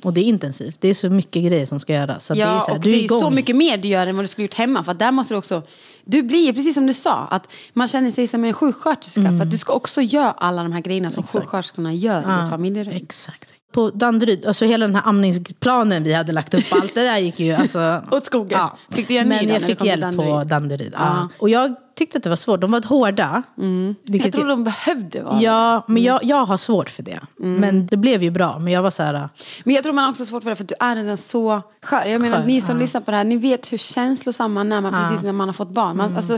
Och 0.03 0.13
det 0.13 0.21
är 0.21 0.23
intensivt. 0.23 0.77
Det 0.79 0.87
är 0.87 0.93
så 0.93 1.09
mycket 1.09 1.43
grejer 1.43 1.65
som 1.65 1.79
ska 1.79 1.93
göras. 1.93 2.25
Så 2.25 2.33
Ja, 2.33 2.45
det 2.49 2.55
är, 2.55 2.59
så 2.59 2.67
här, 2.67 2.75
och 2.75 2.81
du 2.83 2.91
det 2.91 3.03
är 3.05 3.07
så 3.07 3.29
mycket 3.29 3.55
mer 3.55 3.77
du 3.77 3.87
gör 3.87 4.07
än 4.07 4.15
vad 4.15 4.23
du 4.23 4.27
skulle 4.27 4.45
gjort 4.45 4.53
hemma. 4.53 4.83
För 4.83 4.93
där 4.93 5.11
måste 5.11 5.33
du 5.33 5.37
också... 5.37 5.63
Du 6.11 6.23
blir 6.23 6.53
precis 6.53 6.75
som 6.75 6.87
du 6.87 6.93
sa, 6.93 7.27
att 7.31 7.47
man 7.73 7.87
känner 7.87 8.11
sig 8.11 8.27
som 8.27 8.43
en 8.43 8.53
sjuksköterska. 8.53 9.21
För 9.21 9.41
att 9.41 9.51
du 9.51 9.57
ska 9.57 9.73
också 9.73 10.01
göra 10.01 10.31
alla 10.31 10.63
de 10.63 10.71
här 10.71 10.81
grejerna 10.81 11.09
som 11.09 11.23
sjuksköterskorna 11.23 11.93
gör 11.93 12.19
i 12.19 12.43
ett 12.43 12.49
familjerum. 12.49 12.93
Exakt. 12.95 13.53
På 13.71 13.89
Danderyd, 13.89 14.45
alltså 14.45 14.65
hela 14.65 14.87
den 14.87 14.95
här 14.95 15.03
amningsplanen 15.05 16.03
vi 16.03 16.13
hade 16.13 16.31
lagt 16.31 16.53
upp, 16.53 16.65
allt 16.69 16.95
det 16.95 17.01
där 17.01 17.17
gick 17.17 17.39
ju 17.39 17.53
alltså... 17.53 18.03
Åt 18.11 18.25
skogen. 18.25 18.59
Fick 18.89 19.07
du 19.07 19.25
Men 19.25 19.47
jag 19.47 19.61
fick 19.61 19.85
hjälp 19.85 20.15
på? 20.15 20.43
Danderyd. 20.43 20.93
Ja. 20.97 21.29
Och 21.37 21.49
jag 21.49 21.75
tyckte 22.01 22.17
att 22.17 22.23
det 22.23 22.29
var 22.29 22.35
svårt. 22.35 22.61
De 22.61 22.71
var 22.71 22.87
hårda. 22.87 23.43
Jag 23.55 23.95
vilket 24.03 24.33
tror 24.33 24.47
jag- 24.47 24.57
de 24.57 24.63
behövde 24.63 25.21
vara 25.23 25.41
Ja, 25.41 25.85
men 25.87 26.03
jag, 26.03 26.23
jag 26.23 26.45
har 26.45 26.57
svårt 26.57 26.89
för 26.89 27.03
det. 27.03 27.19
Men 27.37 27.85
det 27.85 27.97
blev 27.97 28.23
ju 28.23 28.29
bra. 28.29 28.59
Men 28.59 28.73
jag 28.73 28.81
var 28.83 28.91
så 28.91 29.03
här... 29.03 29.29
Men 29.63 29.75
jag 29.75 29.83
tror 29.83 29.93
man 29.93 30.03
har 30.03 30.11
också 30.11 30.25
svårt 30.25 30.43
för 30.43 30.49
det 30.49 30.55
för 30.55 30.63
att 30.63 30.69
du 30.69 30.75
är 30.79 30.95
redan 30.95 31.17
så 31.17 31.61
skör. 31.83 32.05
Jag 32.05 32.21
menar 32.21 32.37
Skör, 32.37 32.45
ni 32.45 32.61
som 32.61 32.75
ja. 32.75 32.81
lyssnar 32.81 33.01
på 33.01 33.11
det 33.11 33.17
här, 33.17 33.23
ni 33.23 33.37
vet 33.37 33.73
hur 33.73 33.77
känslosam 33.77 34.53
man 34.53 34.71
är 34.71 34.81
man, 34.81 34.93
precis 34.93 35.23
när 35.23 35.31
man 35.31 35.47
har 35.47 35.53
fått 35.53 35.69
barn. 35.69 35.97
Man, 35.97 36.15
alltså, 36.15 36.33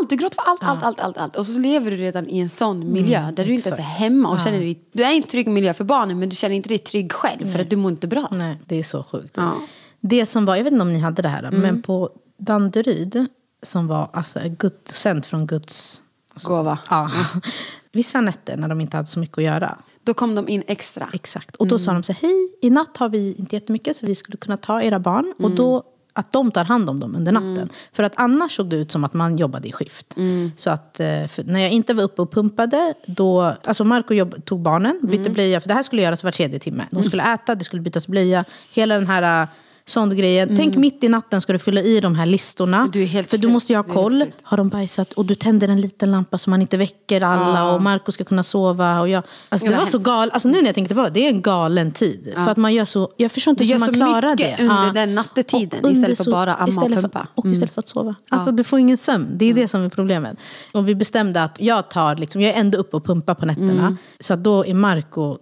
allt, 0.00 0.10
du 0.10 0.16
gråter 0.16 0.34
för 0.34 0.50
allt, 0.50 0.62
allt, 0.62 0.82
allt, 0.82 1.00
allt, 1.00 1.18
allt. 1.18 1.36
Och 1.36 1.46
så 1.46 1.60
lever 1.60 1.90
du 1.90 1.96
redan 1.96 2.28
i 2.28 2.38
en 2.38 2.48
sån 2.48 2.92
miljö 2.92 3.30
där 3.30 3.44
du 3.44 3.54
inte 3.54 3.68
ens 3.68 3.78
är 3.80 3.82
hemma 3.82 4.30
och 4.30 4.40
känner 4.40 4.58
dig, 4.58 4.80
du 4.92 5.04
är 5.04 5.12
i 5.12 5.16
en 5.16 5.22
trygg 5.22 5.48
miljö 5.48 5.74
för 5.74 5.84
barnen 5.84 6.18
men 6.18 6.28
du 6.28 6.36
känner 6.36 6.56
inte 6.56 6.68
dig 6.68 6.78
trygg 6.78 7.12
själv 7.12 7.52
för 7.52 7.58
att 7.58 7.70
du 7.70 7.76
mår 7.76 7.90
inte 7.90 8.06
bra. 8.06 8.28
Nej, 8.30 8.60
det 8.66 8.78
är 8.78 8.82
så 8.82 9.02
sjukt. 9.02 9.34
Ja. 9.36 9.54
Det 10.00 10.26
som 10.26 10.44
var, 10.44 10.56
jag 10.56 10.64
vet 10.64 10.72
inte 10.72 10.82
om 10.82 10.92
ni 10.92 10.98
hade 10.98 11.22
det 11.22 11.28
här, 11.28 11.50
men 11.50 11.82
på 11.82 12.10
Danderyd, 12.38 13.26
som 13.62 13.86
var 13.86 14.10
alltså, 14.12 14.40
Gud, 14.58 14.72
sänt 14.84 15.26
från 15.26 15.46
Guds... 15.46 16.02
Gåva. 16.42 16.78
Ja. 16.90 17.10
Vissa 17.92 18.20
nätter 18.20 18.56
när 18.56 18.68
de 18.68 18.80
inte 18.80 18.96
hade 18.96 19.08
så 19.08 19.18
mycket 19.18 19.38
att 19.38 19.44
göra. 19.44 19.78
Då 20.04 20.14
kom 20.14 20.34
de 20.34 20.48
in 20.48 20.62
extra. 20.66 21.08
Exakt. 21.12 21.56
Och 21.56 21.66
då 21.66 21.78
sa 21.78 21.92
de 21.92 22.02
så 22.02 22.12
här, 22.12 22.20
hej, 22.20 22.54
i 22.62 22.70
natt 22.70 22.96
har 22.96 23.08
vi 23.08 23.34
inte 23.34 23.56
jättemycket 23.56 23.96
så 23.96 24.06
vi 24.06 24.14
skulle 24.14 24.36
kunna 24.36 24.56
ta 24.56 24.82
era 24.82 24.98
barn. 24.98 25.34
Och 25.38 25.50
då 25.50 25.84
att 26.18 26.32
de 26.32 26.50
tar 26.50 26.64
hand 26.64 26.90
om 26.90 27.00
dem 27.00 27.16
under 27.16 27.32
natten. 27.32 27.68
För 27.92 28.02
att 28.02 28.12
annars 28.16 28.56
såg 28.56 28.70
det 28.70 28.76
ut 28.76 28.90
som 28.90 29.04
att 29.04 29.14
man 29.14 29.36
jobbade 29.36 29.68
i 29.68 29.72
skift. 29.72 30.14
Så 30.56 30.70
att 30.70 31.00
eh, 31.00 31.28
när 31.44 31.60
jag 31.60 31.70
inte 31.70 31.94
var 31.94 32.02
uppe 32.02 32.22
och 32.22 32.32
pumpade, 32.32 32.94
då, 33.06 33.42
alltså 33.42 33.84
Marco 33.84 34.14
jobb, 34.14 34.44
tog 34.44 34.60
barnen, 34.60 34.98
bytte 35.02 35.30
blöja, 35.30 35.60
för 35.60 35.68
det 35.68 35.74
här 35.74 35.82
skulle 35.82 36.02
göras 36.02 36.24
var 36.24 36.30
tredje 36.30 36.58
timme. 36.58 36.86
De 36.90 37.04
skulle 37.04 37.34
äta, 37.34 37.54
det 37.54 37.64
skulle 37.64 37.82
bytas 37.82 38.08
blöja, 38.08 38.44
hela 38.72 38.94
den 38.94 39.06
här 39.06 39.48
eh, 39.88 39.92
sån 39.92 40.16
grejen. 40.16 40.56
Tänk 40.56 40.76
mitt 40.76 41.04
i 41.04 41.08
natten 41.08 41.40
ska 41.40 41.52
du 41.52 41.58
fylla 41.58 41.80
i 41.80 42.00
de 42.00 42.14
här 42.14 42.26
listorna. 42.26 42.88
Du 42.92 43.08
för 43.08 43.22
du 43.22 43.38
slut. 43.38 43.50
måste 43.52 43.72
ju 43.72 43.76
ha 43.76 43.82
Du 43.82 43.92
koll. 43.92 44.24
Har 44.42 44.56
de 44.56 44.68
bajsat? 44.68 45.12
Och 45.12 45.26
du 45.26 45.34
tänder 45.34 45.68
en 45.68 45.80
liten 45.80 46.10
lampa 46.10 46.38
så 46.38 46.50
man 46.50 46.62
inte 46.62 46.76
väcker 46.76 47.20
alla. 47.20 47.72
Och 47.74 47.82
Marco 47.82 48.12
ska 48.12 48.24
kunna 48.24 48.42
sova. 48.42 49.00
Och 49.00 49.08
jag, 49.08 49.22
alltså, 49.48 49.66
Det 49.66 49.72
det 49.72 49.76
var 49.76 49.84
var 49.84 49.90
så 49.90 49.98
galet. 49.98 50.34
Alltså, 50.34 50.48
nu 50.48 50.58
när 50.58 50.66
jag 50.66 50.74
tänker 50.74 50.88
tillbaka, 50.88 51.10
det 51.10 51.24
är 51.24 51.28
en 51.28 51.42
galen 51.42 51.92
tid. 51.92 52.32
För 52.36 52.48
att 52.50 52.56
man 52.56 52.74
gör 52.74 52.84
så, 52.84 53.12
jag 53.16 53.32
förstår 53.32 53.50
inte 53.50 53.64
Du 53.64 53.66
hur 53.66 53.72
gör 53.72 53.78
man 53.80 53.88
så 53.88 53.94
klarar 53.94 54.30
mycket 54.30 54.58
det. 54.58 54.64
under 54.64 54.92
den 54.92 55.14
nattetiden 55.14 55.84
Och 55.84 55.90
istället 55.90 56.18
för 56.24 56.30
bara 56.30 56.54
amma 56.54 56.62
och 56.62 56.68
istället 56.68 57.00
pumpa. 57.00 57.18
Mm. 57.18 57.26
För, 57.34 57.40
och 57.40 57.46
istället 57.46 57.74
för 57.74 57.80
att 57.80 57.88
sova. 57.88 58.14
Alltså 58.28 58.52
du 58.52 58.64
får 58.64 58.78
ingen 58.78 58.98
sömn. 58.98 59.26
Det 59.36 59.50
är 59.50 59.54
det 59.54 59.68
som 59.68 59.84
är 59.84 59.88
problemet. 59.88 60.36
Och 60.72 60.88
vi 60.88 60.94
bestämde 60.94 61.42
att 61.42 61.56
jag 61.60 61.88
tar, 61.90 62.16
liksom, 62.16 62.40
jag 62.40 62.54
är 62.54 62.60
ändå 62.60 62.78
uppe 62.78 62.96
och 62.96 63.04
pumpar 63.04 63.34
på 63.34 63.46
nätterna. 63.46 63.72
Mm. 63.86 63.96
Så 64.20 64.32
att 64.34 64.44
då 64.44 64.66
är 64.66 64.74
Marco, 64.74 65.38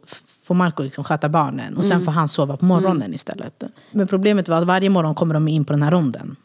får 0.46 0.54
Marco 0.54 0.82
liksom 0.82 1.04
sköta 1.04 1.28
barnen. 1.28 1.76
Och 1.76 1.85
sen 1.85 1.92
Mm. 1.94 2.04
får 2.04 2.12
han 2.12 2.28
sova 2.28 2.56
på 2.56 2.64
morgonen 2.64 3.14
istället. 3.14 3.62
Men 3.92 4.06
problemet 4.06 4.48
var 4.48 4.56
att 4.59 4.66
varje 4.66 4.90
morgon 4.90 5.14
kommer 5.14 5.35
de 5.35 5.48
in 5.48 5.64
på 5.64 5.72
den 5.72 5.82
här 5.82 5.90
ronden. 5.90 6.37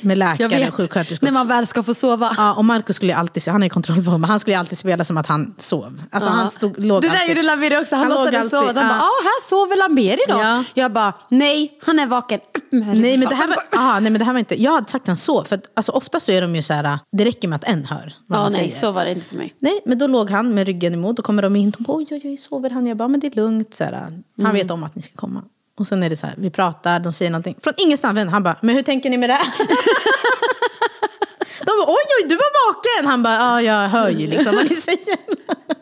Med 0.00 0.18
läkare, 0.18 0.48
vet, 0.48 0.74
sjuksköterskor. 0.74 1.24
när 1.26 1.32
man 1.32 1.48
väl 1.48 1.66
ska 1.66 1.82
få 1.82 1.94
sova. 1.94 2.34
Ja, 2.36 2.54
och 2.54 2.64
Marcus 2.64 2.96
skulle 2.96 3.14
alltid, 3.16 3.48
han 3.48 3.62
är 3.62 3.68
kontroll 3.68 4.04
på 4.04 4.10
men 4.18 4.24
han 4.30 4.40
skulle 4.40 4.58
alltid 4.58 4.78
spela 4.78 5.04
som 5.04 5.16
att 5.16 5.26
han 5.26 5.54
sov. 5.58 6.02
Alltså 6.10 6.30
han 6.30 6.48
stod, 6.48 6.84
låg 6.84 7.02
det 7.02 7.08
där 7.08 7.14
alltid. 7.14 7.28
gjorde 7.28 7.42
Lamiri 7.42 7.76
också, 7.78 7.96
han, 7.96 8.08
låg 8.08 8.18
låtsades 8.24 8.50
sova. 8.50 8.72
Bara, 8.72 8.84
ja. 8.84 8.94
ah, 9.00 9.22
här 9.22 9.42
sover 9.48 9.76
Lamiri 9.88 10.20
då. 10.28 10.34
Ja. 10.38 10.64
Jag 10.74 10.92
bara, 10.92 11.12
nej, 11.28 11.78
han 11.86 11.98
är 11.98 12.06
vaken. 12.06 12.40
Nej 12.70 13.16
men, 13.18 13.28
det 13.28 13.34
här 13.34 13.48
var, 13.48 13.56
ah, 13.72 14.00
nej 14.00 14.10
men 14.12 14.18
det 14.18 14.24
här 14.24 14.32
var 14.32 14.38
inte, 14.38 14.62
jag 14.62 14.72
hade 14.72 14.88
sagt 14.90 15.06
han 15.06 15.16
sov. 15.16 15.44
För 15.44 15.56
att, 15.56 15.62
alltså, 15.74 15.92
ofta 15.92 16.20
så 16.20 16.32
är 16.32 16.42
de 16.42 16.56
ju 16.56 16.62
så 16.62 16.72
här, 16.72 16.98
det 17.12 17.24
räcker 17.24 17.48
med 17.48 17.56
att 17.56 17.64
en 17.64 17.84
hör 17.86 18.12
vad 18.26 18.40
Ja, 18.40 18.48
nej, 18.48 18.58
säger. 18.58 18.72
så 18.72 18.90
var 18.92 19.04
det 19.04 19.10
inte 19.12 19.26
för 19.26 19.36
mig. 19.36 19.54
Nej, 19.58 19.80
men 19.86 19.98
då 19.98 20.06
låg 20.06 20.30
han 20.30 20.54
med 20.54 20.66
ryggen 20.66 20.94
emot. 20.94 21.16
Då 21.16 21.22
kommer 21.22 21.42
de 21.42 21.56
in. 21.56 21.70
De 21.70 21.82
bara, 21.82 21.96
oj, 21.96 22.06
oj, 22.10 22.20
oj, 22.24 22.36
sover 22.36 22.70
han? 22.70 22.86
Jag 22.86 22.96
bara, 22.96 23.08
men 23.08 23.20
det 23.20 23.26
är 23.26 23.36
lugnt. 23.36 23.74
Så 23.74 23.84
här, 23.84 23.92
han 23.92 24.22
Mm. 24.40 24.52
vet 24.52 24.70
om 24.70 24.84
att 24.84 24.94
ni 24.94 25.02
ska 25.02 25.14
komma. 25.16 25.42
Och 25.78 25.86
sen 25.86 26.02
är 26.02 26.10
det 26.10 26.16
så 26.16 26.26
här, 26.26 26.34
vi 26.38 26.50
pratar, 26.50 27.00
de 27.00 27.12
säger 27.12 27.30
någonting. 27.30 27.56
Från 27.62 27.74
ingenstans, 27.76 28.30
han 28.30 28.42
bara, 28.42 28.56
men 28.62 28.74
hur 28.74 28.82
tänker 28.82 29.10
ni 29.10 29.18
med 29.18 29.30
det? 29.30 29.38
De 31.58 31.64
bara, 31.66 31.88
oj, 31.88 32.04
oj, 32.22 32.28
du 32.28 32.34
var 32.34 32.74
vaken! 32.74 33.06
Han 33.10 33.22
bara, 33.22 33.34
ja, 33.34 33.62
jag 33.62 33.88
hör 33.88 34.08
ju 34.08 34.26
liksom 34.26 34.56
vad 34.56 34.64
ni 34.64 34.74
säger. 34.74 35.18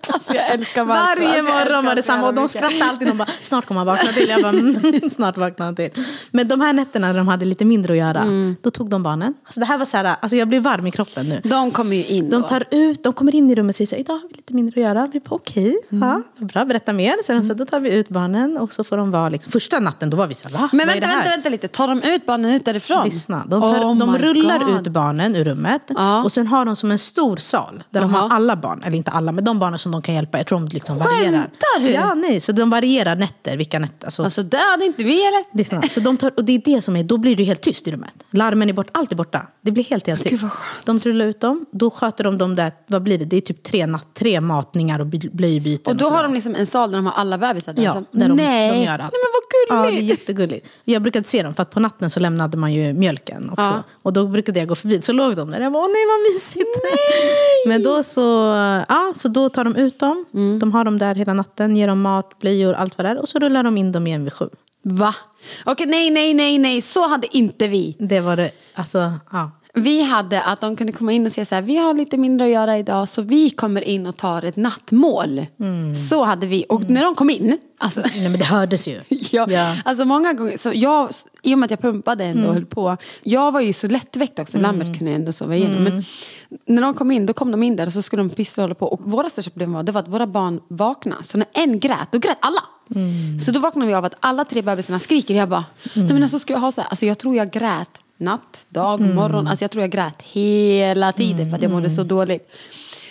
Alltså 0.08 0.34
jag 0.34 0.50
älskar 0.50 0.84
Marco. 0.84 1.00
Varje 1.00 1.38
Alltså, 1.38 1.52
morgon 1.52 1.84
var 1.84 1.94
det 1.94 2.02
samma 2.02 2.26
och 2.28 2.34
de 2.34 2.48
skrattade 2.48 2.84
alltid. 2.90 3.08
De 3.08 3.18
bara, 3.18 3.28
snart 3.42 3.66
kommer 3.66 3.78
han 3.78 3.86
vakna 3.86 4.12
till. 4.12 4.28
Jag 4.28 4.42
bara, 4.42 4.48
mm, 4.52 5.00
snart 5.10 5.36
vaknar 5.38 5.66
han 5.66 5.76
till. 5.76 5.90
Men 6.30 6.48
de 6.48 6.60
här 6.60 6.72
nätterna 6.72 7.06
när 7.06 7.14
de 7.18 7.28
hade 7.28 7.44
lite 7.44 7.64
mindre 7.64 7.92
att 7.92 7.98
göra, 7.98 8.20
Mm. 8.20 8.56
då 8.62 8.70
tog 8.70 8.90
de 8.90 9.02
barnen. 9.02 9.34
Alltså 9.44 9.60
det 9.60 9.66
här 9.66 9.78
var 9.78 9.84
så 9.84 9.96
här, 9.96 10.16
alltså 10.20 10.36
jag 10.36 10.48
blir 10.48 10.60
varm 10.60 10.86
i 10.86 10.90
kroppen 10.90 11.28
nu. 11.28 11.40
De 11.44 11.70
kommer 11.70 11.96
ju 11.96 12.04
in 12.04 12.30
De 12.30 12.42
då. 12.42 12.48
tar 12.48 12.64
ut, 12.70 13.02
de 13.02 13.12
kommer 13.12 13.34
in 13.34 13.50
i 13.50 13.54
rummet 13.54 13.72
och 13.72 13.76
säger 13.76 13.86
så 13.88 13.94
här, 13.94 14.00
idag 14.00 14.14
har 14.14 14.28
vi 14.28 14.34
lite 14.34 14.54
mindre 14.54 14.80
att 14.80 14.86
göra. 14.94 15.08
Vi 15.12 15.20
bara 15.20 15.34
okej, 15.36 15.76
Mm. 15.92 16.08
ja, 16.08 16.22
vad 16.36 16.48
bra, 16.48 16.64
berätta 16.64 16.92
mer. 16.92 17.14
Så 17.26 17.32
de 17.32 17.44
sa, 17.44 17.54
då 17.54 17.66
tar 17.66 17.80
vi 17.80 17.90
ut 17.90 18.08
barnen 18.08 18.56
och 18.58 18.72
så 18.72 18.84
får 18.84 18.96
de 18.96 19.10
vara 19.10 19.28
liksom, 19.28 19.52
första 19.52 19.78
natten 19.80 20.10
då 20.10 20.16
var 20.16 20.26
vi 20.26 20.34
så 20.34 20.48
här, 20.48 20.54
va? 20.58 20.68
Men 20.72 20.86
vänta, 20.86 21.06
vänta, 21.06 21.28
vänta 21.28 21.48
lite. 21.48 21.68
Tar 21.68 21.88
de 21.88 22.02
ut 22.02 22.26
barnen 22.26 22.50
ut 22.50 22.64
därifrån? 22.64 23.04
Lyssna. 23.04 23.44
De, 23.46 23.60
tar, 23.62 23.68
Oh 23.84 23.96
de 23.98 24.18
rullar 24.18 24.58
God. 24.58 24.80
ut 24.80 24.88
barnen 24.92 25.36
ur 25.36 25.44
rummet 25.44 25.82
Ja. 25.88 26.22
och 26.22 26.32
sen 26.32 26.46
har 26.46 26.64
de 26.64 26.76
som 26.76 26.90
en 26.90 26.98
stor 26.98 27.36
sal 27.36 27.82
där 27.90 28.00
de 28.00 28.10
Jaha. 28.10 28.20
har 28.20 28.36
alla 28.36 28.56
barn, 28.56 28.82
eller 28.84 28.96
inte 28.96 29.10
alla, 29.10 29.32
men 29.32 29.44
de 29.44 29.58
barnen 29.58 29.78
som 29.78 29.92
de 29.92 29.95
kan 30.02 30.14
hjälpa. 30.14 30.38
Jag 30.38 30.46
tror 30.46 30.58
de 30.60 30.68
liksom 30.68 30.98
varierar. 30.98 31.32
Skämtar 31.32 31.80
du? 31.80 31.90
Ja, 31.90 32.14
nej. 32.14 32.40
Så 32.40 32.52
de 32.52 32.70
varierar 32.70 33.16
nätter, 33.16 33.56
vilka 33.56 33.78
nätter. 33.78 34.06
Alltså, 34.06 34.22
Alltså 34.24 34.42
hade 34.72 34.84
inte 34.84 35.04
vi 35.04 35.26
eller? 35.26 35.56
lyssna. 35.56 35.82
Så 35.82 36.00
de 36.00 36.16
tar, 36.16 36.32
och 36.36 36.44
det 36.44 36.52
är 36.52 36.62
det 36.64 36.82
som 36.82 36.96
är, 36.96 37.04
då 37.04 37.18
blir 37.18 37.36
det 37.36 37.44
helt 37.44 37.60
tyst 37.60 37.88
i 37.88 37.92
rummet. 37.92 38.14
Larmen 38.30 38.68
är 38.68 38.72
borta, 38.72 38.90
allt 38.94 39.12
är 39.12 39.16
borta. 39.16 39.46
Det 39.60 39.70
blir 39.70 39.84
helt, 39.84 40.06
helt 40.06 40.22
tyst. 40.24 40.44
De 40.84 41.00
trullar 41.00 41.26
ut 41.26 41.40
dem, 41.40 41.66
då 41.72 41.90
sköter 41.90 42.24
de 42.24 42.38
dem 42.38 42.54
där, 42.56 42.72
vad 42.86 43.02
blir 43.02 43.18
det? 43.18 43.24
Det 43.24 43.36
är 43.36 43.40
typ 43.40 43.62
tre, 43.62 43.86
natt, 43.86 44.06
tre 44.14 44.40
matningar 44.40 44.98
och 44.98 45.06
blöjbyten. 45.06 45.90
Och 45.92 45.96
då 45.96 46.04
sådär. 46.04 46.16
har 46.16 46.22
de 46.22 46.34
liksom 46.34 46.54
en 46.54 46.66
sal 46.66 46.90
där 46.90 46.98
de 46.98 47.06
har 47.06 47.12
alla 47.12 47.38
bebisar 47.38 47.72
där. 47.72 47.82
Ja, 47.82 47.92
som- 47.92 48.06
där 48.10 48.28
de, 48.28 48.36
Nej. 48.36 48.70
de 48.70 48.76
gör 48.84 48.92
allt. 48.92 49.00
Nej 49.00 49.10
men 49.12 49.30
vad 49.32 49.46
Ja, 49.68 49.74
det 49.82 49.88
är 49.88 49.90
gulligt. 49.90 50.08
jättegulligt. 50.20 50.68
Jag 50.84 51.02
brukade 51.02 51.24
se 51.28 51.42
dem, 51.42 51.54
för 51.54 51.62
att 51.62 51.70
på 51.70 51.80
natten 51.80 52.10
så 52.10 52.20
lämnade 52.20 52.56
man 52.56 52.72
ju 52.72 52.92
mjölken 52.92 53.50
också. 53.50 53.62
Ja. 53.62 53.82
Och 54.02 54.12
då 54.12 54.26
brukade 54.26 54.58
jag 54.58 54.68
gå 54.68 54.74
förbi, 54.74 55.02
så 55.02 55.12
låg 55.12 55.36
de 55.36 55.50
där. 55.50 55.60
Jag 55.60 55.72
bara, 55.72 55.82
åh 55.82 55.88
nej 55.88 56.04
vad 56.06 56.34
mysigt. 56.34 56.68
Men 57.68 57.82
då 57.82 58.02
så, 58.02 58.20
ja, 58.88 59.12
så 59.16 59.28
då 59.28 59.48
tar 59.48 59.64
de 59.64 59.76
ut 59.76 59.85
dem. 59.98 60.24
Mm. 60.34 60.58
De 60.58 60.72
har 60.72 60.84
dem 60.84 60.98
där 60.98 61.14
hela 61.14 61.32
natten, 61.34 61.76
ger 61.76 61.88
dem 61.88 62.00
mat, 62.00 62.38
blöjor, 62.38 62.72
allt 62.74 62.98
vad 62.98 63.04
det 63.04 63.10
är. 63.10 63.18
Och 63.18 63.28
så 63.28 63.38
rullar 63.38 63.62
de 63.62 63.76
in 63.78 63.92
dem 63.92 64.06
igen 64.06 64.24
vid 64.24 64.32
sju. 64.32 64.48
Va? 64.82 65.14
Okej, 65.64 65.86
nej, 65.86 66.10
nej, 66.10 66.34
nej, 66.34 66.58
nej. 66.58 66.80
Så 66.80 67.08
hade 67.08 67.36
inte 67.36 67.68
vi. 67.68 67.96
Det 67.98 68.20
var 68.20 68.36
det, 68.36 68.50
alltså, 68.74 69.12
ja. 69.32 69.50
Vi 69.78 70.02
hade 70.02 70.42
att 70.42 70.60
de 70.60 70.76
kunde 70.76 70.92
komma 70.92 71.12
in 71.12 71.26
och 71.26 71.32
säga 71.32 71.44
så 71.44 71.54
här, 71.54 71.62
vi 71.62 71.76
har 71.76 71.94
lite 71.94 72.16
mindre 72.16 72.46
att 72.46 72.52
göra 72.52 72.78
idag 72.78 73.08
så 73.08 73.22
vi 73.22 73.50
kommer 73.50 73.80
in 73.80 74.06
och 74.06 74.16
tar 74.16 74.42
ett 74.42 74.56
nattmål. 74.56 75.46
Så 76.10 76.24
hade 76.24 76.46
vi. 76.46 76.64
Och 76.68 76.90
när 76.90 77.02
de 77.02 77.14
kom 77.14 77.30
in, 77.30 77.58
alltså, 77.78 78.00
Nej 78.14 78.28
men 78.28 78.38
det 78.38 78.44
hördes 78.44 78.88
ju. 78.88 79.00
Ja, 79.08 79.46
Ja. 79.50 79.76
Alltså 79.84 80.04
många 80.04 80.32
gånger, 80.32 80.56
så 80.56 80.70
jag, 80.74 81.08
i 81.42 81.54
och 81.54 81.58
med 81.58 81.64
att 81.66 81.70
jag 81.70 81.80
pumpade 81.80 82.24
ändå 82.24 82.48
och 82.48 82.54
höll 82.54 82.66
på. 82.66 82.96
Jag 83.22 83.52
var 83.52 83.60
ju 83.60 83.72
så 83.72 83.88
lättväckt 83.88 84.38
också, 84.38 84.58
lammet 84.58 84.98
kunde 84.98 85.12
jag 85.12 85.14
ändå 85.14 85.32
sova 85.32 85.56
igenom. 85.56 85.84
Men 85.84 86.04
när 86.66 86.82
de 86.82 86.94
kom 86.94 87.10
in, 87.10 87.26
då 87.26 87.32
kom 87.32 87.50
de 87.50 87.62
in 87.62 87.76
där 87.76 87.86
och 87.86 87.92
så 87.92 88.02
skulle 88.02 88.22
de 88.22 88.30
pyssla 88.30 88.62
och 88.62 88.64
hålla 88.64 88.74
på. 88.74 88.86
Och 88.86 89.00
våra 89.04 89.28
största 89.28 89.50
problem 89.50 89.72
var, 89.72 89.82
det 89.82 89.92
var 89.92 90.00
att 90.00 90.08
våra 90.08 90.26
barn 90.26 90.60
vaknade. 90.68 91.24
Så 91.24 91.38
när 91.38 91.46
en 91.52 91.80
grät, 91.80 92.08
då 92.12 92.18
grät 92.18 92.38
alla. 92.40 92.62
Så 93.40 93.52
då 93.52 93.60
vaknade 93.60 93.86
vi 93.86 93.94
av 93.94 94.04
att 94.04 94.14
alla 94.20 94.44
tre 94.44 94.62
bebisarna 94.62 94.98
skriker. 94.98 95.34
Jag 95.34 95.48
bara, 95.48 95.64
nej 95.94 96.12
men 96.12 96.22
alltså 96.22 96.38
ska 96.38 96.52
jag 96.52 96.60
ha 96.60 96.72
så 96.72 96.80
här? 96.80 96.88
Alltså 96.88 97.06
jag 97.06 97.18
tror 97.18 97.36
jag 97.36 97.50
grät 97.50 98.00
natt, 98.18 98.66
dag, 98.68 99.00
morgon. 99.00 99.46
Alltså 99.46 99.64
jag 99.64 99.70
tror 99.70 99.82
jag 99.82 99.90
grät 99.90 100.22
hela 100.22 101.12
tiden 101.12 101.50
för 101.50 101.56
att 101.56 101.62
jag 101.62 101.72
mådde 101.72 101.90
så 101.90 102.02
dåligt. 102.02 102.50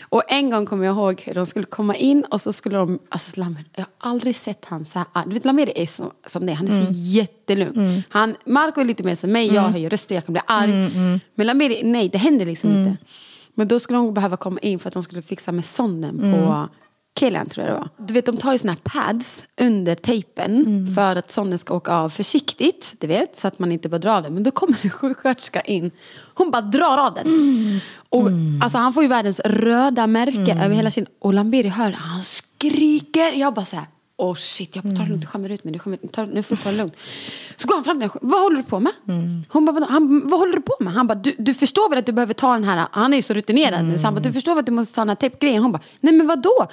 Och 0.09 0.23
en 0.27 0.49
gång 0.49 0.65
kommer 0.65 0.85
jag 0.85 0.95
ihåg 0.95 1.21
hur 1.25 1.33
de 1.33 1.45
skulle 1.45 1.65
komma 1.65 1.95
in 1.95 2.23
och 2.23 2.41
så 2.41 2.51
skulle 2.53 2.77
de, 2.77 2.99
alltså 3.09 3.39
Lamer, 3.39 3.63
jag 3.75 3.81
har 3.81 4.09
aldrig 4.11 4.35
sett 4.35 4.65
han 4.65 4.85
så 4.85 4.99
här. 5.13 5.25
Du 5.25 5.33
vet 5.33 5.45
Lamer 5.45 5.77
är 5.77 5.85
så, 5.85 6.11
som 6.25 6.45
det, 6.45 6.53
han 6.53 6.67
är 6.67 6.85
så 6.85 6.91
jättelugn. 6.91 8.03
Han, 8.09 8.35
Marco 8.45 8.81
är 8.81 8.85
lite 8.85 9.03
mer 9.03 9.15
som 9.15 9.31
mig, 9.31 9.53
jag 9.53 9.61
höjer 9.61 9.89
rösten, 9.89 10.15
jag 10.15 10.25
kan 10.25 10.33
bli 10.33 10.41
arg. 10.47 10.71
Men 11.35 11.47
Lamer, 11.47 11.83
nej 11.83 12.09
det 12.09 12.17
händer 12.17 12.45
liksom 12.45 12.69
inte. 12.77 12.97
Men 13.55 13.67
då 13.67 13.79
skulle 13.79 13.99
de 13.99 14.13
behöva 14.13 14.37
komma 14.37 14.59
in 14.59 14.79
för 14.79 14.87
att 14.87 14.93
de 14.93 15.03
skulle 15.03 15.21
fixa 15.21 15.51
med 15.51 15.65
sonden 15.65 16.19
på 16.19 16.69
Killen 17.19 17.49
tror 17.49 17.65
jag 17.65 17.75
det 17.75 17.79
var. 17.79 17.89
Du 18.07 18.13
vet 18.13 18.25
de 18.25 18.37
tar 18.37 18.51
ju 18.51 18.57
såna 18.57 18.73
här 18.73 18.79
pads 18.83 19.45
under 19.61 19.95
tejpen 19.95 20.87
för 20.95 21.15
att 21.15 21.31
sonden 21.31 21.59
ska 21.59 21.73
åka 21.73 21.93
av 21.93 22.09
försiktigt. 22.09 22.95
Du 22.99 23.07
vet, 23.07 23.35
så 23.35 23.47
att 23.47 23.59
man 23.59 23.71
inte 23.71 23.89
bara 23.89 23.97
drar 23.97 24.15
av 24.15 24.23
den. 24.23 24.33
Men 24.33 24.43
då 24.43 24.51
kommer 24.51 24.79
en 24.81 24.89
sjuksköterska 24.89 25.61
in. 25.61 25.91
Hon 26.33 26.51
bara 26.51 26.61
drar 26.61 26.97
av 26.97 27.13
den. 27.13 27.27
Och, 28.09 28.29
alltså, 28.61 28.77
han 28.77 28.93
får 28.93 29.03
ju 29.03 29.09
världens 29.09 29.39
röda 29.39 30.07
märke 30.07 30.53
över 30.53 30.75
hela 30.75 30.91
sin... 30.91 31.05
Och 31.19 31.33
Lamberi 31.33 31.67
hör 31.67 31.91
han 31.91 32.21
skriker. 32.21 33.33
Jag 33.33 33.53
bara 33.53 33.65
så 33.65 33.75
här, 33.75 33.85
oh 34.17 34.35
shit, 34.35 34.75
jag 34.75 34.83
bara, 34.83 34.95
ta 34.95 35.03
det 35.03 35.09
lugnt, 35.09 35.21
du 35.21 35.27
skämmer 35.27 35.49
ut 35.49 35.63
mig. 35.63 35.79
Skämmer, 35.79 35.99
nu 36.33 36.43
får 36.43 36.55
du 36.55 36.61
ta 36.61 36.71
det 36.71 36.77
lugnt. 36.77 36.93
Så 37.55 37.67
går 37.67 37.75
han 37.75 37.83
fram 37.83 37.99
till 37.99 38.09
henne, 38.09 38.19
vad 38.21 38.41
håller 38.41 38.57
du 38.57 38.63
på 38.63 38.79
med? 38.79 38.93
Hon 39.49 39.65
bara, 39.65 39.85
han, 39.85 40.21
vad 40.29 40.39
håller 40.39 40.53
du 40.53 40.61
på 40.61 40.75
med? 40.79 40.93
Han 40.93 41.07
bara, 41.07 41.15
du, 41.15 41.35
du 41.37 41.53
förstår 41.53 41.89
väl 41.89 41.99
att 41.99 42.05
du 42.05 42.11
behöver 42.11 42.33
ta 42.33 42.53
den 42.53 42.63
här, 42.63 42.87
han 42.91 43.13
är 43.13 43.17
ju 43.17 43.21
så 43.21 43.33
rutinerad 43.33 43.85
nu, 43.85 43.97
så 43.97 44.07
han 44.07 44.13
bara, 44.13 44.21
du 44.21 44.33
förstår 44.33 44.51
väl 44.55 44.59
att 44.59 44.65
du 44.65 44.71
måste 44.71 44.95
ta 44.95 45.01
den 45.01 45.09
här 45.09 45.15
tejpgrejen? 45.15 45.63
Hon 45.63 45.71
bara, 45.71 45.81
nej 45.99 46.13
men 46.13 46.27
vadå? 46.27 46.67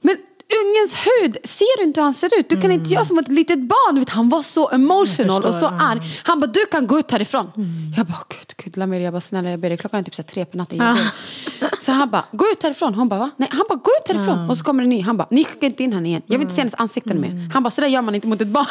Men 0.00 0.16
ungens 0.64 0.94
hud, 0.94 1.36
ser 1.44 1.76
du 1.78 1.82
inte 1.84 2.00
hur 2.00 2.04
han 2.04 2.14
ser 2.14 2.40
ut? 2.40 2.48
Du 2.48 2.60
kan 2.60 2.70
inte 2.72 2.90
göra 2.94 3.04
som 3.04 3.18
ett 3.18 3.28
litet 3.28 3.58
barn. 3.58 3.98
Vet, 3.98 4.10
han 4.10 4.28
var 4.28 4.42
så 4.42 4.70
emotional 4.70 5.44
och 5.44 5.54
så 5.54 5.66
arg. 5.66 6.00
Han 6.22 6.40
bara, 6.40 6.46
du 6.46 6.66
kan 6.70 6.86
gå 6.86 6.98
ut 6.98 7.10
härifrån. 7.10 7.50
Jag 7.96 8.06
bara, 8.06 8.24
gud, 8.28 8.64
gud, 8.64 8.76
Lameer, 8.76 9.00
jag 9.00 9.12
bara, 9.12 9.20
snälla 9.20 9.50
jag 9.50 9.60
ber 9.60 9.68
dig, 9.68 9.78
klockan 9.78 10.00
är 10.00 10.04
typ 10.04 10.14
så 10.14 10.22
tre 10.22 10.44
på 10.44 10.56
natten. 10.56 10.78
Så 11.88 11.92
han 11.92 12.10
bara, 12.10 12.24
gå 12.32 12.44
ut 12.52 12.62
härifrån. 12.62 12.94
Hon 12.94 13.08
bara, 13.08 13.20
va? 13.20 13.30
Nej, 13.36 13.48
han 13.52 13.64
bara, 13.68 13.74
gå 13.78 13.90
ut 14.00 14.08
härifrån. 14.08 14.50
Och 14.50 14.58
så 14.58 14.64
kommer 14.64 14.82
en 14.82 14.88
ny. 14.88 15.00
Han 15.02 15.16
bara, 15.16 15.28
ni 15.30 15.44
skickar 15.44 15.66
inte 15.66 15.82
in 15.82 15.92
henne 15.92 16.08
igen. 16.08 16.22
Jag 16.26 16.38
vill 16.38 16.42
inte 16.42 16.54
se 16.54 16.60
hennes 16.60 16.74
ansikte 16.74 17.14
mer. 17.14 17.50
Han 17.52 17.62
bara, 17.62 17.70
så 17.70 17.80
där 17.80 17.88
gör 17.88 18.02
man 18.02 18.14
inte 18.14 18.26
mot 18.26 18.40
ett 18.40 18.48
barn. 18.48 18.66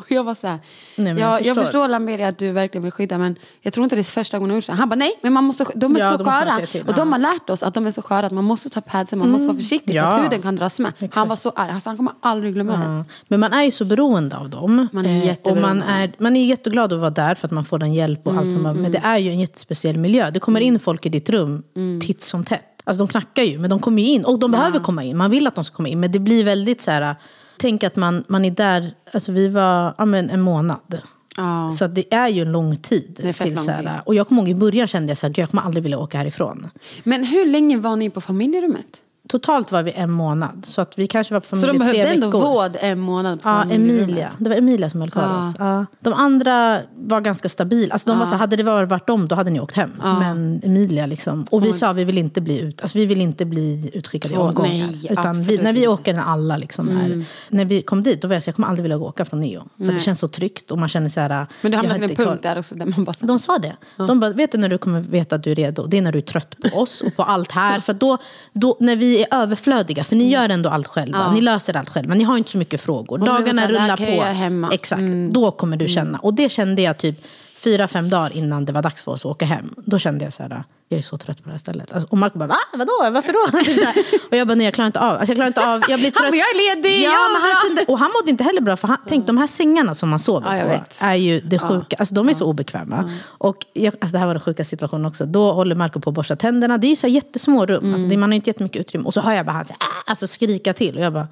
Och 0.00 0.06
jag 0.12 0.24
var 0.24 0.34
så 0.34 0.46
här, 0.46 0.58
Nej, 0.96 1.06
jag, 1.12 1.18
jag 1.18 1.30
jag 1.32 1.46
förstår. 1.46 1.62
förstår 1.64 1.88
Lameer 1.88 2.28
att 2.28 2.38
du 2.38 2.52
verkligen 2.52 2.82
vill 2.82 2.92
skydda 2.92 3.18
men 3.18 3.36
jag 3.60 3.72
tror 3.72 3.84
inte 3.84 3.96
det 3.96 4.00
är 4.00 4.04
första 4.04 4.38
gången 4.38 4.50
hon 4.50 4.56
gjort 4.56 4.64
så. 4.64 4.72
Han 4.72 4.88
bara, 4.88 4.94
nej, 4.96 5.12
men 5.22 5.32
man 5.32 5.44
måste, 5.44 5.66
de 5.74 5.96
är 5.96 6.00
Ja, 6.00 6.18
så 6.18 6.24
man 6.24 6.34
sköra. 6.34 6.66
till. 6.66 6.82
Och 6.88 6.94
de 6.94 7.12
har 7.12 7.18
lärt 7.18 7.50
oss 7.50 7.62
att 7.62 7.74
de 7.74 7.86
är 7.86 7.90
så 7.90 8.02
sköra 8.02 8.26
att 8.26 8.32
man 8.32 8.44
måste 8.44 8.70
ta 8.70 8.80
padsen, 8.80 9.18
man 9.18 9.30
måste 9.30 9.46
vara 9.48 9.56
försiktig 9.58 9.90
för 9.92 9.96
Ja. 9.96 10.06
att 10.06 10.24
huden 10.24 10.42
kan 10.42 10.56
dras 10.56 10.80
med. 10.80 10.92
Han 11.12 11.28
var 11.28 11.36
så 11.36 11.52
arg, 11.56 11.70
alltså, 11.70 11.90
han 11.90 11.96
kommer 11.96 12.12
aldrig 12.20 12.54
glömma 12.54 12.76
det. 12.76 13.04
Men 13.28 13.40
man 13.40 13.52
är 13.52 13.62
ju 13.62 13.70
så 13.70 13.84
beroende 13.84 14.36
av 14.36 14.50
dem. 14.50 14.88
Man 14.92 15.06
är 15.06 15.10
Eh, 15.10 15.20
och 15.20 15.26
jätteberoende. 15.26 15.68
man 15.68 15.82
är, 15.82 16.12
man 16.18 16.36
är 16.36 16.44
jätteglad 16.44 16.92
att 16.92 16.98
vara 17.00 17.10
där 17.10 17.34
för 17.34 17.46
att 17.48 17.52
man 17.52 17.64
får 17.64 17.78
den 17.78 17.94
hjälp 17.94 18.26
och 18.26 18.34
allt 18.34 18.52
som 18.52 18.66
Mm, 18.66 18.82
Men 18.82 18.92
det 18.92 18.98
är 19.04 19.18
ju 19.18 19.30
en 19.30 19.40
jättespeciell 19.40 19.98
miljö. 19.98 20.30
Det 20.30 20.40
kommer 20.40 20.60
in 20.60 20.78
folk 20.78 21.06
i 21.06 21.08
ditt 21.08 21.30
rum 21.30 21.62
Mm. 21.76 22.00
titt 22.00 22.22
som 22.22 22.44
tätt. 22.44 22.64
Alltså 22.84 23.04
de 23.06 23.10
knackar 23.10 23.42
ju, 23.42 23.58
men 23.58 23.70
de 23.70 23.78
kommer 23.78 24.02
ju 24.02 24.08
in. 24.08 24.24
Och 24.24 24.38
de 24.38 24.50
behöver 24.50 24.80
komma 24.80 25.04
in. 25.04 25.16
Man 25.16 25.30
vill 25.30 25.46
att 25.46 25.54
de 25.54 25.64
ska 25.64 25.76
komma 25.76 25.88
in. 25.88 26.00
Men 26.00 26.12
det 26.12 26.18
blir 26.18 26.44
väldigt 26.44 26.80
så 26.80 26.90
här... 26.90 27.16
Tänk 27.60 27.84
att 27.84 27.96
man, 27.96 28.24
man 28.28 28.44
är 28.44 28.50
där, 28.50 28.94
alltså 29.12 29.32
vi 29.32 29.48
var 29.48 29.94
ja, 29.98 30.04
men 30.04 30.30
en 30.30 30.40
månad. 30.40 31.00
Ja. 31.36 31.70
Så 31.70 31.84
att 31.84 31.94
det 31.94 32.14
är 32.14 32.28
ju 32.28 32.42
en 32.42 32.52
lång 32.52 32.76
tid. 32.76 33.16
Till 33.16 33.54
lång 33.54 33.66
tid. 33.66 33.88
Och 34.04 34.14
jag 34.14 34.28
kommer 34.28 34.42
ihåg 34.42 34.48
i 34.48 34.54
början 34.54 34.86
kände 34.86 35.16
jag 35.22 35.32
"Gud, 35.32 35.38
jag 35.38 35.50
kommer 35.50 35.62
aldrig 35.62 35.82
vilja 35.82 35.98
åka 35.98 36.18
härifrån. 36.18 36.70
Men 37.04 37.24
hur 37.24 37.46
länge 37.46 37.76
var 37.78 37.96
ni 37.96 38.10
på 38.10 38.20
familjerummet? 38.20 38.86
Totalt 39.30 39.72
var 39.72 39.82
vi 39.82 39.92
en 39.92 40.10
månad. 40.10 40.64
Så 40.66 40.80
att 40.80 40.98
vi 40.98 41.06
kanske 41.06 41.34
var 41.34 41.40
på 41.40 41.46
Så 41.46 41.50
familj 41.56 41.68
de 41.68 41.76
i 41.76 41.78
behövde 41.78 42.02
tre 42.02 42.14
ändå 42.14 42.26
veckor. 42.26 42.40
vård 42.40 42.76
en 42.80 42.98
månad 43.00 43.42
på 43.42 43.48
Ja? 43.48 43.62
Emilia. 43.70 44.30
Det 44.38 44.50
var 44.50 44.56
Emilia 44.56 44.90
som 44.90 45.00
höll 45.00 45.10
kvar 45.10 45.38
oss. 45.38 45.54
Ja. 45.58 45.86
De 46.00 46.12
andra 46.14 46.80
var 46.96 47.20
ganska 47.20 47.48
stabila. 47.48 47.92
Alltså 47.92 48.08
de 48.10 48.18
var 48.18 48.26
så, 48.26 48.34
hade 48.36 48.56
det 48.56 48.62
varit 48.62 49.10
om, 49.10 49.28
då 49.28 49.34
hade 49.34 49.50
ni 49.50 49.60
åkt 49.60 49.76
hem. 49.76 49.90
Men 50.02 50.60
Emilia 50.64 51.06
liksom. 51.06 51.46
Och 51.50 51.64
vi 51.64 51.72
sa 51.72 51.92
vi 51.92 52.04
vill 52.04 52.18
inte 52.18 52.40
bli 52.40 52.58
ut, 52.60 52.82
alltså, 52.82 52.98
vi 52.98 53.06
vill 53.06 53.20
inte 53.20 53.44
bli 53.44 53.90
utskickade 53.92 54.34
i 54.34 54.36
Två- 54.36 54.42
omgångar. 54.42 54.70
nej, 54.70 55.06
Utan 55.10 55.42
vi, 55.42 55.58
när 55.58 55.72
vi 55.72 55.88
åker 55.88 56.14
när 56.14 56.22
alla 56.22 56.56
liksom 56.56 56.88
är. 56.88 57.24
När 57.48 57.64
vi 57.64 57.82
kom 57.82 58.02
dit, 58.02 58.22
då 58.22 58.28
var 58.28 58.34
jag 58.34 58.42
så 58.42 58.48
jag 58.48 58.54
kommer 58.54 58.68
aldrig 58.68 58.82
vilja 58.82 58.98
åka 58.98 59.24
från 59.24 59.40
Neo. 59.40 59.62
För 59.78 59.92
det 59.92 60.00
känns 60.00 60.20
så 60.20 60.28
tryggt 60.28 60.70
och 60.70 60.78
man 60.78 60.88
känner 60.88 61.08
så 61.08 61.20
här. 61.20 61.46
Men 61.62 61.70
du 61.72 61.76
hamnade 61.76 62.08
till 62.08 62.20
en 62.20 62.26
punkt 62.26 62.42
där 62.42 62.58
också 62.58 62.74
där 62.74 62.86
man 62.86 63.04
bara... 63.04 63.12
så- 63.12 63.26
De 63.26 63.38
sa 63.38 63.58
det. 63.58 63.76
De 63.96 64.20
bara, 64.20 64.30
vet 64.32 64.52
du 64.52 64.58
när 64.58 64.68
du 64.68 64.78
kommer 64.78 65.00
veta 65.00 65.36
att 65.36 65.42
du 65.42 65.50
är 65.50 65.54
redo? 65.54 65.86
Det 65.86 65.98
är 65.98 66.02
när 66.02 66.12
du 66.12 66.18
är 66.18 66.22
trött 66.22 66.54
på 66.72 66.78
oss 66.80 67.00
och 67.00 67.16
på 67.16 67.22
allt 67.22 67.52
här. 67.52 67.80
För 67.80 67.92
då, 67.92 68.18
då, 68.52 68.76
när 68.80 68.96
vi 68.96 69.19
är 69.22 69.34
överflödiga, 69.42 70.04
för 70.04 70.16
ni 70.16 70.28
gör 70.28 70.48
ändå 70.48 70.68
allt 70.68 70.86
själva. 70.86 71.32
Ni 71.32 71.40
löser 71.40 71.76
allt 71.76 71.88
själva. 71.88 72.14
Ni 72.14 72.24
har 72.24 72.36
inte 72.38 72.50
så 72.50 72.58
mycket 72.58 72.80
frågor. 72.80 73.18
Dagarna 73.18 73.68
rullar 73.68 73.96
på. 73.96 74.72
Exakt, 74.72 75.02
då 75.30 75.50
kommer 75.50 75.76
du 75.76 75.88
känna. 75.88 76.18
Och 76.18 76.34
det 76.34 76.48
kände 76.48 76.82
jag 76.82 76.98
typ 76.98 77.24
fyra, 77.64 77.88
fem 77.88 78.10
dagar 78.10 78.32
innan 78.36 78.64
det 78.64 78.72
var 78.72 78.82
dags 78.82 79.02
för 79.04 79.12
oss 79.12 79.20
att 79.24 79.30
åka 79.30 79.44
hem. 79.44 79.74
Då 79.84 79.98
kände 79.98 80.24
jag 80.24 80.32
så 80.32 80.42
här, 80.42 80.62
jag 80.88 80.98
är 80.98 81.02
så 81.02 81.16
trött 81.16 81.36
på 81.38 81.44
det 81.44 81.50
här 81.50 81.58
stället. 81.58 81.92
Alltså, 81.92 82.08
och 82.10 82.18
Marco 82.18 82.38
bara, 82.38 82.46
va? 82.48 82.56
Vadå? 82.72 82.92
Varför 83.10 83.32
då? 83.32 83.58
Typ 83.64 83.78
så 83.78 83.84
här. 83.84 83.94
Och 84.30 84.36
jag 84.36 84.48
bara, 84.48 84.54
nej 84.54 84.64
jag 84.66 84.74
klarar 84.74 84.86
inte 84.86 85.00
av. 85.00 85.10
Alltså, 85.16 85.26
jag 85.26 85.36
klarar 85.36 85.46
inte 85.46 85.74
av. 85.74 85.82
Jag 85.88 86.00
blir 86.00 86.10
trött. 86.16 86.30
bara, 86.30 86.36
jag 86.36 86.46
är 86.46 86.76
ledig, 86.76 86.96
Ja, 87.02 87.10
jag 87.10 87.32
men 87.32 87.42
han 87.42 87.54
kände, 87.66 87.92
och 87.92 87.98
han 87.98 88.10
mådde 88.20 88.30
inte 88.30 88.44
heller 88.44 88.60
bra. 88.60 88.76
För 88.76 88.88
han, 88.88 88.96
tänk 89.08 89.26
de 89.26 89.38
här 89.38 89.46
sängarna 89.46 89.94
som 89.94 90.08
man 90.08 90.18
sover 90.18 90.56
Ja, 90.56 90.78
på 91.00 91.04
är 91.06 91.14
ju 91.14 91.40
det 91.40 91.58
sjuka. 91.58 91.96
Alltså, 91.98 92.14
de 92.14 92.28
är 92.28 92.34
så 92.34 92.46
obekväma. 92.46 93.10
Och 93.26 93.56
jag, 93.72 93.94
alltså, 93.94 94.12
det 94.12 94.18
här 94.18 94.26
var 94.26 94.34
den 94.34 94.40
sjuka 94.40 94.64
situationen 94.64 95.06
också. 95.06 95.26
Då 95.26 95.52
håller 95.52 95.74
Marco 95.76 96.00
på 96.00 96.10
att 96.10 96.14
borsta 96.16 96.36
tänderna. 96.36 96.78
Det 96.78 96.86
är 96.86 96.90
ju 96.90 96.96
så 96.96 97.06
här 97.06 97.14
jättesmå 97.14 97.66
rum. 97.66 97.92
Alltså, 97.92 98.08
det, 98.08 98.16
man 98.16 98.30
har 98.30 98.34
inte 98.36 98.50
jättemycket 98.50 98.80
utrymme. 98.80 99.04
Och 99.04 99.14
så 99.14 99.20
hör 99.20 99.32
jag 99.32 99.46
bara 99.46 99.52
han 99.52 99.64
så 99.64 99.72
här, 99.72 99.88
"Ah", 99.88 100.10
alltså, 100.10 100.26
skrika 100.26 100.72
till. 100.72 100.96
Och 100.96 101.04
jag 101.04 101.12
bara, 101.12 101.28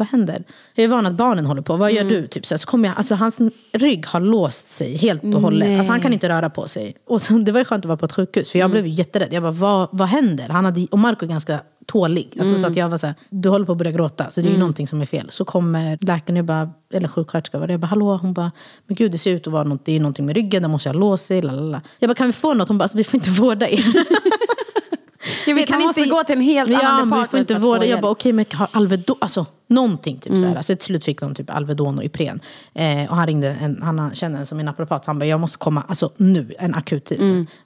vad 0.00 0.08
händer? 0.08 0.44
Jag 0.74 0.84
är 0.84 0.88
van 0.88 1.06
att 1.06 1.12
barnen 1.12 1.46
håller 1.46 1.62
på. 1.62 1.76
Vad 1.76 1.92
gör 1.92 2.04
du? 2.04 2.26
Typ, 2.26 2.46
så, 2.46 2.54
här, 2.54 2.58
så 2.58 2.66
kommer 2.66 2.88
jag, 2.88 2.98
alltså, 2.98 3.14
hans 3.14 3.40
rygg 3.72 4.06
har 4.06 4.20
låst 4.20 4.66
sig 4.66 4.96
helt 4.96 5.24
och 5.24 5.40
hållet. 5.40 5.78
Alltså, 5.78 5.92
han 5.92 6.00
kan 6.00 6.12
inte 6.12 6.28
röra 6.28 6.50
på 6.50 6.68
sig. 6.68 6.96
Och 7.06 7.22
så, 7.22 7.32
det 7.32 7.52
var 7.52 7.58
ju 7.58 7.64
skönt 7.64 7.84
att 7.84 7.88
vara 7.88 7.96
på 7.96 8.04
ett 8.04 8.12
sjukhus. 8.12 8.50
För 8.50 8.58
jag 8.58 8.70
blev 8.70 8.86
ju 8.86 8.92
jätterädd. 8.92 9.32
Jag 9.32 9.42
bara, 9.42 9.52
vad, 9.52 9.88
vad 9.92 10.08
händer? 10.08 10.48
Han 10.48 10.64
hade, 10.64 10.86
och 10.90 10.98
Marco 10.98 11.24
är 11.24 11.28
ganska 11.28 11.60
tålig. 11.86 12.36
Alltså, 12.40 12.58
Så 12.58 12.66
att 12.66 12.76
jag 12.76 12.88
var 12.88 12.98
så 12.98 13.06
här, 13.06 13.14
du 13.30 13.48
håller 13.48 13.66
på 13.66 13.72
att 13.72 13.78
börja 13.78 13.92
gråta. 13.92 14.30
Så 14.30 14.40
det 14.40 14.48
är 14.48 14.52
ju 14.52 14.58
någonting 14.58 14.86
som 14.86 15.00
är 15.00 15.06
fel. 15.06 15.26
Så 15.30 15.44
kommer 15.44 15.98
läkaren, 16.00 16.36
jag 16.36 16.44
bara, 16.44 16.70
eller 16.92 17.08
sjuksköterskan. 17.08 17.70
Jag 17.70 17.80
bara, 17.80 17.86
hallå? 17.86 18.16
Hon 18.16 18.32
bara, 18.32 18.52
men 18.86 18.96
gud 18.96 19.12
det 19.12 19.18
ser 19.18 19.32
ut 19.32 19.46
att 19.46 19.52
vara 19.52 19.64
något, 19.64 19.84
det 19.84 19.96
är 19.96 20.00
någonting 20.00 20.26
med 20.26 20.36
ryggen. 20.36 20.62
Den 20.62 20.70
måste 20.70 20.88
jag 20.88 20.96
låsa 20.96 21.26
sig. 21.26 21.42
Lalala. 21.42 21.82
Jag 21.98 22.08
bara, 22.08 22.14
kan 22.14 22.26
vi 22.26 22.32
få 22.32 22.54
något? 22.54 22.68
Hon 22.68 22.78
bara, 22.78 22.84
alltså, 22.84 22.98
vi 22.98 23.04
får 23.04 23.18
inte 23.18 23.30
vårda 23.30 23.68
er. 23.68 23.84
Jag 25.46 25.54
vet, 25.54 25.70
man 25.70 25.80
måste 25.82 26.04
gå 26.04 26.24
till 26.24 26.36
en 26.36 26.42
helt 26.42 26.70
ja, 26.70 26.78
annan 26.78 27.08
men 27.08 27.18
vi 27.18 27.22
department 27.22 27.30
får 27.30 27.40
inte 27.40 27.54
vårda. 27.54 27.86
Jag 27.86 28.00
bara, 28.00 28.12
okej, 28.12 28.32
men 28.32 28.44
har 28.52 28.68
Alvedon, 28.72 29.16
alltså 29.20 29.46
någonting 29.70 30.18
typ 30.18 30.38
så 30.38 30.46
här. 30.46 30.62
Så 30.62 30.76
till 30.76 30.84
slut 30.86 31.04
fick 31.04 31.20
de 31.20 31.34
typ 31.34 31.50
Alvedon 31.50 31.98
och 31.98 32.04
Ipren. 32.04 32.40
Eh, 32.74 33.10
och 33.10 33.16
han 33.16 33.26
ringde, 33.26 33.48
en, 33.48 33.82
han 33.82 34.14
känner 34.14 34.40
en 34.40 34.46
som 34.46 34.60
är 34.60 34.64
naprapat, 34.64 35.06
han 35.06 35.18
bara, 35.18 35.26
jag 35.26 35.40
måste 35.40 35.58
komma, 35.58 35.82
alltså 35.88 36.12
nu, 36.16 36.52
en 36.58 36.74
akut 36.74 37.04
tid. 37.04 37.20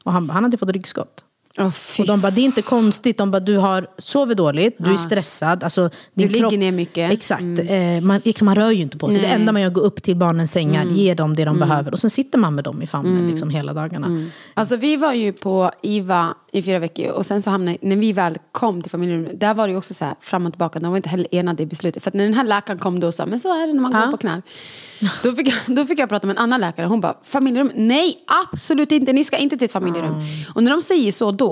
Och 0.05 0.13
han, 0.13 0.31
han 0.31 0.45
hade 0.45 0.57
fått 0.57 0.71
ryggskott. 0.71 1.25
Fy 1.73 2.03
och 2.03 2.07
de 2.07 2.21
bara, 2.21 2.31
det 2.31 2.41
är 2.41 2.45
inte 2.45 2.63
konstigt. 2.63 3.19
De 3.19 3.31
bara, 3.31 3.41
du 3.41 3.57
har 3.57 3.87
sover 3.99 4.35
dåligt, 4.35 4.77
du 4.79 4.93
är 4.93 4.97
stressad. 4.97 5.65
Alltså, 5.65 5.91
din 6.15 6.33
ligger 6.33 6.59
ner 6.59 6.73
mycket. 6.73 7.13
Exakt. 7.13 7.43
Eh, 7.43 8.01
man, 8.03 8.21
liksom, 8.25 8.47
man 8.47 8.55
rör 8.55 8.71
ju 8.71 8.83
inte 8.83 8.99
på 8.99 9.11
sig. 9.11 9.21
Det 9.21 9.27
Nej. 9.27 9.37
enda 9.37 9.53
man 9.53 9.63
gör 9.63 9.67
är 9.67 9.71
att 9.71 9.75
gå 9.75 9.81
upp 9.81 10.03
till 10.03 10.17
barnens 10.17 10.53
sängar, 10.53 10.85
ge 10.87 11.15
dem 11.15 11.37
det 11.37 11.45
de 11.45 11.59
behöver. 11.59 11.93
Och 11.93 11.99
sen 11.99 12.11
sitter 12.11 12.39
man 12.39 12.55
med 12.55 12.65
dem 12.65 12.83
i 12.83 12.87
famnen 12.87 13.27
liksom, 13.27 13.51
hela 13.51 13.73
dagarna. 13.73 14.29
Alltså 14.55 14.77
vi 14.77 14.97
var 14.97 15.13
ju 15.13 15.33
på 15.33 15.71
IVA 15.83 16.35
i 16.53 16.63
fyra 16.63 16.79
veckor 16.79 17.09
och 17.11 17.27
sen 17.27 17.43
så 17.43 17.51
hamnade, 17.51 17.79
när 17.81 17.97
vi 17.97 18.13
väl 18.13 18.39
kom 18.53 18.83
till 18.83 18.91
familjerummet, 18.91 19.41
där 19.41 19.55
var 19.55 19.67
det 19.67 19.71
ju 19.71 19.79
också 19.79 19.95
så 19.95 20.05
här 20.05 20.15
fram 20.21 20.47
och 20.47 20.53
tillbaka, 20.53 20.79
de 20.79 20.91
var 20.91 20.97
inte 20.97 21.09
heller 21.09 21.27
enade 21.31 21.63
i 21.63 21.67
beslutet. 21.67 22.03
För 22.03 22.11
att 22.11 22.15
när 22.15 22.25
den 22.25 22.35
här 22.35 22.45
läkaren 22.45 22.79
kom 22.79 23.01
då 23.01 23.07
och 23.07 23.15
sa, 23.15 23.27
men 23.27 23.41
så 23.41 23.63
är 23.63 23.67
det 23.67 23.73
när 23.73 23.81
man 23.81 23.93
går 23.93 24.11
på 24.11 24.17
knarr. 24.17 24.43
Då 25.23 25.33
fick, 25.33 25.49
jag, 25.49 25.77
då 25.77 25.87
fick 25.87 25.99
jag 25.99 26.09
prata 26.09 26.27
med 26.27 26.37
en 26.37 26.43
annan 26.43 26.61
läkare, 26.61 26.87
hon 26.87 27.01
bara, 27.01 27.17
familjerum, 27.25 27.71
nej 27.75 28.19
absolut 28.53 28.93
inte, 28.93 29.13
ni 29.13 29.25
ska 29.25 29.37
inte 29.37 29.57
till 29.57 29.65
ett 29.65 29.73
familjerum. 29.73 30.15
Och 30.55 30.63
när 30.63 30.71
de 30.71 30.81
säger 30.81 31.13
så 31.13 31.31
då, 31.31 31.44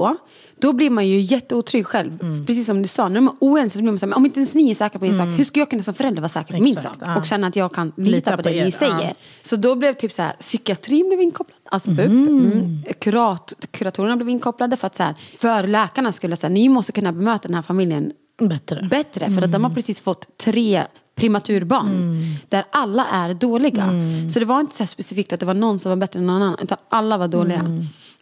då 0.60 0.72
blir 0.72 0.90
man 0.90 1.08
ju 1.08 1.20
jätteotrygg 1.20 1.86
själv. 1.86 2.18
Precis 2.46 2.66
som 2.66 2.82
du 2.82 2.88
sa, 2.88 3.08
när 3.08 3.14
de 3.14 3.26
är 3.26 3.34
oense, 3.40 3.78
då 3.78 3.82
blir 3.82 3.92
man 3.92 3.98
så 3.98 4.06
här, 4.06 4.16
om 4.16 4.24
inte 4.26 4.40
ens 4.40 4.54
ni 4.54 4.70
är 4.70 4.74
säkra 4.74 4.98
på 4.98 5.06
en 5.06 5.14
sak, 5.14 5.28
hur 5.38 5.44
ska 5.44 5.60
jag 5.60 5.70
kunna 5.70 5.82
som 5.82 5.94
förälder 5.94 6.20
vara 6.22 6.28
säker 6.28 6.56
på 6.56 6.62
min 6.62 6.76
sak? 6.76 6.92
ja. 7.00 7.16
Och 7.16 7.26
känna 7.26 7.46
att 7.46 7.56
jag 7.56 7.72
kan 7.72 7.92
lita, 7.96 8.10
Lita 8.10 8.36
på 8.36 8.42
det 8.42 8.54
er, 8.56 8.64
ni 8.64 8.70
säger. 8.72 9.00
ja. 9.02 9.12
Så 9.42 9.56
då 9.56 9.74
blev 9.74 9.92
typ 9.92 10.12
så 10.12 10.22
här, 10.22 10.32
psykiatrin 10.40 11.08
blev 11.08 11.20
inkopplad, 11.20 11.58
alltså 11.64 11.90
BUP. 11.90 12.06
Mm. 12.06 12.82
Kurat, 13.00 13.54
kuratorerna 13.70 14.16
blev 14.16 14.28
inkopplade 14.28 14.76
för 14.76 14.86
att 14.86 14.96
så 14.96 15.02
här, 15.02 15.14
för 15.38 15.66
läkarna 15.66 16.12
skulle 16.12 16.36
säga, 16.36 16.50
ni 16.50 16.68
måste 16.68 16.92
kunna 16.92 17.12
bemöta 17.12 17.48
den 17.48 17.54
här 17.54 17.62
familjen 17.62 18.12
Bättre. 18.40 18.88
bättre. 18.90 19.30
För 19.30 19.42
att 19.42 19.52
de 19.52 19.64
har 19.64 19.70
precis 19.70 20.00
fått 20.00 20.36
tre 20.38 20.82
prematurbarn. 21.14 22.24
Där 22.48 22.64
alla 22.70 23.06
är 23.06 23.34
dåliga. 23.34 23.90
Så 24.32 24.38
det 24.38 24.44
var 24.44 24.60
inte 24.60 24.76
så 24.76 24.86
specifikt 24.86 25.32
att 25.32 25.40
det 25.40 25.46
var 25.46 25.54
någon 25.54 25.78
som 25.78 25.90
var 25.90 25.96
bättre 25.96 26.18
än 26.18 26.26
någon 26.26 26.42
annan. 26.42 26.56
Utan 26.62 26.78
alla 26.88 27.18
var 27.18 27.28
dåliga. 27.28 27.64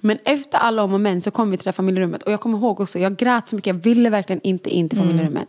Men 0.01 0.19
efter 0.25 0.59
alla 0.59 0.83
om 0.83 0.95
och 0.95 1.01
men 1.01 1.21
så 1.21 1.31
kom 1.31 1.51
vi 1.51 1.57
till 1.57 1.65
det 1.65 1.69
här 1.69 1.73
familjerummet. 1.73 2.23
Och 2.23 2.33
jag 2.33 2.41
kommer 2.41 2.59
ihåg 2.59 2.81
också, 2.81 2.99
jag 2.99 3.17
grät 3.17 3.47
så 3.47 3.57
mycket. 3.57 3.67
Jag 3.67 3.83
ville 3.83 4.11
verkligen 4.11 4.41
inte 4.43 4.71
in 4.71 4.89
till 4.89 4.99
familjerummet. 4.99 5.49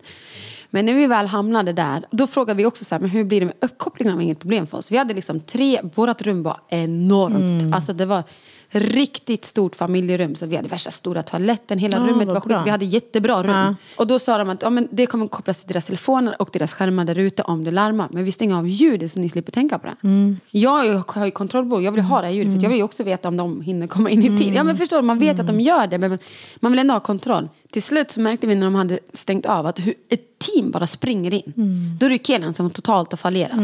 Men 0.70 0.86
när 0.86 0.94
vi 0.94 1.08
väl 1.08 1.28
hamnade 1.28 1.74
där, 1.74 2.06
då 2.12 2.28
frågade 2.28 2.58
vi 2.58 2.66
också 2.66 2.86
så 2.86 2.96
här, 2.96 3.00
men 3.00 3.10
hur 3.10 3.24
blir 3.24 3.40
det 3.40 3.46
med 3.46 3.56
uppkopplingen? 3.60 4.14
Det 4.14 4.16
var 4.16 4.24
inget 4.24 4.40
problem 4.40 4.68
för 4.68 4.78
oss. 4.78 4.92
Vi 4.92 4.98
hade 4.98 5.14
liksom 5.14 5.40
tre, 5.40 5.82
vårt 5.96 6.22
rum 6.22 6.44
var 6.44 6.58
enormt. 6.70 7.76
Alltså 7.76 7.94
det 7.94 8.06
var 8.06 8.24
riktigt 8.72 9.46
stort 9.46 9.76
familjerum. 9.76 10.36
Så 10.36 10.46
vi 10.46 10.56
hade 10.56 10.68
värsta 10.70 10.92
stora 10.92 11.24
toaletten, 11.24 11.80
hela 11.80 11.98
Ja, 11.98 12.04
rummet 12.04 12.28
var 12.28 12.40
bra. 12.42 12.62
Vi 12.64 12.70
hade 12.70 12.86
jättebra 12.86 13.44
rum. 13.44 13.52
Ja. 13.52 13.76
Och 13.98 14.08
då 14.08 14.20
sa 14.20 14.38
de 14.38 14.50
att 14.50 14.62
ja, 14.62 14.70
men 14.70 14.88
det 14.92 15.06
kommer 15.06 15.28
kopplas 15.28 15.60
till 15.60 15.68
deras 15.74 15.86
telefoner 15.86 16.42
och 16.42 16.50
deras 16.54 16.74
skärmar 16.74 17.06
där 17.06 17.20
ute 17.20 17.44
om 17.44 17.64
det 17.64 17.72
larmar. 17.72 18.08
Men 18.12 18.24
vi 18.26 18.32
stänger 18.32 18.56
av 18.56 18.68
ljudet 18.68 19.12
så 19.12 19.20
ni 19.20 19.30
slipper 19.30 19.52
tänka 19.52 19.80
på 19.80 19.88
det. 19.88 19.96
Mm. 20.04 20.40
Jag 20.52 20.70
har 20.72 20.84
ju- 20.86 21.02
har 21.08 21.26
ju 21.26 21.32
kontroll 21.32 21.70
på, 21.70 21.82
jag 21.82 21.92
vill 21.92 22.02
ha 22.02 22.22
det 22.22 22.28
här 22.28 22.34
ljudet 22.34 22.54
för 22.54 22.62
jag 22.64 22.70
vill 22.70 22.78
ju 22.78 22.84
också 22.84 23.04
veta 23.04 23.28
om 23.28 23.38
de 23.38 23.62
hinner 23.62 23.88
komma 23.88 24.10
in 24.10 24.20
i 24.36 24.40
tid. 24.40 24.54
Ja 24.56 24.64
men 24.64 24.78
förstår 24.78 24.98
du, 24.98 25.04
man 25.04 25.20
vet 25.20 25.40
att 25.40 25.50
Mm. 25.50 25.58
de 25.58 25.64
gör 25.64 25.88
det 25.88 25.98
men 25.98 26.20
man 26.60 26.72
vill 26.72 26.80
ändå 26.80 26.94
ha 26.94 27.00
kontroll. 27.00 27.50
Till 27.72 27.84
slut 27.84 28.12
så 28.12 28.22
märkte 28.22 28.48
vi 28.48 28.56
när 28.56 28.66
de 28.66 28.76
hade 28.76 29.00
stängt 29.14 29.46
av 29.46 29.66
att 29.66 29.80
hur 29.80 29.94
ett 30.10 30.40
team 30.40 30.72
bara 30.72 30.88
springer 30.88 31.34
in. 31.34 31.54
Mm. 31.58 31.98
Då 32.00 32.06
är 32.06 32.10
det 32.10 32.28
Kelan 32.28 32.54
som 32.54 32.70
totalt 32.70 33.12
har 33.12 33.18
fallerat. 33.18 33.60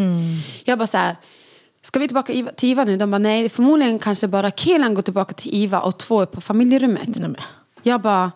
Jag 0.64 0.78
bara 0.80 0.88
så 0.88 0.98
här, 0.98 1.16
Ska 1.88 2.00
vi 2.00 2.08
tillbaka 2.08 2.34
till 2.56 2.70
IVA 2.70 2.84
nu? 2.84 2.98
De 2.98 3.12
bara 3.12 3.18
nej, 3.18 3.50
förmodligen 3.50 4.00
kanske 4.00 4.28
bara 4.28 4.52
Kelan 4.52 4.94
går 4.94 5.02
tillbaka 5.02 5.34
till 5.34 5.54
IVA 5.54 5.80
och 5.80 5.98
två 5.98 6.22
är 6.22 6.26
på 6.26 6.42
familjerummet. 6.42 7.08
Nej, 7.08 7.20
men. 7.20 7.36
Jag 7.84 8.02
bara, 8.02 8.32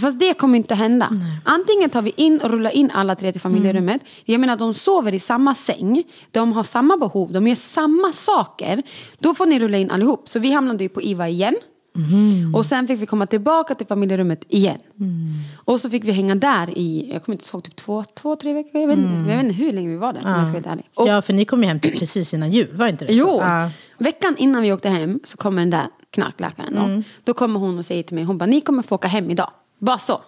fast 0.00 0.18
det 0.18 0.34
kommer 0.34 0.56
inte 0.56 0.74
hända. 0.74 1.08
Antingen 1.44 1.90
tar 1.90 2.02
vi 2.02 2.12
in 2.16 2.40
och 2.40 2.50
rullar 2.50 2.70
in 2.70 2.90
alla 2.90 3.14
tre 3.14 3.32
till 3.32 3.40
familjerummet. 3.40 4.02
Jag 4.24 4.40
menar, 4.40 4.56
de 4.56 4.74
sover 4.74 5.14
i 5.14 5.18
samma 5.18 5.54
säng. 5.54 6.04
De 6.30 6.52
har 6.52 6.62
samma 6.62 6.96
behov. 6.96 7.32
De 7.32 7.48
gör 7.48 7.54
samma 7.54 8.12
saker. 8.12 8.82
Då 9.18 9.34
får 9.34 9.46
ni 9.46 9.58
rulla 9.58 9.78
in 9.78 9.90
allihop. 9.90 10.28
Så 10.28 10.38
vi 10.38 10.50
hamnade 10.50 10.84
ju 10.84 10.88
på 10.88 11.02
IVA 11.02 11.28
igen. 11.28 11.56
Och 12.54 12.66
sen 12.66 12.86
fick 12.86 13.02
vi 13.02 13.06
komma 13.06 13.26
tillbaka 13.26 13.74
till 13.74 13.86
familjerummet 13.86 14.44
igen. 14.48 14.78
Och 15.64 15.80
så 15.80 15.90
fick 15.90 16.04
vi 16.04 16.12
hänga 16.12 16.34
där 16.34 16.78
i, 16.78 17.10
jag 17.12 17.24
kommer 17.24 17.34
inte 17.36 17.44
ihåg, 17.52 17.64
typ 17.64 17.76
två, 17.76 18.04
två 18.04 18.36
tre 18.36 18.52
veckor. 18.52 18.80
Jag 18.80 18.88
vet, 18.88 18.98
inte, 18.98 19.30
jag 19.30 19.36
vet 19.36 19.44
inte 19.46 19.54
hur 19.64 19.72
länge 19.72 19.88
vi 19.88 19.96
var 19.96 20.12
där 20.12 20.20
om 20.26 20.30
jag. 20.52 20.62
Och, 20.94 21.08
Ja, 21.08 21.22
för 21.22 21.32
ni 21.32 21.44
kom 21.44 21.62
ju 21.62 21.68
hem 21.68 21.80
till 21.80 21.98
precis 21.98 22.34
innan 22.34 22.50
jul, 22.50 22.76
var 22.76 22.86
inte 22.88 23.04
det? 23.04 23.12
Jo, 23.12 23.38
Ja. 23.40 23.70
veckan 23.98 24.36
innan 24.38 24.62
vi 24.62 24.72
åkte 24.72 24.88
hem 24.88 25.20
så 25.24 25.36
kommer 25.36 25.62
den 25.62 25.70
där 25.70 25.86
knarkläkaren. 26.10 26.74
Då. 26.74 27.02
då 27.24 27.34
kommer 27.34 27.60
hon 27.60 27.78
och 27.78 27.84
säger 27.84 28.02
till 28.02 28.14
mig, 28.14 28.24
hon 28.24 28.38
bara, 28.38 28.46
ni 28.46 28.60
kommer 28.60 28.82
få 28.82 28.94
åka 28.94 29.08
hem 29.08 29.30
idag. 29.30 29.50
Bara 29.78 29.98
så. 29.98 30.20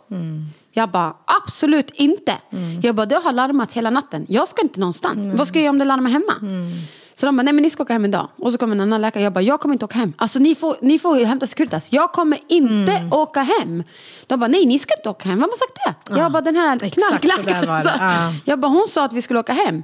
Jag 0.72 0.90
bara, 0.90 1.16
absolut 1.24 1.90
inte. 1.90 2.34
Jag 2.82 2.94
bara, 2.94 3.06
det 3.06 3.20
har 3.24 3.32
larmat 3.32 3.72
hela 3.72 3.90
natten. 3.90 4.26
Jag 4.28 4.48
ska 4.48 4.62
inte 4.62 4.80
någonstans. 4.80 5.28
Vad 5.34 5.46
ska 5.48 5.58
jag 5.58 5.64
göra 5.64 5.70
om 5.70 5.78
det 5.78 5.84
larmar 5.84 6.10
hemma? 6.10 6.34
Så 7.16 7.26
de 7.26 7.36
bara, 7.36 7.42
nej 7.42 7.54
men 7.54 7.62
ni 7.62 7.70
ska 7.70 7.82
åka 7.82 7.92
hem 7.92 8.04
idag. 8.04 8.28
Och 8.38 8.52
så 8.52 8.58
kommer 8.58 8.76
en 8.76 8.80
annan 8.80 9.00
läkare, 9.00 9.22
jag 9.22 9.32
bara, 9.32 9.40
jag 9.42 9.60
kommer 9.60 9.72
inte 9.72 9.84
åka 9.84 9.98
hem. 9.98 10.12
Alltså 10.16 10.38
ni 10.38 10.54
får, 10.54 10.76
ni 10.80 10.98
får 10.98 11.24
hämta 11.24 11.46
Securitas. 11.46 11.92
Jag 11.92 12.12
kommer 12.12 12.38
inte 12.48 13.08
åka 13.10 13.40
hem. 13.42 13.82
De 14.26 14.40
bara, 14.40 14.48
nej 14.48 14.66
ni 14.66 14.78
ska 14.78 14.94
inte 14.98 15.08
åka 15.10 15.28
hem. 15.28 15.38
Vem 15.38 15.48
har 15.50 15.56
sagt 15.56 16.04
det? 16.06 16.20
Jag 16.20 16.32
bara, 16.32 16.40
den 16.42 16.56
här 16.56 16.78
knarkläkaren. 16.78 17.66
det. 17.84 17.92
Ja. 17.98 18.32
Jag 18.44 18.60
bara, 18.60 18.68
hon 18.68 18.86
sa 18.88 19.04
att 19.04 19.12
vi 19.12 19.22
skulle 19.22 19.40
åka 19.40 19.52
hem. 19.52 19.82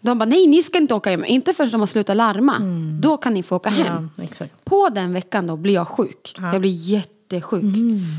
De 0.00 0.18
bara, 0.18 0.24
nej 0.24 0.46
ni 0.46 0.62
ska 0.62 0.78
inte 0.78 0.94
åka 0.94 1.10
hem. 1.10 1.24
Inte 1.24 1.54
förrän 1.54 1.70
de 1.70 1.80
har 1.80 1.86
slutat 1.86 2.16
larma. 2.16 2.58
Då 3.00 3.16
kan 3.16 3.34
ni 3.34 3.42
få 3.42 3.56
åka 3.56 3.70
hem. 3.70 4.10
Ja. 4.16 4.46
På 4.64 4.88
den 4.88 5.12
veckan 5.12 5.46
då 5.46 5.56
blir 5.56 5.74
jag 5.74 5.88
sjuk. 5.88 6.34
Jag 6.40 6.60
blir 6.60 6.70
jättesjuk. 6.70 7.64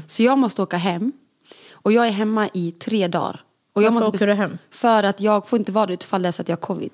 Så 0.08 0.24
jag 0.24 0.38
måste 0.38 0.62
åka 0.62 0.78
hem. 0.78 1.12
Och 1.72 1.92
jag 1.92 2.08
är 2.08 2.12
hemma 2.12 2.50
i 2.54 2.72
tre 2.72 3.08
dagar. 3.08 3.42
Och 3.76 3.84
jag 3.84 3.92
Varför 3.92 4.06
måste 4.06 4.18
åker 4.18 4.28
du 4.28 4.34
hem? 4.34 4.58
För 4.72 5.04
att 5.04 5.22
jag 5.22 5.48
får 5.48 5.60
inte 5.60 5.72
vara 5.72 5.86
där 5.86 5.94
utifall 5.94 6.22
det 6.22 6.28
är 6.28 6.32
så 6.32 6.42
att 6.42 6.50
jag 6.50 6.56
har 6.58 6.62
covid. 6.62 6.92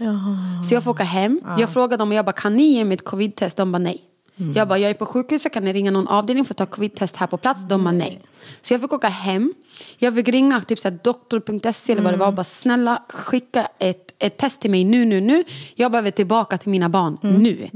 Jaha. 0.00 0.62
Så 0.64 0.74
jag 0.74 0.84
får 0.84 0.90
åka 0.90 1.04
hem. 1.04 1.40
Jag 1.58 1.70
frågade 1.72 1.96
dem 1.96 2.08
och 2.08 2.14
jag 2.14 2.24
bara, 2.24 2.32
kan 2.32 2.56
ni 2.56 2.62
ge 2.62 2.84
mig 2.84 2.94
ett 2.94 3.04
covid-test? 3.04 3.56
De 3.56 3.72
bara 3.72 3.78
nej. 3.78 4.00
Mm. 4.36 4.52
Jag 4.56 4.68
bara, 4.68 4.78
jag 4.78 4.90
är 4.90 4.94
på 4.94 5.06
sjukhuset, 5.06 5.52
kan 5.52 5.64
ni 5.64 5.72
ringa 5.72 5.90
någon 5.90 6.08
avdelning 6.08 6.44
för 6.44 6.54
att 6.54 6.58
ta 6.58 6.66
covid-test 6.66 7.16
här 7.16 7.26
på 7.26 7.36
plats? 7.36 7.64
De 7.68 7.84
bara 7.84 7.92
nej. 7.92 8.20
Så 8.62 8.74
jag 8.74 8.80
fick 8.80 8.92
åka 8.92 9.08
hem. 9.08 9.54
Jag 9.98 10.14
fick 10.14 10.28
ringa 10.28 10.60
typ 10.60 10.78
såhär 10.78 10.98
doktor.se 11.04 11.92
eller 11.92 12.02
vad 12.02 12.12
det 12.12 12.16
Mm. 12.16 12.26
var. 12.26 12.32
Bara 12.32 12.44
snälla 12.44 13.02
skicka 13.08 13.68
ett, 13.78 14.14
ett 14.18 14.36
test 14.36 14.60
till 14.60 14.70
mig 14.70 14.84
nu, 14.84 15.04
nu, 15.04 15.20
nu. 15.20 15.44
Jag 15.74 15.90
behöver 15.92 16.10
tillbaka 16.10 16.58
till 16.58 16.70
mina 16.70 16.88
barn 16.88 17.18
Mm. 17.22 17.42
nu. 17.42 17.68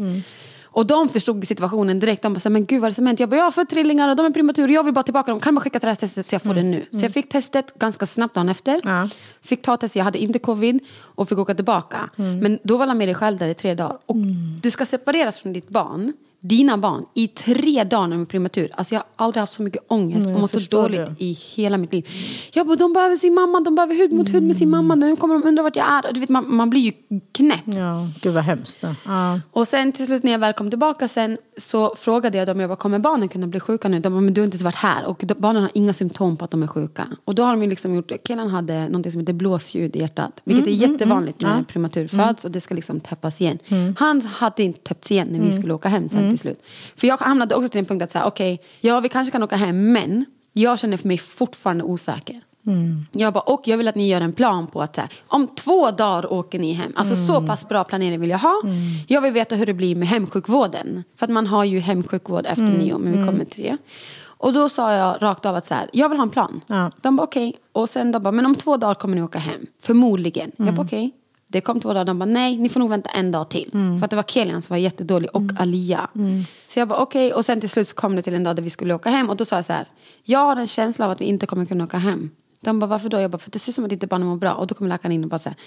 Och 0.74 0.86
de 0.86 1.08
förstod 1.08 1.46
situationen 1.46 2.00
direkt. 2.00 2.22
De 2.22 2.34
bara, 2.34 2.50
men 2.50 2.64
gud 2.64 2.80
vad 2.80 2.86
är 2.86 2.90
det 2.90 2.94
som 2.94 3.06
hänt? 3.06 3.20
Jag 3.20 3.28
bara, 3.28 3.36
jag 3.36 3.44
har 3.44 3.50
fått 3.50 3.68
trillingar 3.68 4.08
och 4.08 4.16
de 4.16 4.26
är 4.26 4.30
prematurer. 4.30 4.74
Jag 4.74 4.84
vill 4.84 4.94
bara 4.94 5.02
tillbaka 5.02 5.30
dem. 5.30 5.40
Kan 5.40 5.54
man 5.54 5.60
skicka 5.60 5.80
till 5.80 5.86
det 5.86 5.90
här 5.90 5.96
testet 5.96 6.26
så 6.26 6.34
jag 6.34 6.42
får 6.42 6.54
det 6.54 6.62
nu? 6.62 6.86
Så 6.90 7.04
jag 7.04 7.12
fick 7.12 7.28
testet 7.28 7.78
ganska 7.78 8.06
snabbt 8.06 8.34
dagen 8.34 8.48
efter. 8.48 8.80
Ja. 8.84 9.08
Fick 9.42 9.62
ta 9.62 9.76
testet, 9.76 9.96
jag 9.96 10.04
hade 10.04 10.18
inte 10.18 10.38
covid 10.38 10.80
och 10.96 11.28
fick 11.28 11.38
åka 11.38 11.54
tillbaka. 11.54 12.10
Men 12.16 12.58
då 12.62 12.76
var 12.76 12.86
jag 12.86 12.96
med 12.96 13.08
dig 13.08 13.14
själv 13.14 13.38
där 13.38 13.48
i 13.48 13.54
tre 13.54 13.74
dagar. 13.74 13.98
Och 14.06 14.16
du 14.62 14.70
ska 14.70 14.86
separeras 14.86 15.38
från 15.38 15.52
ditt 15.52 15.68
barn, 15.68 16.12
dina 16.44 16.78
barn, 16.78 17.04
i 17.14 17.28
tre 17.28 17.84
dagar 17.84 18.06
när 18.06 18.16
de 18.16 18.22
är 18.22 18.26
prematur. 18.26 18.70
Alltså 18.74 18.94
jag 18.94 19.00
har 19.00 19.26
aldrig 19.26 19.40
haft 19.40 19.52
så 19.52 19.62
mycket 19.62 19.82
ångest 19.88 20.26
Nej, 20.26 20.34
och 20.34 20.40
mått 20.40 20.52
så 20.52 20.76
dåligt 20.76 21.06
det. 21.06 21.24
i 21.24 21.32
hela 21.32 21.76
mitt 21.76 21.92
liv. 21.92 22.08
Jag 22.52 22.66
bara, 22.66 22.76
de 22.76 22.92
behöver 22.92 23.16
sin 23.16 23.34
mamma, 23.34 23.60
de 23.60 23.74
behöver 23.74 23.94
hud 23.94 24.12
mot 24.12 24.34
hud 24.34 24.42
med 24.42 24.56
sin 24.56 24.70
mamma. 24.70 24.94
Nu 24.94 25.16
kommer 25.16 25.34
de 25.34 25.48
undra 25.48 25.62
vart 25.62 25.76
jag 25.76 25.86
är. 25.86 26.12
Du 26.12 26.20
vet, 26.20 26.28
man, 26.28 26.54
man 26.54 26.70
blir 26.70 26.80
ju 26.80 26.92
knäpp. 27.32 27.60
Ja, 27.64 28.08
gud 28.20 28.34
vad 28.34 28.44
hemskt. 28.44 28.84
Ja. 29.04 29.40
Och 29.50 29.68
sen 29.68 29.92
till 29.92 30.06
slut 30.06 30.22
när 30.22 30.32
jag 30.32 30.38
väl 30.38 30.52
kom 30.52 30.70
tillbaka 30.70 31.08
sen 31.08 31.38
så 31.56 31.94
frågade 31.96 32.38
jag 32.38 32.46
dem, 32.46 32.60
jag 32.60 32.70
bara, 32.70 32.76
kommer 32.76 32.98
barnen 32.98 33.28
kunna 33.28 33.46
bli 33.46 33.60
sjuka 33.60 33.88
nu? 33.88 34.00
De 34.00 34.12
bara, 34.12 34.20
men 34.20 34.34
du 34.34 34.40
har 34.40 34.44
inte 34.44 34.54
ens 34.54 34.64
varit 34.64 34.74
här. 34.74 35.04
Och 35.04 35.20
de, 35.24 35.34
barnen 35.34 35.62
har 35.62 35.70
inga 35.74 35.92
symptom 35.92 36.36
på 36.36 36.44
att 36.44 36.50
de 36.50 36.62
är 36.62 36.66
sjuka. 36.66 37.06
Och 37.24 37.34
då 37.34 37.42
har 37.42 37.50
de 37.50 37.62
ju 37.62 37.70
liksom 37.70 37.94
gjort, 37.94 38.12
killen 38.26 38.48
hade 38.48 38.88
något 38.88 39.12
som 39.12 39.20
heter 39.20 39.32
blåsljud 39.32 39.96
i 39.96 40.00
hjärtat. 40.00 40.40
Vilket 40.44 40.66
är 40.66 40.70
jättevanligt 40.70 41.42
när 41.42 41.58
en 41.58 41.64
prematur 41.64 42.06
föds 42.06 42.44
och 42.44 42.50
det 42.50 42.60
ska 42.60 42.74
liksom 42.74 43.00
täppas 43.00 43.40
igen. 43.40 43.58
Han 43.98 44.20
hade 44.20 44.62
inte 44.62 44.80
täppts 44.80 45.12
igen 45.12 45.28
när 45.30 45.40
vi 45.40 45.52
skulle 45.52 45.74
åka 45.74 45.88
hem 45.88 46.08
sen 46.08 46.33
till 46.36 46.42
slut. 46.42 46.62
För 46.96 47.06
jag 47.06 47.16
hamnade 47.16 47.54
också 47.54 47.68
till 47.68 47.78
en 47.78 47.84
punkt 47.84 48.02
att 48.02 48.12
säga, 48.12 48.26
okej, 48.26 48.60
ja 48.80 49.00
vi 49.00 49.08
kanske 49.08 49.32
kan 49.32 49.42
åka 49.42 49.56
hem 49.56 49.92
men 49.92 50.24
jag 50.52 50.78
känner 50.78 50.96
för 50.96 51.08
mig 51.08 51.18
fortfarande 51.18 51.84
osäker. 51.84 52.40
Jag 53.12 53.32
bara, 53.32 53.40
och 53.40 53.68
jag 53.68 53.76
vill 53.78 53.88
att 53.88 53.94
ni 53.94 54.08
gör 54.08 54.20
en 54.20 54.32
plan 54.32 54.66
på 54.66 54.82
att 54.82 54.96
här, 54.96 55.08
om 55.26 55.46
två 55.46 55.90
dagar 55.90 56.32
åker 56.32 56.58
ni 56.58 56.72
hem. 56.72 56.92
Alltså 56.96 57.16
så 57.16 57.46
pass 57.46 57.68
bra 57.68 57.84
planering 57.84 58.20
vill 58.20 58.30
jag 58.30 58.38
ha. 58.38 58.62
Jag 59.08 59.20
vill 59.20 59.32
veta 59.32 59.54
hur 59.54 59.66
det 59.66 59.74
blir 59.74 59.96
med 59.96 60.08
hemsjukvården. 60.08 61.04
För 61.16 61.26
att 61.26 61.32
man 61.32 61.46
har 61.46 61.64
ju 61.64 61.78
hemsjukvård 61.78 62.46
efter 62.46 62.62
nio, 62.62 62.98
men 62.98 63.18
vi 63.20 63.26
kommer 63.26 63.44
till 63.44 63.62
det. 63.64 63.76
Och 64.36 64.52
då 64.52 64.68
sa 64.68 64.92
jag 64.92 65.22
rakt 65.22 65.46
av 65.46 65.56
att 65.56 65.66
så 65.66 65.74
här, 65.74 65.90
jag 65.92 66.08
vill 66.08 66.18
ha 66.18 66.22
en 66.22 66.30
plan. 66.30 66.60
Ja. 66.66 66.90
De 67.02 67.16
bara 67.16 67.22
okej. 67.22 67.56
Och 67.72 67.88
sen 67.88 68.12
de 68.12 68.22
bara, 68.22 68.32
men 68.32 68.46
om 68.46 68.54
två 68.54 68.76
dagar 68.76 68.94
kommer 68.94 69.16
ni 69.16 69.22
åka 69.22 69.38
hem. 69.38 69.66
Förmodligen. 69.82 70.52
Jag 70.56 70.74
bara 70.74 70.86
okej. 70.86 71.12
Det 71.46 71.60
kom 71.60 71.80
två 71.80 71.92
dagar, 71.92 72.04
de 72.04 72.18
bara 72.18 72.24
nej, 72.24 72.56
ni 72.56 72.68
får 72.68 72.80
nog 72.80 72.90
vänta 72.90 73.10
en 73.10 73.30
dag 73.30 73.48
till. 73.48 73.70
För 73.98 74.04
att 74.04 74.10
det 74.10 74.16
var 74.16 74.22
Kelian 74.22 74.62
som 74.62 74.74
var 74.74 74.78
jättedålig 74.78 75.30
och 75.32 75.42
Alia. 75.58 76.08
Så 76.66 76.78
jag 76.78 76.88
bara 76.88 76.98
okej, 76.98 77.32
och 77.32 77.44
sen 77.44 77.60
till 77.60 77.70
slut 77.70 77.88
så 77.88 77.94
kom 77.94 78.16
det 78.16 78.22
till 78.22 78.34
en 78.34 78.44
dag 78.44 78.56
där 78.56 78.62
vi 78.62 78.70
skulle 78.70 78.94
åka 78.94 79.10
hem. 79.10 79.30
Och 79.30 79.36
då 79.36 79.44
sa 79.44 79.56
jag 79.56 79.64
så 79.64 79.72
här, 79.72 79.88
jag 80.22 80.38
har 80.38 80.56
en 80.56 80.66
känsla 80.66 81.04
av 81.04 81.10
att 81.10 81.20
vi 81.20 81.24
inte 81.24 81.46
kommer 81.46 81.66
kunna 81.66 81.84
åka 81.84 81.98
hem. 81.98 82.30
De 82.60 82.78
bara 82.78 82.86
varför 82.86 83.08
då? 83.08 83.20
Jag 83.20 83.30
bara 83.30 83.38
för 83.38 83.48
att 83.48 83.52
det 83.52 83.58
ser 83.58 83.70
ut 83.70 83.74
som 83.74 83.84
att 83.84 83.92
inte 83.92 84.06
barnen 84.06 84.28
mår 84.28 84.36
bra. 84.36 84.52
Och 84.54 84.66
då 84.66 84.74
kommer 84.74 84.88
läkaren 84.88 85.12
in 85.12 85.24
och 85.24 85.30
bara 85.30 85.38
så 85.38 85.48
här, 85.48 85.58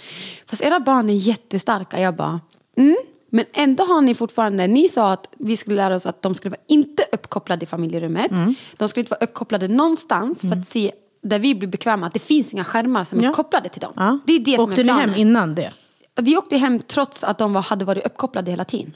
fast 0.45 0.61
era 0.61 0.79
barn 0.79 1.09
är 1.09 1.13
jättestarka. 1.13 1.99
Jag 1.99 2.15
bara, 2.15 2.39
mm. 2.77 2.97
Men 3.29 3.45
ändå 3.53 3.83
har 3.83 4.01
ni 4.01 4.15
fortfarande, 4.15 4.67
ni 4.67 4.89
sa 4.89 5.13
att 5.13 5.27
vi 5.37 5.57
skulle 5.57 5.75
lära 5.75 5.95
oss 5.95 6.05
att 6.05 6.21
de 6.21 6.35
skulle 6.35 6.49
vara 6.49 6.61
inte 6.67 7.03
uppkopplade 7.11 7.63
i 7.63 7.67
familjerummet. 7.67 8.31
De 8.77 8.89
skulle 8.89 9.01
inte 9.01 9.11
vara 9.11 9.23
uppkopplade 9.23 9.67
någonstans 9.67 10.41
för 10.41 10.51
att 10.51 10.67
se 10.67 10.91
där 11.27 11.39
vi 11.39 11.55
blir 11.55 11.67
bekväma 11.69 12.07
att 12.07 12.13
det 12.13 12.19
finns 12.19 12.53
inga 12.53 12.63
skärmar 12.63 13.03
som 13.03 13.19
är 13.19 13.23
Ja. 13.23 13.33
kopplade 13.33 13.69
till 13.69 13.81
dem. 13.81 13.93
Ja. 13.95 14.19
Det 14.25 14.33
är 14.33 14.39
det 14.39 14.55
som 14.55 14.69
Åkte 14.69 14.81
är 14.81 14.85
ni 14.85 14.91
hem 14.91 15.13
innan 15.15 15.55
det? 15.55 15.71
vi 16.21 16.37
åkte 16.37 16.57
hem 16.57 16.79
trots 16.79 17.23
att 17.23 17.37
de 17.37 17.53
var, 17.53 17.61
hade 17.61 17.85
varit 17.85 18.05
uppkopplade 18.05 18.51
hela 18.51 18.63
tiden. 18.63 18.91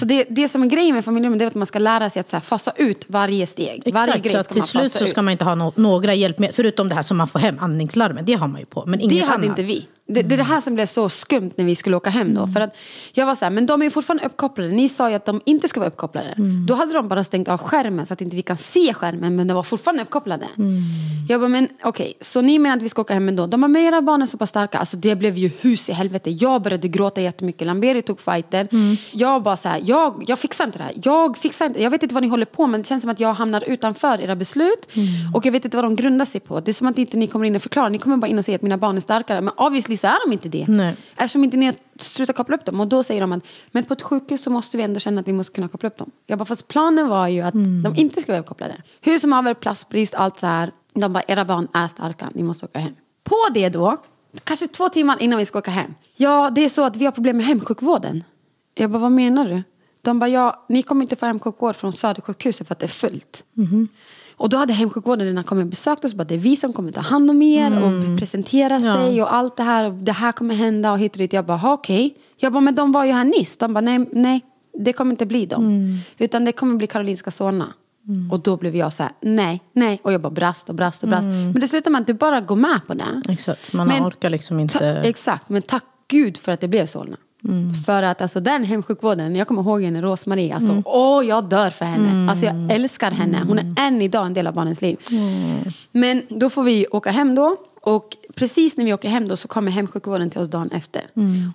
Så 0.00 0.04
det, 0.04 0.24
det 0.30 0.48
som 0.48 0.62
är 0.62 0.66
grejen 0.66 0.94
med 0.94 1.04
familjerum 1.04 1.38
det 1.38 1.44
är 1.44 1.46
att 1.46 1.54
man 1.54 1.66
ska 1.66 1.78
lära 1.78 2.10
sig 2.10 2.20
att 2.20 2.28
så 2.28 2.36
här, 2.36 2.40
fasa 2.40 2.72
ut 2.76 3.04
varje 3.08 3.46
steg. 3.46 3.82
varje 3.94 4.14
Exakt, 4.14 4.24
grej 4.32 4.44
så 4.44 4.52
till 4.52 4.62
slut 4.62 4.92
så 4.92 5.04
ut. 5.04 5.10
ska 5.10 5.22
man 5.22 5.32
inte 5.32 5.44
ha 5.44 5.54
no 5.54 5.72
några 5.76 6.14
hjälpmedel. 6.14 6.54
Förutom 6.54 6.88
det 6.88 6.94
här 6.94 7.02
som 7.02 7.16
man 7.16 7.28
får 7.28 7.38
hem, 7.38 7.56
andningslarmet. 7.60 8.26
Det 8.26 8.32
har 8.34 8.48
man 8.48 8.60
ju 8.60 8.66
på. 8.66 8.84
Men 8.86 8.98
Det 8.98 9.04
inget 9.04 9.22
hade 9.24 9.34
annat. 9.34 9.44
inte 9.46 9.62
vi. 9.62 9.86
Det, 10.08 10.22
det 10.22 10.34
är 10.34 10.36
det 10.36 10.42
här 10.44 10.60
som 10.60 10.74
blev 10.74 10.86
så 10.86 11.08
skumt 11.08 11.50
när 11.56 11.64
vi 11.64 11.76
skulle 11.76 11.96
åka 11.96 12.10
hem 12.10 12.34
då. 12.34 12.46
För 12.46 12.60
att 12.60 12.76
jag 13.12 13.26
var 13.26 13.34
så 13.34 13.44
här, 13.44 13.52
men 13.52 13.66
de 13.66 13.80
är 13.80 13.84
ju 13.84 13.90
fortfarande 13.90 14.24
uppkopplade. 14.24 14.70
Ni 14.70 14.88
sa 14.88 15.08
ju 15.10 15.16
att 15.16 15.24
de 15.24 15.40
inte 15.44 15.68
ska 15.68 15.80
vara 15.80 15.88
uppkopplade. 15.88 16.34
Då 16.68 16.74
hade 16.74 16.92
de 16.92 17.08
bara 17.08 17.24
stängt 17.24 17.48
av 17.48 17.58
skärmen 17.58 18.06
så 18.06 18.14
att 18.14 18.20
inte 18.20 18.36
vi 18.36 18.42
kan 18.42 18.56
se 18.56 18.94
skärmen 18.94 19.36
men 19.36 19.46
de 19.46 19.54
var 19.54 19.62
fortfarande 19.62 20.02
uppkopplade. 20.02 20.46
Jag 21.28 21.40
bara, 21.40 21.48
men 21.48 21.68
okej, 21.82 22.14
så 22.20 22.40
ni 22.40 22.58
menar 22.58 22.76
att 22.76 22.82
vi 22.82 22.88
ska 22.88 23.02
åka 23.02 23.14
hem 23.14 23.28
ändå? 23.28 23.46
De 23.46 23.60
bara, 23.60 23.68
men 23.68 23.82
era 23.82 24.02
barn 24.02 24.22
är 24.22 24.26
så 24.26 24.38
pass 24.38 24.50
starka. 24.50 24.78
Alltså 24.78 24.96
det 24.96 25.16
blev 25.16 25.38
ju 25.38 25.50
hus 25.60 25.90
i 25.90 25.92
helvete. 25.92 26.30
Jag 26.30 26.62
började 26.62 26.88
gråta 26.88 27.20
jättemycket. 27.20 27.66
Lamberi 27.66 28.02
tog 28.02 28.20
fighten. 28.20 28.68
Jag 29.12 29.42
bara 29.42 29.56
så 29.56 29.68
här, 29.68 29.82
jag, 29.84 30.24
jag 30.26 30.38
fixar 30.38 30.64
inte 30.64 30.78
det 30.78 30.84
här. 30.84 30.92
Jag 31.04 31.38
fixar 31.38 31.66
inte, 31.66 31.82
jag 31.82 31.90
vet 31.90 32.02
inte 32.02 32.14
vad 32.14 32.22
ni 32.22 32.28
håller 32.28 32.46
på 32.46 32.66
med. 32.66 32.80
Det 32.80 32.84
känns 32.86 33.02
som 33.02 33.10
att 33.10 33.20
jag 33.20 33.32
hamnar 33.32 33.64
utanför 33.66 34.20
era 34.20 34.36
beslut. 34.36 34.88
Och 35.34 35.46
jag 35.46 35.52
vet 35.52 35.64
inte 35.64 35.76
vad 35.76 35.84
de 35.84 35.96
grundar 35.96 36.24
sig 36.24 36.40
på. 36.40 36.60
Det 36.60 36.70
är 36.70 36.72
som 36.72 36.86
att 36.86 36.98
inte 36.98 37.16
ni 37.16 37.26
kommer 37.26 37.46
in 37.46 37.56
och 37.56 37.62
förklarar. 37.62 37.90
Ni 37.90 37.98
kommer 37.98 38.16
bara 38.16 38.26
in 38.26 38.38
och 38.38 38.44
säger 38.44 38.58
att 38.58 38.62
mina 38.62 38.78
barn 38.78 38.96
är 38.96 39.00
starkare. 39.00 39.40
Men 39.40 39.54
obviously 39.56 39.95
så 39.96 40.06
är 40.06 40.26
de 40.26 40.32
inte 40.32 40.48
det. 40.48 40.64
Nej. 40.68 40.96
Eftersom 41.16 41.44
inte 41.44 41.56
ni 41.56 41.66
har 41.66 41.74
slutat 41.98 42.36
koppla 42.36 42.56
upp 42.56 42.64
dem. 42.64 42.80
Och 42.80 42.86
då 42.86 43.02
säger 43.02 43.20
de 43.20 43.32
att 43.32 43.46
men 43.70 43.84
på 43.84 43.94
ett 43.94 44.02
sjukhus 44.02 44.42
så 44.42 44.50
måste 44.50 44.76
vi 44.76 44.82
ändå 44.82 45.00
känna 45.00 45.20
att 45.20 45.28
vi 45.28 45.32
måste 45.32 45.52
kunna 45.52 45.68
koppla 45.68 45.86
upp 45.86 45.96
dem. 45.98 46.10
Jag 46.26 46.38
bara, 46.38 46.44
fast 46.44 46.68
planen 46.68 47.08
var 47.08 47.28
ju 47.28 47.40
att 47.40 47.54
de 47.54 47.94
inte 47.96 48.22
ska 48.22 48.32
vara 48.32 48.40
uppkopplade. 48.40 48.74
Hur 49.00 49.18
som 49.18 49.32
haver, 49.32 49.54
plastbrist, 49.54 50.14
allt 50.14 50.38
så 50.38 50.46
här. 50.46 50.70
De 50.94 51.12
bara, 51.12 51.22
era 51.28 51.44
barn 51.44 51.68
är 51.72 51.88
starka, 51.88 52.30
ni 52.34 52.42
måste 52.42 52.64
åka 52.64 52.78
hem. 52.78 52.94
På 53.24 53.36
det 53.54 53.68
då, 53.68 53.96
kanske 54.44 54.68
två 54.68 54.88
timmar 54.88 55.22
innan 55.22 55.38
vi 55.38 55.44
ska 55.44 55.58
åka 55.58 55.70
hem. 55.70 55.94
Ja, 56.16 56.50
det 56.50 56.64
är 56.64 56.68
så 56.68 56.84
att 56.84 56.96
vi 56.96 57.04
har 57.04 57.12
problem 57.12 57.36
med 57.36 57.46
hemsjukvården. 57.46 58.24
Jag 58.74 58.90
bara, 58.90 58.98
vad 58.98 59.12
menar 59.12 59.48
du? 59.48 59.62
De 60.02 60.18
bara, 60.18 60.28
ja, 60.28 60.64
ni 60.68 60.82
kommer 60.82 61.02
inte 61.02 61.16
få 61.16 61.26
hemsjukvård 61.26 61.76
från 61.76 61.92
Södersjukhuset 61.92 62.68
för 62.68 62.74
att 62.74 62.78
det 62.78 62.86
är 62.86 62.88
fullt. 62.88 63.44
Och 64.38 64.48
då 64.48 64.56
hade 64.56 64.72
hemsjukvården 64.72 65.26
redan 65.26 65.44
kommit 65.44 65.64
och 65.64 65.70
besökt 65.70 66.04
oss. 66.04 66.14
Bara, 66.14 66.24
det 66.24 66.34
är 66.34 66.38
vi 66.38 66.56
som 66.56 66.72
kommer 66.72 66.92
ta 66.92 67.00
hand 67.00 67.30
om 67.30 67.42
er 67.42 67.84
och 67.84 68.18
presentera 68.18 68.80
sig 68.80 69.22
och 69.22 69.34
allt 69.34 69.56
det 69.56 69.62
här. 69.62 69.90
Det 69.90 70.12
här 70.12 70.32
kommer 70.32 70.54
hända 70.54 70.92
och 70.92 70.98
hit 70.98 71.12
och 71.12 71.18
dit. 71.18 71.32
Jag 71.32 71.46
bara, 71.46 71.56
"Ha, 71.58 71.72
okej. 71.72 72.14
Jag 72.36 72.52
bara, 72.52 72.60
men 72.60 72.74
de 72.74 72.92
var 72.92 73.04
ju 73.04 73.12
här 73.12 73.24
nyss. 73.24 73.56
De 73.56 73.74
bara, 73.74 73.80
nej, 73.80 74.08
nej 74.12 74.40
det 74.78 74.92
kommer 74.92 75.10
inte 75.10 75.26
bli 75.26 75.46
dem. 75.46 75.98
Utan 76.18 76.44
det 76.44 76.52
kommer 76.52 76.76
bli 76.76 76.86
Karolinska 76.86 77.30
Solna. 77.30 77.66
Och 78.30 78.40
då 78.40 78.56
blev 78.56 78.76
jag 78.76 78.92
så 78.92 79.02
här, 79.02 79.12
nej, 79.20 79.60
nej. 79.72 80.00
Och 80.02 80.12
jag 80.12 80.20
bara 80.20 80.30
brast 80.30 80.68
och 80.68 80.74
brast 80.74 81.02
och 81.02 81.08
brast. 81.08 81.28
Men 81.28 81.60
det 81.60 81.68
slutar 81.68 81.90
med 81.90 82.00
att 82.00 82.06
du 82.06 82.14
bara 82.14 82.40
går 82.40 82.56
med 82.56 82.80
på 82.86 82.94
det. 82.94 83.22
Exakt, 83.28 83.72
man 83.72 83.88
Men 83.88 84.02
orkar 84.06 84.30
liksom 84.30 84.60
inte... 84.60 84.78
Ta, 84.78 84.84
exakt, 84.84 85.48
men 85.48 85.62
tack 85.62 85.84
gud 86.08 86.36
för 86.36 86.52
att 86.52 86.60
det 86.60 86.68
blev 86.68 86.86
Solna. 86.86 87.16
För 87.86 88.02
att 88.02 88.22
alltså, 88.22 88.40
den 88.40 88.64
hemsjukvården, 88.64 89.36
jag 89.36 89.48
kommer 89.48 89.62
ihåg 89.62 89.82
henne, 89.82 90.02
Rosmarie, 90.02 90.54
alltså, 90.54 90.82
åh 90.84 91.26
jag 91.26 91.44
dör 91.44 91.70
för 91.70 91.84
henne. 91.84 92.30
Alltså, 92.30 92.46
jag 92.46 92.72
älskar 92.72 93.10
henne, 93.10 93.42
hon 93.48 93.58
är 93.58 93.74
än 93.78 94.02
idag 94.02 94.26
en 94.26 94.34
del 94.34 94.46
av 94.46 94.54
barnens 94.54 94.82
liv. 94.82 94.96
Men 95.92 96.22
då 96.28 96.50
får 96.50 96.62
vi 96.62 96.86
åka 96.86 97.10
hem 97.10 97.34
då. 97.34 97.56
Och 97.80 98.16
precis 98.34 98.76
när 98.76 98.84
vi 98.84 98.92
åker 98.94 99.08
hem 99.08 99.28
då 99.28 99.36
så 99.36 99.48
kommer 99.48 99.70
hemsjukvården 99.70 100.30
till 100.30 100.40
oss 100.40 100.48
dagen 100.48 100.70
efter. 100.70 101.02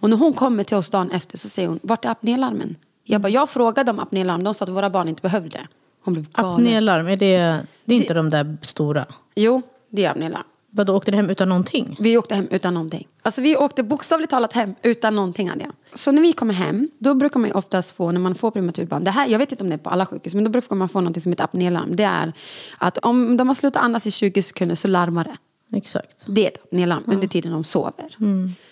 Och 0.02 0.10
när 0.10 0.18
hon 0.18 0.34
kommer 0.34 0.64
till 0.64 0.78
oss 0.78 0.90
dagen 0.90 1.12
efter 1.12 1.38
så 1.38 1.50
säger 1.50 1.68
hon, 1.70 1.80
vart 1.84 2.06
är 2.06 2.10
apnélarmen? 2.10 2.76
Jag 3.04 3.22
bara, 3.22 3.30
jag 3.30 3.50
frågade 3.50 3.92
om 3.92 4.00
apnélarm, 4.00 4.44
de 4.44 4.54
sa 4.54 4.64
att 4.64 4.70
våra 4.70 4.90
barn 4.90 5.08
inte 5.08 5.22
behövde 5.22 5.50
det. 5.50 5.68
Hon 6.04 6.14
blev 6.14 6.26
galen. 6.32 6.54
Apnélarm, 6.54 7.08
är 7.08 7.18
det, 7.18 7.58
det 7.86 7.94
är 7.96 7.98
inte 7.98 8.14
de 8.14 8.30
där 8.30 8.58
stora? 8.62 9.06
Jo, 9.36 9.62
det 9.90 10.06
är 10.06 10.10
apnélarm. 10.12 10.44
Vadå, 10.74 10.96
åkte 10.96 11.12
du 11.12 11.18
hem 11.18 11.30
utan 11.30 11.50
någonting? 11.50 11.96
Vi 12.00 12.18
åkte 12.18 12.36
hem 12.36 12.48
utan 12.52 12.74
någonting. 12.74 13.08
Alltså 13.22 13.42
vi 13.42 13.58
åkte 13.58 13.84
bokstavligt 13.84 14.30
talat 14.30 14.54
hem 14.54 14.76
utan 14.82 15.16
någonting 15.16 15.50
hade 15.50 15.62
jag. 15.64 15.72
Så 15.94 16.12
när 16.12 16.22
vi 16.22 16.34
kommer 16.34 16.54
hem, 16.54 16.90
då 17.00 17.14
brukar 17.14 17.40
man 17.40 17.50
ju 17.50 17.56
oftast 17.56 17.96
få, 17.96 18.12
när 18.12 18.20
man 18.20 18.36
får 18.36 18.52
prematurbarn, 18.52 19.04
det 19.04 19.12
här, 19.12 19.28
jag 19.28 19.40
vet 19.40 19.52
inte 19.52 19.64
om 19.64 19.70
det 19.70 19.76
är 19.76 19.78
på 19.78 19.90
alla 19.90 20.06
sjukhus, 20.06 20.34
men 20.34 20.44
då 20.44 20.50
brukar 20.50 20.76
man 20.76 20.90
få 20.90 21.02
något 21.02 21.24
som 21.24 21.32
heter 21.32 21.44
apnélarm. 21.44 21.96
Det 21.96 22.04
är 22.04 22.34
att 22.78 22.98
om 22.98 23.38
de 23.38 23.48
har 23.48 23.56
slutat 23.56 23.84
andas 23.84 24.08
i 24.08 24.12
20 24.12 24.44
sekunder 24.44 24.76
så 24.76 24.88
larmar 24.88 25.24
det. 25.24 25.38
Exakt. 25.78 26.24
Det 26.28 26.44
är 26.44 26.48
ett 26.48 26.64
apnélarm 26.64 27.04
under 27.08 27.28
tiden 27.28 27.52
de 27.52 27.64
sover. 27.64 28.16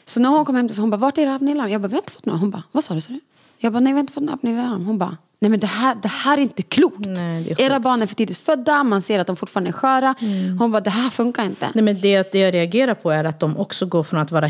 Så 0.06 0.20
när 0.20 0.30
hon 0.30 0.46
kom 0.46 0.56
hem 0.56 0.68
till 0.68 0.74
oss, 0.74 0.80
hon 0.80 0.90
bara, 0.90 0.98
vart 0.98 1.18
är 1.18 1.22
era 1.22 1.36
apnélarm? 1.36 1.70
Jag 1.70 1.82
bara, 1.82 1.88
vi 1.88 1.94
har 1.94 2.02
inte 2.02 2.14
fått 2.14 2.26
några. 2.26 2.40
Hon 2.40 2.52
bara, 2.52 2.64
vad 2.72 2.84
sa 2.84 2.94
du? 2.94 3.02
Sa 3.02 3.14
du? 3.14 3.20
Jag 3.58 3.74
bara, 3.74 3.80
nej 3.80 3.94
vi 3.94 3.98
har 3.98 4.02
inte 4.02 4.14
fått 4.14 4.24
några 4.24 4.36
apnélarm. 4.36 4.86
Hon 4.86 4.98
bara, 4.98 5.18
nej 5.42 5.50
men 5.52 5.60
det 5.60 5.68
här, 5.68 5.96
det 6.02 6.08
här 6.08 6.38
är 6.38 6.42
inte 6.42 6.64
klokt. 6.64 7.06
Nej, 7.06 7.52
är 7.52 7.62
Era 7.62 7.80
barn 7.80 8.02
är 8.02 8.06
för 8.06 8.16
tidigt 8.16 8.38
födda, 8.38 8.84
man 8.84 9.02
ser 9.02 9.20
att 9.20 9.28
de 9.28 9.36
fortfarande 9.36 9.70
är 9.70 9.72
sköra. 9.72 10.16
Hon 10.60 10.72
bara, 10.72 10.82
det 10.82 10.90
här 10.90 11.10
funkar 11.10 11.46
inte. 11.46 11.70
Nej, 11.74 11.84
men 11.84 12.02
det, 12.02 12.32
det 12.32 12.40
jag 12.40 12.54
reagerar 12.54 12.94
på 12.94 13.12
är 13.12 13.24
att 13.24 13.40
de 13.40 13.58
också 13.58 13.86
går 13.86 14.04
från 14.04 14.20
att 14.20 14.32
vara 14.32 14.48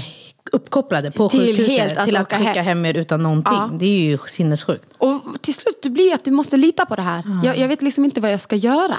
uppkopplade 0.51 1.11
på 1.11 1.29
Till 1.29 1.39
sjukhuset 1.39 1.77
helt 1.79 1.97
att 1.97 2.05
till 2.05 2.15
att 2.15 2.21
åka 2.23 2.37
skicka 2.37 2.61
hem. 2.61 2.85
er 2.85 2.97
utan 2.97 3.23
någonting. 3.23 3.53
Ja. 3.53 3.69
Det 3.79 3.85
är 3.85 3.99
ju 4.09 4.17
sinnessjukt. 4.27 4.93
Och 4.97 5.21
till 5.41 5.53
slut 5.53 5.79
det 5.81 5.89
blir 5.89 6.13
att 6.13 6.23
du 6.23 6.31
måste 6.31 6.57
lita 6.57 6.85
på 6.85 6.95
det 6.95 7.01
här. 7.01 7.23
Jag, 7.43 7.57
jag 7.57 7.67
vet 7.67 7.81
liksom 7.81 8.05
inte 8.05 8.21
vad 8.21 8.31
jag 8.31 8.39
ska 8.41 8.55
göra. 8.55 8.97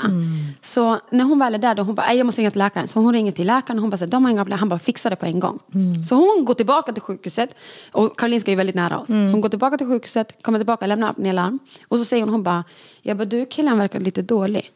Så 0.60 0.98
när 1.10 1.24
hon 1.24 1.38
väl 1.38 1.54
är 1.54 1.58
där, 1.58 1.74
då 1.74 1.82
hon 1.82 1.94
bara, 1.94 2.06
"Nej, 2.06 2.16
jag 2.16 2.24
måste 2.26 2.40
ringa 2.40 2.50
till 2.50 2.58
läkaren. 2.58 2.88
Så 2.88 3.00
hon 3.00 3.12
ringer 3.12 3.32
till 3.32 3.46
läkaren 3.46 3.78
och 3.78 3.82
hon 3.82 3.90
bara, 3.90 3.96
så 3.96 4.06
de 4.06 4.24
har 4.24 4.30
inga 4.30 4.40
problem. 4.44 4.58
Han 4.58 4.68
bara, 4.68 4.78
fixa 4.78 5.10
det 5.10 5.16
på 5.16 5.26
en 5.26 5.40
gång. 5.40 5.58
Så 6.08 6.14
hon 6.14 6.44
går 6.44 6.54
tillbaka 6.54 6.92
till 6.92 7.02
sjukhuset. 7.02 7.54
Och 7.92 8.18
Karolinska 8.18 8.50
är 8.50 8.52
ju 8.52 8.56
väldigt 8.56 8.76
nära 8.76 8.98
oss. 8.98 9.06
Så 9.08 9.12
hon 9.14 9.40
går 9.40 9.48
tillbaka 9.48 9.76
till 9.78 9.86
sjukhuset, 9.86 10.42
kommer 10.42 10.58
tillbaka, 10.58 10.86
lämnar 10.86 11.08
apnélarm. 11.10 11.58
Och 11.88 11.98
så 11.98 12.04
säger 12.04 12.22
hon, 12.24 12.32
hon 12.32 12.42
bara, 12.42 12.64
jag 13.02 13.16
bara, 13.16 13.24
du 13.24 13.46
killen 13.46 13.78
verkar 13.78 14.00
lite 14.00 14.22
dålig. 14.22 14.70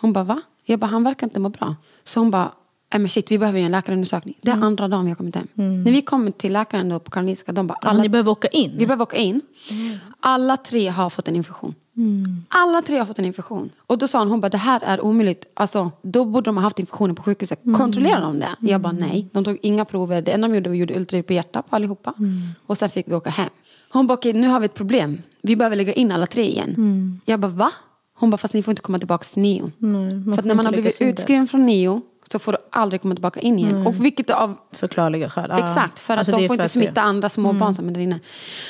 Hon 0.00 0.12
bara, 0.12 0.24
va? 0.24 0.40
Jag 0.64 0.78
bara, 0.78 0.86
han 0.86 1.04
verkar 1.04 1.26
inte 1.26 1.40
må 1.40 1.48
bra. 1.48 1.76
Så 2.04 2.20
hon 2.20 2.30
bara, 2.30 2.52
men 2.98 3.08
shit, 3.08 3.30
vi 3.30 3.38
behöver 3.38 3.58
ju 3.58 3.64
en 3.64 3.72
läkarundersökning. 3.72 4.34
Det 4.42 4.50
är 4.50 4.56
andra 4.62 4.88
dagen 4.88 5.04
vi 5.04 5.10
har 5.10 5.16
kommit 5.16 5.36
hem. 5.36 5.48
När 5.54 5.92
vi 5.92 6.02
kommer 6.02 6.30
till 6.30 6.52
läkaren 6.52 6.88
då 6.88 6.98
på 6.98 7.10
Karolinska, 7.10 7.52
de 7.52 7.66
bara, 7.66 7.78
Alla... 7.82 8.02
Ni 8.02 8.08
behöver 8.08 8.30
åka 8.30 8.48
in. 8.48 8.72
vi 8.76 8.86
behöver 8.86 9.02
åka 9.02 9.16
in. 9.16 9.40
Alla 10.20 10.56
tre 10.56 10.88
har 10.88 11.10
fått 11.10 11.28
en 11.28 11.36
infektion. 11.36 11.74
Alla 12.48 12.82
tre 12.82 12.98
har 12.98 13.06
fått 13.06 13.18
en 13.18 13.24
infektion. 13.24 13.70
Och 13.86 13.98
då 13.98 14.08
sa 14.08 14.18
hon, 14.18 14.28
hon 14.28 14.40
bara, 14.40 14.48
det 14.48 14.58
här 14.58 14.80
är 14.84 15.00
omöjligt. 15.00 15.46
Alltså, 15.54 15.90
då 16.02 16.24
borde 16.24 16.44
de 16.44 16.56
ha 16.56 16.62
haft 16.62 16.78
infektionen 16.78 17.16
på 17.16 17.22
sjukhuset. 17.22 17.60
Kontrollerar 17.76 18.20
de 18.20 18.38
det? 18.38 18.56
Jag 18.60 18.80
bara, 18.80 18.92
nej. 18.92 19.28
De 19.32 19.44
tog 19.44 19.58
inga 19.62 19.84
prover. 19.84 20.22
Det 20.22 20.30
enda 20.32 20.48
de 20.48 20.54
gjorde 20.54 20.68
var 20.70 20.76
gjorde 20.76 20.94
ultraljud 20.98 21.26
på 21.26 21.32
hjärtat 21.32 21.70
på 21.70 21.76
allihopa. 21.76 22.14
Och 22.66 22.78
sen 22.78 22.90
fick 22.90 23.08
vi 23.08 23.14
åka 23.14 23.30
hem. 23.30 23.50
Hon 23.92 24.06
bara, 24.06 24.14
okej, 24.14 24.32
nu 24.32 24.48
har 24.48 24.60
vi 24.60 24.64
ett 24.64 24.74
problem. 24.74 25.22
Vi 25.42 25.56
behöver 25.56 25.76
lägga 25.76 25.92
in 25.92 26.12
alla 26.12 26.26
tre 26.26 26.42
igen. 26.44 27.20
Jag 27.24 27.40
bara, 27.40 27.52
va? 27.52 27.70
Hon 28.16 28.30
bara, 28.30 28.36
fast 28.36 28.54
ni 28.54 28.62
får 28.62 28.72
inte 28.72 28.82
komma 28.82 28.98
tillbaka 28.98 29.24
till 29.24 29.42
NIO. 29.42 29.70
man 29.78 30.36
För 30.36 30.42
när 30.42 30.54
man 30.54 30.66
har 30.66 30.72
blivit 30.72 31.00
utskriven 31.02 31.46
från 31.46 31.66
NIO 31.66 32.02
så 32.34 32.38
får 32.38 32.52
du 32.52 32.58
aldrig 32.70 33.02
komma 33.02 33.14
tillbaka 33.14 33.40
in 33.40 33.58
igen. 33.58 33.86
Och 33.86 34.04
vilket 34.04 34.30
av 34.30 34.56
Förklarliga 34.72 35.30
skäl. 35.30 35.50
Exakt, 35.58 36.00
för 36.00 36.14
att 36.14 36.18
Alltså, 36.18 36.32
de 36.36 36.46
får 36.48 36.54
inte 36.54 36.64
att 36.64 36.72
det- 36.72 36.78
Mm. 36.78 36.86
smitta 36.86 37.00
andra 37.02 37.28
små 37.28 37.52
barn 37.52 37.74
som 37.74 37.88
är 37.88 37.92
där 37.92 38.00
inne. 38.00 38.20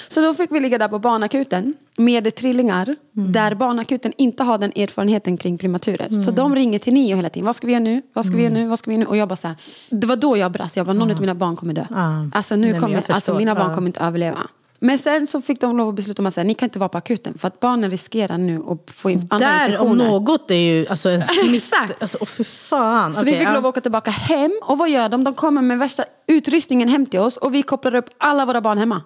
Så 0.09 0.21
då 0.21 0.35
fick 0.35 0.53
vi 0.53 0.61
ligga 0.61 0.79
där 0.79 0.89
på 0.89 0.99
barnakuten 0.99 1.75
med 1.97 2.35
trillingar. 2.35 2.97
Mm. 3.17 3.33
Där 3.33 3.55
barnakuten 3.55 4.13
inte 4.17 4.43
har 4.43 4.59
den 4.59 4.73
erfarenheten 4.77 5.37
kring 5.37 5.59
prematurer. 5.59 6.15
Så 6.15 6.31
de 6.31 6.55
ringer 6.55 6.79
till 6.79 6.93
NIO 6.95 7.17
hela 7.17 7.29
tiden. 7.31 7.47
Vad 7.47 7.55
ska 7.57 7.67
vi 7.67 7.73
göra 7.73 7.83
nu? 7.85 8.03
Vad 8.13 8.25
ska 8.25 8.37
vi 8.37 8.45
Mm. 8.45 8.55
göra 8.57 8.65
nu? 8.65 8.69
Vad 8.71 8.79
ska 8.79 8.91
vi 8.91 8.97
göra 8.97 9.05
nu? 9.05 9.11
Och 9.11 9.17
jag 9.17 9.29
bara 9.29 9.37
så 9.37 9.49
här, 9.49 9.57
det 9.91 10.07
var 10.07 10.17
då 10.17 10.37
jag 10.37 10.53
brast. 10.53 10.77
Jag 10.77 10.87
bara, 10.87 10.93
någon 10.93 11.11
av 11.11 11.21
mina 11.21 11.35
barn 11.35 11.57
kommer 11.57 11.75
dö. 11.75 11.85
Alltså, 12.33 12.57
nu 12.57 12.71
Nej, 12.71 12.81
kommer, 12.81 13.03
alltså 13.09 13.35
mina 13.35 13.55
barn 13.55 13.75
kommer 13.75 13.87
inte 13.89 14.01
överleva. 14.01 14.39
Men 14.85 14.99
sen 14.99 15.27
så 15.27 15.43
fick 15.43 15.61
de 15.61 15.77
lov 15.77 15.89
att 15.89 15.95
besluta 15.95 16.23
om 16.23 16.27
att 16.27 16.35
säga, 16.35 16.45
ni 16.45 16.55
kan 16.55 16.67
inte 16.67 16.79
vara 16.79 16.89
på 16.89 16.99
akuten. 16.99 17.39
För 17.39 17.49
att 17.49 17.61
barnen 17.61 17.91
riskerar 17.91 18.39
nu 18.39 18.63
att 18.69 18.91
få 18.95 19.11
in 19.11 19.27
andra 19.31 19.49
Där 19.49 19.65
om 19.65 19.71
infektioner. 19.71 20.11
något 20.11 20.51
är 20.51 20.55
ju 20.55 20.87
alltså 20.87 21.09
en 21.09 21.25
smitt... 21.25 21.57
Exakt. 21.57 22.03
Alltså, 22.03 22.19
åh 22.21 22.27
för 22.27 22.45
fan. 22.45 23.15
Så 23.15 23.25
vi 23.25 23.31
Okej, 23.31 23.39
fick 23.39 23.49
ja. 23.49 23.55
lov 23.55 23.67
att 23.67 23.71
åka 23.71 23.81
tillbaka 23.81 24.11
hem. 24.11 24.61
Och 24.63 24.79
vad 24.79 24.91
gör 24.91 25.09
de? 25.09 25.25
De 25.25 25.35
kommer 25.35 25.63
med 25.63 25.79
värsta 25.79 26.05
utrustningen 26.27 26.89
hem 26.89 27.07
till 27.07 27.21
oss. 27.21 27.37
Och 27.37 27.55
vi 27.55 27.63
kopplar 27.63 27.95
upp 27.95 28.11
alla 28.19 28.47
våra 28.47 28.61
barn 28.61 28.79
hemma. 28.79 29.03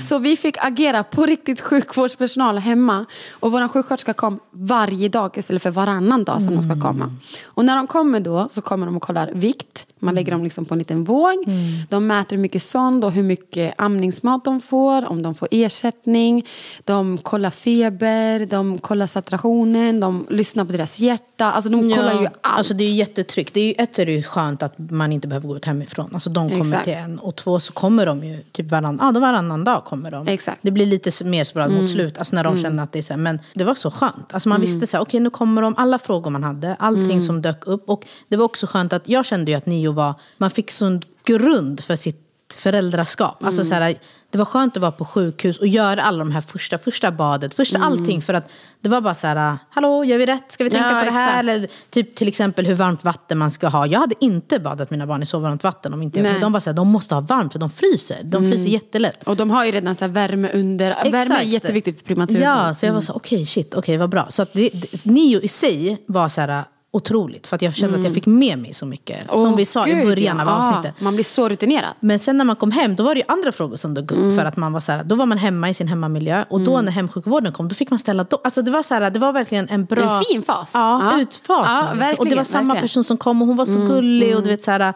Så 0.00 0.18
vi 0.18 0.36
fick 0.36 0.56
agera 0.60 1.04
på 1.04 1.26
riktigt 1.26 1.60
sjukvårdspersonal 1.60 2.58
hemma. 2.58 3.06
Och 3.32 3.52
vår 3.52 3.68
sjuksköterska 3.68 4.12
kom 4.12 4.40
varje 4.50 5.08
dag 5.08 5.38
istället 5.38 5.62
för 5.62 5.70
varannan 5.70 6.24
dag 6.24 6.42
som 6.42 6.54
de 6.54 6.62
ska 6.62 6.80
komma. 6.80 7.16
Och 7.44 7.64
när 7.64 7.76
de 7.76 7.86
kommer 7.86 8.20
då 8.20 8.48
så 8.50 8.62
kommer 8.62 8.86
de 8.86 8.96
och 8.96 9.02
kollar 9.02 9.30
vikt. 9.34 9.86
Man 9.98 10.14
lägger 10.14 10.32
dem 10.32 10.44
liksom 10.44 10.64
på 10.64 10.74
en 10.74 10.78
liten 10.78 11.04
våg. 11.04 11.44
De 11.88 12.06
mäter 12.06 12.36
hur 12.36 12.42
mycket 12.42 12.62
sond 12.62 13.04
och 13.04 13.12
hur 13.12 13.22
mycket 13.22 13.74
amningsmat 13.78 14.44
de 14.44 14.60
får. 14.60 15.08
Om 15.08 15.22
de 15.22 15.34
får 15.34 15.48
ersättning. 15.50 16.46
De 16.84 17.18
kollar 17.18 17.50
feber. 17.50 18.46
De 18.46 18.78
kollar 18.78 19.06
saturationen. 19.06 20.00
De 20.00 20.26
lyssnar 20.30 20.64
på 20.64 20.72
deras 20.72 21.00
hjärta. 21.00 21.52
Alltså 21.52 21.70
de 21.70 21.90
kollar 21.90 22.12
ju 22.12 22.26
allt. 22.26 22.38
Alltså 22.42 22.74
det 22.74 22.84
är 22.84 22.92
jättetryggt. 22.92 23.54
Det 23.54 23.60
är 23.60 23.66
ju, 23.66 23.74
ett 23.78 23.98
är 23.98 24.06
det 24.06 24.12
ju 24.12 24.22
skönt 24.22 24.62
att 24.62 24.74
man 24.78 25.12
inte 25.12 25.28
behöver 25.28 25.48
gå 25.48 25.56
ut 25.56 25.64
hemifrån. 25.64 26.10
Alltså 26.14 26.30
de 26.30 26.50
kommer 26.50 26.64
Exakt. 26.64 26.84
till 26.84 26.94
en. 26.94 27.18
Och 27.18 27.36
två 27.36 27.60
så 27.60 27.72
kommer 27.72 28.06
de 28.06 28.24
ju 28.24 28.42
typ 28.52 28.70
varann, 28.70 28.98
ja, 29.02 29.20
varannan 29.20 29.63
dag 29.64 29.84
kommer 29.84 30.10
de. 30.10 30.28
Exakt. 30.28 30.58
Det 30.62 30.70
blir 30.70 30.86
lite 30.86 31.24
mer 31.24 31.44
sporadiskt 31.44 31.80
mot 31.80 31.90
slut. 31.90 32.18
Alltså 32.18 32.34
när 32.34 32.44
de 32.44 32.58
känner 32.58 32.82
att 32.82 32.92
det 32.92 32.98
är 32.98 33.02
så 33.02 33.12
här, 33.12 33.20
men 33.20 33.40
det 33.54 33.64
var 33.64 33.74
så 33.74 33.90
skönt. 33.90 34.34
Alltså 34.34 34.48
man 34.48 34.60
visste 34.60 34.86
så 34.86 34.96
här, 34.96 35.04
okej 35.04 35.20
nu 35.20 35.30
kommer 35.30 35.62
de, 35.62 35.74
alla 35.76 35.98
frågor 35.98 36.30
man 36.30 36.42
hade, 36.42 36.74
allting 36.78 37.22
som 37.22 37.42
dök 37.42 37.66
upp. 37.66 37.88
Och 37.88 38.06
det 38.28 38.36
var 38.36 38.44
också 38.44 38.66
skönt 38.66 38.92
att 38.92 39.08
jag 39.08 39.26
kände 39.26 39.50
ju 39.50 39.56
att 39.56 39.66
Nio 39.66 39.92
var, 39.92 40.14
man 40.38 40.50
fick 40.50 40.70
sån 40.70 41.02
grund 41.24 41.80
för 41.80 41.96
sitt 41.96 42.23
föräldraskap. 42.60 43.44
Alltså, 43.44 43.64
så 43.64 43.74
här, 43.74 43.94
det 44.30 44.38
var 44.38 44.44
skönt 44.44 44.76
att 44.76 44.80
vara 44.80 44.92
på 44.92 45.04
sjukhus 45.04 45.58
och 45.58 45.66
göra 45.66 46.02
alla 46.02 46.18
de 46.18 46.32
här 46.32 46.40
första, 46.40 46.78
första 46.78 47.12
badet, 47.12 47.54
första 47.54 47.78
allting. 47.78 48.22
För 48.22 48.34
att 48.34 48.48
det 48.80 48.88
var 48.88 49.00
bara 49.00 49.14
så 49.14 49.26
här, 49.26 49.58
hallå, 49.70 50.04
gör 50.04 50.18
vi 50.18 50.26
rätt? 50.26 50.52
Ska 50.52 50.64
vi 50.64 50.70
tänka 50.70 50.90
Ja, 50.90 50.98
på 50.98 51.04
det 51.04 51.10
här? 51.10 51.28
exakt. 51.28 51.38
Eller 51.38 51.68
typ 51.90 52.14
till 52.14 52.28
exempel 52.28 52.66
hur 52.66 52.74
varmt 52.74 53.04
vatten 53.04 53.38
man 53.38 53.50
ska 53.50 53.68
ha. 53.68 53.86
Jag 53.86 54.00
hade 54.00 54.14
inte 54.20 54.58
badat 54.58 54.90
mina 54.90 55.06
barn 55.06 55.22
i 55.22 55.26
så 55.26 55.38
varmt 55.38 55.64
vatten. 55.64 55.94
Om 55.94 56.02
inte 56.02 56.20
jag, 56.20 56.40
de 56.40 56.52
var 56.52 56.60
så 56.60 56.70
här, 56.70 56.76
de 56.76 56.88
måste 56.88 57.14
ha 57.14 57.20
varmt 57.20 57.52
för 57.52 57.58
de 57.58 57.70
fryser. 57.70 58.18
De 58.24 58.50
fryser 58.50 58.68
jättelätt. 58.70 59.22
Och 59.22 59.36
de 59.36 59.50
har 59.50 59.64
ju 59.64 59.72
redan 59.72 59.94
så 59.94 60.06
värme 60.06 60.50
under. 60.54 60.90
Värme 61.04 61.18
är 61.18 61.22
Exakt. 61.22 61.44
jätteviktigt 61.44 61.98
för 61.98 62.04
prematuren. 62.06 62.42
Ja, 62.42 62.74
så 62.74 62.86
jag 62.86 62.92
var 62.92 63.00
så 63.00 63.12
okej, 63.12 63.46
shit, 63.46 63.74
okej, 63.74 63.96
vad 63.96 64.10
bra. 64.10 64.26
Så 64.28 64.42
att 64.42 64.52
det, 64.52 64.70
det, 64.72 65.04
Nio 65.04 65.40
i 65.40 65.48
sig 65.48 66.02
var 66.06 66.28
så 66.28 66.40
här 66.40 66.64
otroligt. 66.94 67.46
För 67.46 67.56
att 67.56 67.62
jag 67.62 67.74
kände 67.74 67.98
att 67.98 68.04
jag 68.04 68.14
fick 68.14 68.26
med 68.26 68.58
mig 68.58 68.72
så 68.72 68.86
mycket. 68.86 69.30
Som 69.30 69.40
Åh, 69.44 69.56
vi 69.56 69.64
sa 69.64 69.86
i 69.86 69.90
gud, 69.90 70.06
början 70.06 70.40
av 70.40 70.46
ja. 70.46 70.52
avsnittet. 70.58 71.00
Man 71.00 71.14
blir 71.14 71.24
så 71.24 71.48
rutinerad. 71.48 71.90
Men 72.00 72.18
sen 72.18 72.38
när 72.38 72.44
man 72.44 72.56
kom 72.56 72.70
hem, 72.70 72.96
då 72.96 73.02
var 73.02 73.14
det 73.14 73.22
andra 73.28 73.52
frågor 73.52 73.76
som 73.76 73.94
dök 73.94 74.10
upp. 74.12 74.18
Mm. 74.18 74.36
För 74.38 74.44
att 74.44 74.56
man 74.56 74.72
var 74.72 74.80
så 74.80 74.92
här, 74.92 75.04
då 75.04 75.14
var 75.14 75.26
man 75.26 75.38
hemma 75.38 75.70
i 75.70 75.74
sin 75.74 75.88
hemmamiljö. 75.88 76.44
Och 76.50 76.60
då 76.60 76.80
när 76.80 76.92
hemsjukvården 76.92 77.52
kom, 77.52 77.68
då 77.68 77.74
fick 77.74 77.90
man 77.90 77.98
ställa... 77.98 78.24
Do- 78.24 78.40
alltså 78.44 78.62
det, 78.62 78.70
var 78.70 78.82
så 78.82 78.94
här, 78.94 79.10
det 79.10 79.18
var 79.18 79.32
verkligen 79.32 79.68
en 79.68 79.84
bra... 79.84 80.16
En 80.18 80.24
fin 80.24 80.42
fas. 80.42 80.72
Ja, 80.74 81.10
Ja. 81.12 81.20
utfasning. 81.20 82.00
Ja, 82.00 82.14
och 82.18 82.26
det 82.26 82.34
var 82.36 82.44
samma 82.44 82.62
verkligen. 82.62 82.70
Mm, 82.76 82.82
person 82.82 83.04
som 83.04 83.16
kom 83.16 83.42
och 83.42 83.48
hon 83.48 83.56
var 83.56 83.66
så 83.66 83.78
gullig. 83.78 84.36
Och 84.36 84.42
du 84.42 84.48
vet, 84.48 84.62
så 84.62 84.70
här, 84.70 84.94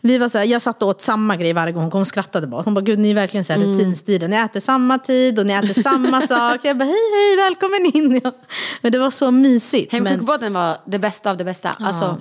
vi 0.00 0.18
var 0.18 0.28
så 0.28 0.38
här, 0.38 0.44
jag 0.44 0.62
satt 0.62 0.82
och 0.82 0.88
åt 0.88 1.00
samma 1.00 1.36
grej 1.36 1.52
varje 1.52 1.72
gång 1.72 1.82
hon 1.82 1.90
kom 1.90 2.00
och 2.00 2.06
skrattade 2.06 2.46
bara. 2.46 2.62
Hon 2.62 2.74
bara, 2.74 2.80
gud 2.80 2.98
ni 2.98 3.10
är 3.10 3.14
verkligen 3.14 3.44
så 3.44 3.52
här 3.52 3.60
Mm. 3.60 3.72
rutinstyrda. 3.78 4.26
Ni 4.26 4.36
äter 4.36 4.60
samma 4.60 4.98
tid 4.98 5.38
och 5.38 5.46
ni 5.46 5.52
äter 5.52 5.82
samma 5.82 6.20
sak. 6.26 6.60
Jag 6.62 6.78
bara, 6.78 6.84
hej 6.84 6.94
hej, 7.14 7.36
välkommen 7.36 7.90
in. 7.94 8.20
Ja. 8.24 8.32
Men 8.82 8.92
det 8.92 8.98
var 8.98 9.10
så 9.10 9.30
mysigt. 9.30 9.92
Men, 9.92 10.06
Hemsjukvården 10.06 10.52
var 10.52 10.76
det 10.86 10.98
bästa 10.98 11.30
av 11.30 11.36
det 11.36 11.44
bästa. 11.44 11.70
Alltså, 11.80 12.16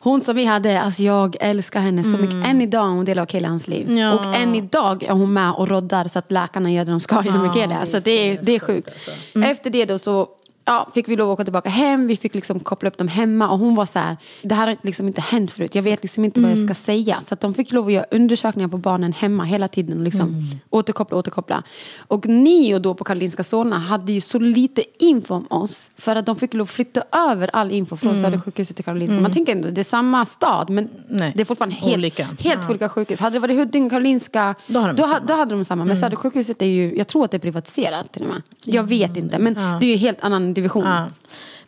hon 0.00 0.20
som 0.20 0.36
vi 0.36 0.44
hade, 0.44 0.80
alltså 0.80 1.02
jag 1.02 1.36
älskar 1.40 1.80
henne 1.80 2.04
så 2.04 2.16
mycket. 2.16 2.46
Än 2.46 2.60
idag 2.60 2.84
är 2.86 2.90
hon 2.90 3.04
del 3.04 3.18
av 3.18 3.26
Kelians 3.26 3.68
liv. 3.68 3.86
Mm. 3.86 3.98
Ja. 3.98 4.12
Och 4.14 4.34
än 4.36 4.54
idag 4.54 5.02
är 5.02 5.12
hon 5.12 5.32
med 5.32 5.52
och 5.52 5.68
roddar 5.68 6.04
så 6.08 6.18
att 6.18 6.32
läkarna 6.32 6.72
gör 6.72 6.84
det 6.84 6.90
de 6.90 7.00
ska 7.00 7.22
inom 7.26 7.44
Ja, 7.44 7.52
Kelia. 7.54 7.68
det 7.68 7.74
är 7.74 7.80
Alltså 7.80 8.00
det 8.00 8.10
är, 8.10 8.38
det 8.42 8.52
är 8.54 8.58
sjukt. 8.60 8.90
Mm. 9.34 9.50
Efter 9.50 9.70
det 9.70 9.84
då 9.84 9.98
så 9.98 10.28
ja, 10.68 10.88
fick 10.94 11.08
vi 11.08 11.16
lov 11.16 11.30
att 11.30 11.34
åka 11.34 11.44
tillbaka 11.44 11.68
hem. 11.68 12.06
Vi 12.06 12.16
fick 12.16 12.34
liksom 12.34 12.60
koppla 12.60 12.88
upp 12.88 12.98
dem 12.98 13.08
hemma. 13.08 13.50
Och 13.50 13.58
hon 13.58 13.74
var 13.74 13.86
så 13.86 13.98
här, 13.98 14.16
det 14.42 14.54
här 14.54 14.66
har 14.66 14.76
liksom 14.82 15.06
inte 15.08 15.20
hänt 15.20 15.50
förut. 15.52 15.74
Jag 15.74 15.82
vet 15.82 16.02
liksom 16.02 16.24
inte 16.24 16.40
vad 16.40 16.50
Mm. 16.50 16.60
jag 16.60 16.76
ska 16.76 16.82
säga. 16.84 17.20
Så 17.20 17.34
att 17.34 17.40
de 17.40 17.54
fick 17.54 17.72
lov 17.72 17.86
att 17.86 17.92
göra 17.92 18.04
undersökningar 18.10 18.68
på 18.68 18.76
barnen 18.76 19.12
hemma 19.12 19.44
hela 19.44 19.68
tiden. 19.68 19.98
Och 19.98 20.04
liksom 20.04 20.28
Mm. 20.28 20.44
återkoppla, 20.70 21.16
återkoppla. 21.18 21.62
Och 22.08 22.26
Nio 22.28 22.78
då 22.78 22.94
på 22.94 23.04
Karolinska 23.04 23.42
Solna 23.42 23.78
hade 23.78 24.12
ju 24.12 24.20
så 24.20 24.38
lite 24.38 24.82
info 25.04 25.34
om 25.34 25.46
oss. 25.50 25.90
För 25.96 26.16
att 26.16 26.26
de 26.26 26.36
fick 26.36 26.54
lov 26.54 26.64
att 26.64 26.70
flytta 26.70 27.02
över 27.30 27.50
all 27.52 27.72
info 27.72 27.96
från 27.96 28.16
Södersjukhuset 28.20 28.76
till 28.76 28.84
Karolinska. 28.84 29.20
Man 29.20 29.32
tänker 29.32 29.52
ändå, 29.52 29.68
det 29.70 29.80
är 29.80 29.82
samma 29.84 30.24
stad. 30.26 30.70
Men 30.70 30.84
Mm. 30.88 31.16
Nej, 31.20 31.32
det 31.36 31.40
är 31.40 31.44
fortfarande 31.44 31.74
helt 31.76 31.96
olika. 31.96 32.26
helt 32.38 32.70
olika 32.70 32.88
sjukhus. 32.88 33.20
Hade 33.20 33.36
det 33.36 33.40
varit 33.40 33.56
Huddinge, 33.56 33.90
Karolinska, 33.90 34.54
Då 34.66 34.78
har 34.78 34.88
de 34.88 34.96
då. 34.96 35.04
Mm. 35.04 35.18
då 35.26 35.34
hade 35.34 35.54
de 35.54 35.64
samma. 35.64 35.84
Men 35.84 35.96
Södersjukhuset 35.96 36.62
är 36.62 36.66
ju, 36.66 36.96
jag 36.96 37.06
tror 37.06 37.24
att 37.24 37.30
det 37.30 37.36
är 37.36 37.38
privatiserat 37.38 38.12
till 38.12 38.22
och 38.22 38.28
med. 38.28 38.42
Jag 38.64 38.82
vet 38.82 39.16
inte, 39.16 39.38
men 39.38 39.54
det 39.80 39.86
är 39.86 39.90
ju 39.90 39.96
helt 39.96 40.20
annan 40.20 40.54
division. 40.58 40.86
Ja. 40.86 41.08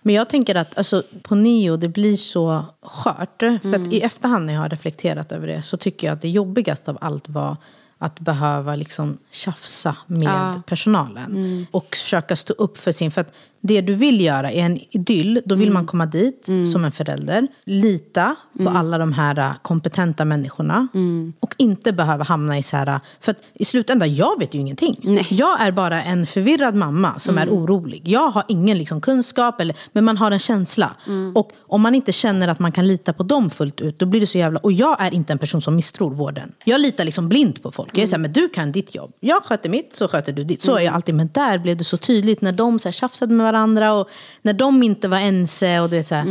Men 0.03 0.15
jag 0.15 0.29
tänker 0.29 0.55
att 0.55 0.79
alltså, 0.79 1.03
på 1.23 1.35
Nio, 1.35 1.77
det 1.77 1.89
blir 1.89 2.17
så 2.17 2.65
skört. 2.83 3.39
För 3.39 3.65
Mm. 3.65 3.83
att 3.83 3.93
i 3.93 4.01
efterhand 4.01 4.47
när 4.47 4.53
jag 4.53 4.61
har 4.61 4.69
reflekterat 4.69 5.33
över 5.33 5.47
det 5.47 5.63
så 5.63 5.77
tycker 5.77 6.07
jag 6.07 6.15
att 6.15 6.23
det 6.23 6.29
jobbigaste 6.29 6.91
av 6.91 6.99
allt 7.01 7.29
var 7.29 7.57
att 7.99 8.21
behöva 8.21 8.77
liksom 8.77 9.19
tjafsa 9.31 9.97
med 10.07 10.29
Ja. 10.29 10.49
Mm. 10.51 10.63
personalen. 10.63 11.67
Och 11.71 11.97
försöka 11.97 12.37
stå 12.37 12.53
upp 12.55 12.79
för 12.79 12.93
sin... 12.93 13.11
För 13.11 13.21
att 13.21 13.33
det 13.63 13.81
du 13.81 13.95
vill 13.95 14.21
göra 14.21 14.51
är 14.53 14.63
en 14.63 14.79
idyll. 14.91 15.43
Då 15.45 15.55
vill 15.55 15.69
Mm. 15.69 15.75
man 15.75 15.87
komma 15.87 16.07
dit 16.07 16.49
som 16.73 16.85
en 16.85 16.93
förälder. 16.93 17.47
Lita 17.65 18.37
på 18.59 18.69
alla 18.69 18.99
de 18.99 19.13
här 19.13 19.39
äh, 19.39 19.51
kompetenta 19.63 20.25
människorna. 20.25 20.89
Mm. 20.95 21.33
Och 21.41 21.55
inte 21.59 21.93
behöva 21.93 22.25
hamna 22.25 22.59
i 22.59 22.63
så 22.63 22.77
här... 22.77 22.87
äh, 22.87 22.97
För 23.21 23.31
att 23.33 23.39
i 23.55 23.65
slutändan, 23.65 24.15
jag 24.15 24.39
vet 24.39 24.55
ju 24.55 24.59
ingenting. 24.59 25.01
Nej. 25.03 25.27
Jag 25.31 25.61
är 25.61 25.73
bara 25.73 26.03
en 26.03 26.27
förvirrad 26.27 26.75
mamma 26.75 27.19
som 27.19 27.39
är 27.39 27.49
orolig. 27.49 28.03
Jag 28.09 28.31
har 28.31 28.45
ingen 28.49 28.79
liksom 28.79 29.01
kunskap, 29.01 29.61
eller, 29.61 29.77
men 29.93 30.05
man 30.05 30.17
har 30.17 30.31
en 30.31 30.39
känsla. 30.39 30.91
Och 31.35 31.53
om 31.61 31.81
man 31.81 31.95
inte 31.95 32.13
känner 32.13 32.49
att 32.49 32.59
man 32.59 32.73
kan 32.73 32.87
lita 32.87 33.13
på 33.13 33.23
dem 33.23 33.51
fullt 33.51 33.81
ut, 33.81 33.99
då 33.99 34.07
blir 34.07 34.21
det 34.21 34.27
så 34.27 34.39
jävla... 34.39 34.59
Och 34.61 34.73
jag 34.73 35.03
är 35.03 35.15
inte 35.15 35.33
en 35.33 35.39
person 35.39 35.63
som 35.63 35.77
misstror 35.77 36.11
vården. 36.15 36.53
Jag 36.65 36.81
litar 36.81 37.05
liksom 37.05 37.29
blint 37.29 37.63
på 37.63 37.73
folk. 37.73 37.99
Jag 37.99 38.09
såhär, 38.09 38.21
men 38.21 38.33
du 38.33 38.49
kan 38.49 38.73
ditt 38.73 38.95
jobb. 38.95 39.13
Jag 39.21 39.43
sköter 39.45 39.69
mitt, 39.71 39.97
så 39.97 40.09
sköter 40.09 40.33
du 40.33 40.45
ditt. 40.45 40.61
Så 40.63 40.77
är 40.77 40.81
jag 40.85 40.95
alltid. 40.95 41.15
Men 41.15 41.29
där 41.33 41.59
blev 41.59 41.77
det 41.77 41.85
så 41.85 41.97
tydligt 41.97 42.41
när 42.41 42.53
de 42.53 42.79
så 42.79 42.89
här, 42.89 42.93
tjafsade 42.93 43.35
med 43.35 43.47
varandra 43.53 43.93
och 43.93 44.09
när 44.43 44.53
de 44.53 44.83
inte 44.83 45.09
var 45.09 45.19
ense. 45.19 45.81
Och, 45.81 45.91
du 45.91 45.97
vet, 45.97 46.07
så 46.07 46.15
här. 46.15 46.25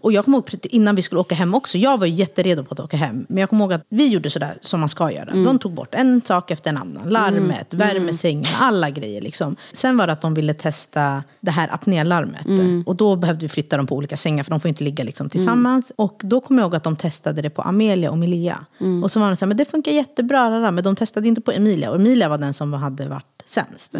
och 0.00 0.12
jag 0.12 0.24
kommer 0.24 0.38
ihåg 0.38 0.48
innan 0.62 0.94
vi 0.94 1.02
skulle 1.02 1.20
åka 1.20 1.34
hem 1.34 1.54
också, 1.54 1.78
jag 1.78 1.98
var 1.98 2.06
jätteredo 2.06 2.64
på 2.64 2.72
att 2.74 2.80
åka 2.80 2.96
hem. 2.96 3.26
Men 3.28 3.38
jag 3.38 3.48
kommer 3.48 3.64
ihåg 3.64 3.72
att 3.72 3.86
vi 3.88 4.08
gjorde 4.08 4.30
sådär 4.30 4.58
som 4.60 4.80
man 4.80 4.88
ska 4.88 5.10
göra. 5.12 5.30
De 5.44 5.58
tog 5.58 5.72
bort 5.74 5.94
en 5.94 6.22
sak 6.24 6.50
efter 6.50 6.70
en 6.70 6.76
annan. 6.76 7.08
Larmet, 7.08 7.74
värmesängen, 7.74 8.44
alla 8.58 8.90
grejer. 8.90 9.20
Liksom. 9.22 9.56
Sen 9.72 9.96
var 9.96 10.06
det 10.06 10.12
att 10.12 10.20
de 10.20 10.34
ville 10.34 10.54
testa 10.54 11.22
det 11.40 11.50
här 11.50 11.68
apnélarmet. 11.72 12.46
Och 12.86 12.96
då 12.96 13.16
behövde 13.16 13.44
vi 13.44 13.48
flytta 13.48 13.76
dem 13.76 13.86
på 13.86 13.96
olika 13.96 14.16
sängar 14.16 14.44
för 14.44 14.50
de 14.50 14.60
får 14.60 14.68
inte 14.68 14.84
ligga 14.84 15.04
liksom, 15.04 15.28
tillsammans. 15.30 15.92
Och 15.96 16.20
då 16.24 16.40
kommer 16.40 16.62
jag 16.62 16.66
ihåg 16.66 16.76
att 16.76 16.84
de 16.84 16.96
testade 16.96 17.42
det 17.42 17.50
på 17.50 17.62
Amelia 17.62 18.10
och 18.10 18.18
Melia. 18.18 18.64
Och 19.02 19.10
så 19.10 19.20
var 19.20 19.28
de 19.28 19.36
så 19.36 19.44
här, 19.44 19.48
men 19.48 19.56
det 19.56 19.64
funkar 19.64 19.92
jättebra. 19.92 20.70
Men 20.70 20.84
de 20.84 20.96
testade 20.96 21.28
inte 21.28 21.40
på 21.40 21.52
Emilia. 21.52 21.90
Och 21.90 21.96
Emilia 21.96 22.28
var 22.28 22.38
den 22.38 22.54
som 22.54 22.72
hade 22.72 23.08
varit 23.08 23.31
sämst. 23.52 23.94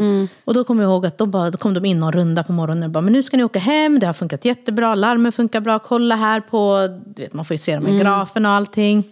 Och 0.44 0.54
då 0.54 0.64
kommer 0.64 0.82
jag 0.82 0.90
ihåg 0.90 1.06
att 1.06 1.18
då, 1.18 1.26
bara, 1.26 1.50
då 1.50 1.58
kom 1.58 1.74
de 1.74 1.84
in 1.84 1.98
någon 1.98 2.12
runda 2.12 2.44
på 2.44 2.52
morgonen 2.52 2.82
och 2.82 2.90
bara, 2.90 3.00
men 3.00 3.12
nu 3.12 3.22
ska 3.22 3.36
ni 3.36 3.44
åka 3.44 3.58
hem, 3.58 3.98
det 3.98 4.06
har 4.06 4.14
funkat 4.14 4.44
jättebra, 4.44 4.94
larmen 4.94 5.32
funkar 5.32 5.60
bra, 5.60 5.78
kolla 5.78 6.16
här 6.16 6.40
på, 6.40 6.88
du 7.14 7.22
vet, 7.22 7.32
man 7.32 7.44
får 7.44 7.54
ju 7.54 7.58
se 7.58 7.74
de 7.74 7.86
här 7.86 7.98
graferna 7.98 8.48
och 8.48 8.54
allting. 8.54 9.04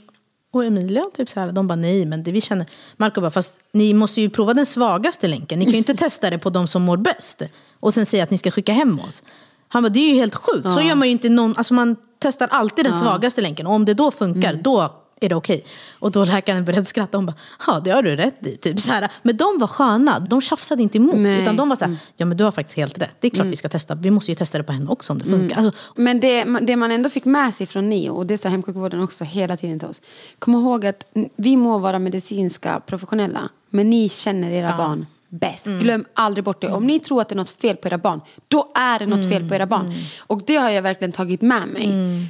Och 0.53 0.65
Emilia 0.65 1.05
typ 1.17 1.29
så 1.29 1.41
här, 1.41 1.53
de 1.53 1.67
bara 1.67 1.77
nej, 1.77 2.05
men 2.05 2.23
det 2.23 2.33
vi 2.33 2.41
känner, 2.41 2.67
Marco 2.97 3.21
bara, 3.21 3.31
fast 3.31 3.61
ni 3.73 3.95
måste 3.95 4.21
ju 4.21 4.31
prova 4.31 4.55
den 4.55 4.67
svagaste 4.67 5.29
länken, 5.29 5.59
ni 5.59 5.65
kan 5.65 5.73
ju 5.73 5.79
inte 5.79 5.95
testa 6.05 6.31
det 6.31 6.39
på 6.39 6.51
de 6.51 6.69
som 6.69 6.83
mår 6.83 6.97
bäst. 6.97 7.43
Och 7.81 7.95
sen 7.95 8.07
säga 8.07 8.25
att 8.25 8.31
ni 8.31 8.39
ska 8.39 8.51
skicka 8.51 8.73
hem 8.73 9.01
oss. 9.01 9.23
Han 9.69 9.83
bara, 9.83 9.89
det 9.89 9.99
är 10.01 10.09
ju 10.09 10.15
helt 10.15 10.35
sjukt, 10.35 10.71
så 10.71 10.81
gör 10.81 10.95
man 10.95 11.09
ju 11.09 11.13
inte 11.13 11.29
någon, 11.29 11.55
alltså 11.57 11.75
man 11.75 11.97
testar 12.19 12.49
alltid 12.51 12.85
den 12.85 12.95
svagaste 12.95 13.41
länken, 13.41 13.67
och 13.67 13.73
om 13.73 13.85
det 13.85 13.95
då 13.95 14.11
funkar, 14.11 14.55
då 14.55 14.93
är 15.21 15.29
det 15.29 15.35
okej? 15.35 15.65
Och 15.99 16.11
då 16.11 16.25
läkaren 16.25 16.65
började 16.65 16.85
skratta 16.85 17.19
hon 17.19 17.27
bara, 17.27 17.35
ja 17.67 17.81
det 17.85 17.91
har 17.91 18.03
du 18.03 18.17
rätt 18.17 18.47
i. 18.47 18.57
Typ 18.57 18.81
så 18.81 18.93
här. 18.93 19.11
Men 19.23 19.37
de 19.37 19.59
var 19.59 19.67
sköna, 19.67 20.21
de 20.21 20.41
tjafsade 20.41 20.83
inte 20.83 20.99
emot. 20.99 21.17
Nej. 21.17 21.43
Utan 21.43 21.57
de 21.57 21.69
var 21.69 21.77
så 21.77 21.85
här, 21.85 21.97
ja 22.17 22.27
men 22.27 22.37
du 22.37 22.45
har 22.45 22.53
faktiskt 22.53 22.77
helt 22.77 22.99
rätt. 22.99 23.17
Det 23.21 23.29
är 23.29 23.31
klart 23.31 23.47
vi 23.47 23.57
ska 23.57 23.69
testa, 23.69 23.95
vi 23.95 24.11
måste 24.11 24.31
ju 24.31 24.35
testa 24.35 24.59
det 24.59 24.65
på 24.65 24.73
henne 24.73 24.91
också 24.91 25.13
om 25.13 25.19
det 25.19 25.25
funkar. 25.25 25.57
Alltså, 25.57 25.73
Men 25.95 26.21
det, 26.21 26.45
det 26.45 26.77
man 26.77 26.91
ändå 26.91 27.11
fick 27.11 27.25
med 27.25 27.55
sig 27.55 27.67
från 27.67 27.89
NIO, 27.89 28.15
och 28.15 28.27
det 28.27 28.39
sa 28.39 28.49
hemsjukvården 28.49 29.03
också 29.03 29.25
hela 29.25 29.57
tiden 29.57 29.79
till 29.79 29.89
oss. 29.89 30.01
Kom 30.39 30.55
ihåg 30.55 30.87
att 30.87 31.05
vi 31.37 31.57
må 31.57 31.79
vara 31.79 31.99
medicinska 31.99 32.81
professionella, 32.87 33.49
men 33.71 33.91
ni 33.91 34.09
känner 34.09 34.51
era 34.51 34.77
barn 34.77 35.07
bäst. 35.31 35.67
Glöm 35.67 36.05
aldrig 36.15 36.45
bort 36.45 36.61
det. 36.61 36.69
Om 36.69 36.87
ni 36.87 36.99
tror 37.01 37.21
att 37.21 37.29
det 37.29 37.35
är 37.35 37.37
något 37.37 37.51
fel 37.51 37.77
på 37.77 37.89
era 37.89 37.99
barn, 37.99 38.21
då 38.49 38.73
är 38.75 38.99
det 38.99 39.07
något 39.07 39.29
fel 39.31 39.49
på 39.49 39.55
era 39.55 39.67
barn. 39.67 39.93
Och 40.19 40.43
det 40.47 40.57
har 40.57 40.71
jag 40.71 40.83
verkligen 40.83 41.13
tagit 41.13 41.43
med 41.43 41.69
mig. 41.69 41.87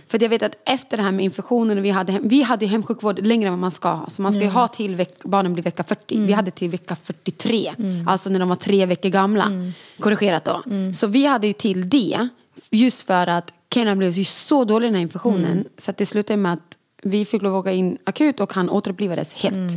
För 0.08 0.18
att 0.18 0.22
jag 0.22 0.28
vet 0.28 0.42
att 0.42 0.54
efter 0.66 0.96
det 0.96 1.02
här 1.02 1.12
med 1.12 1.24
infektionen, 1.24 1.82
vi 1.82 1.90
hade, 1.90 2.18
vi 2.22 2.42
hade 2.42 2.64
ju 2.64 2.70
hemsjukvård 2.70 3.26
längre 3.26 3.46
än 3.46 3.52
vad 3.52 3.58
man 3.60 3.70
ska 3.70 3.88
ha. 3.88 4.10
Så 4.10 4.22
man 4.22 4.32
ska 4.32 4.40
ju 4.42 4.48
ha 4.48 4.68
till 4.68 4.94
veck, 4.96 5.24
barnen 5.24 5.52
blir 5.52 5.64
vecka 5.64 5.84
40. 5.84 6.18
Vi 6.26 6.32
hade 6.32 6.50
till 6.50 6.70
vecka 6.70 6.96
43. 6.96 7.72
Alltså 8.06 8.30
när 8.30 8.38
de 8.38 8.48
var 8.48 8.56
tre 8.56 8.86
veckor 8.86 9.08
gamla. 9.08 9.52
Korrigerat 10.00 10.44
då. 10.44 10.62
Så 10.94 11.06
vi 11.06 11.26
hade 11.26 11.46
ju 11.46 11.52
till 11.52 11.88
det. 11.88 12.28
Just 12.70 13.06
för 13.06 13.26
att 13.26 13.52
Kenan 13.74 13.98
blev 13.98 14.10
ju 14.10 14.24
så 14.24 14.64
dålig 14.64 14.86
i 14.86 14.88
den 14.88 14.94
här 14.94 15.02
infektionen. 15.02 15.64
Så 15.78 15.90
att 15.90 15.96
det 15.96 16.06
slutade 16.06 16.36
med 16.36 16.52
att 16.52 16.76
vi 17.02 17.24
fick 17.24 17.42
lov 17.42 17.54
att 17.54 17.60
åka 17.60 17.72
in 17.72 17.98
akut 18.04 18.40
och 18.40 18.52
han 18.52 18.70
återupplivades 18.70 19.34
helt. 19.34 19.72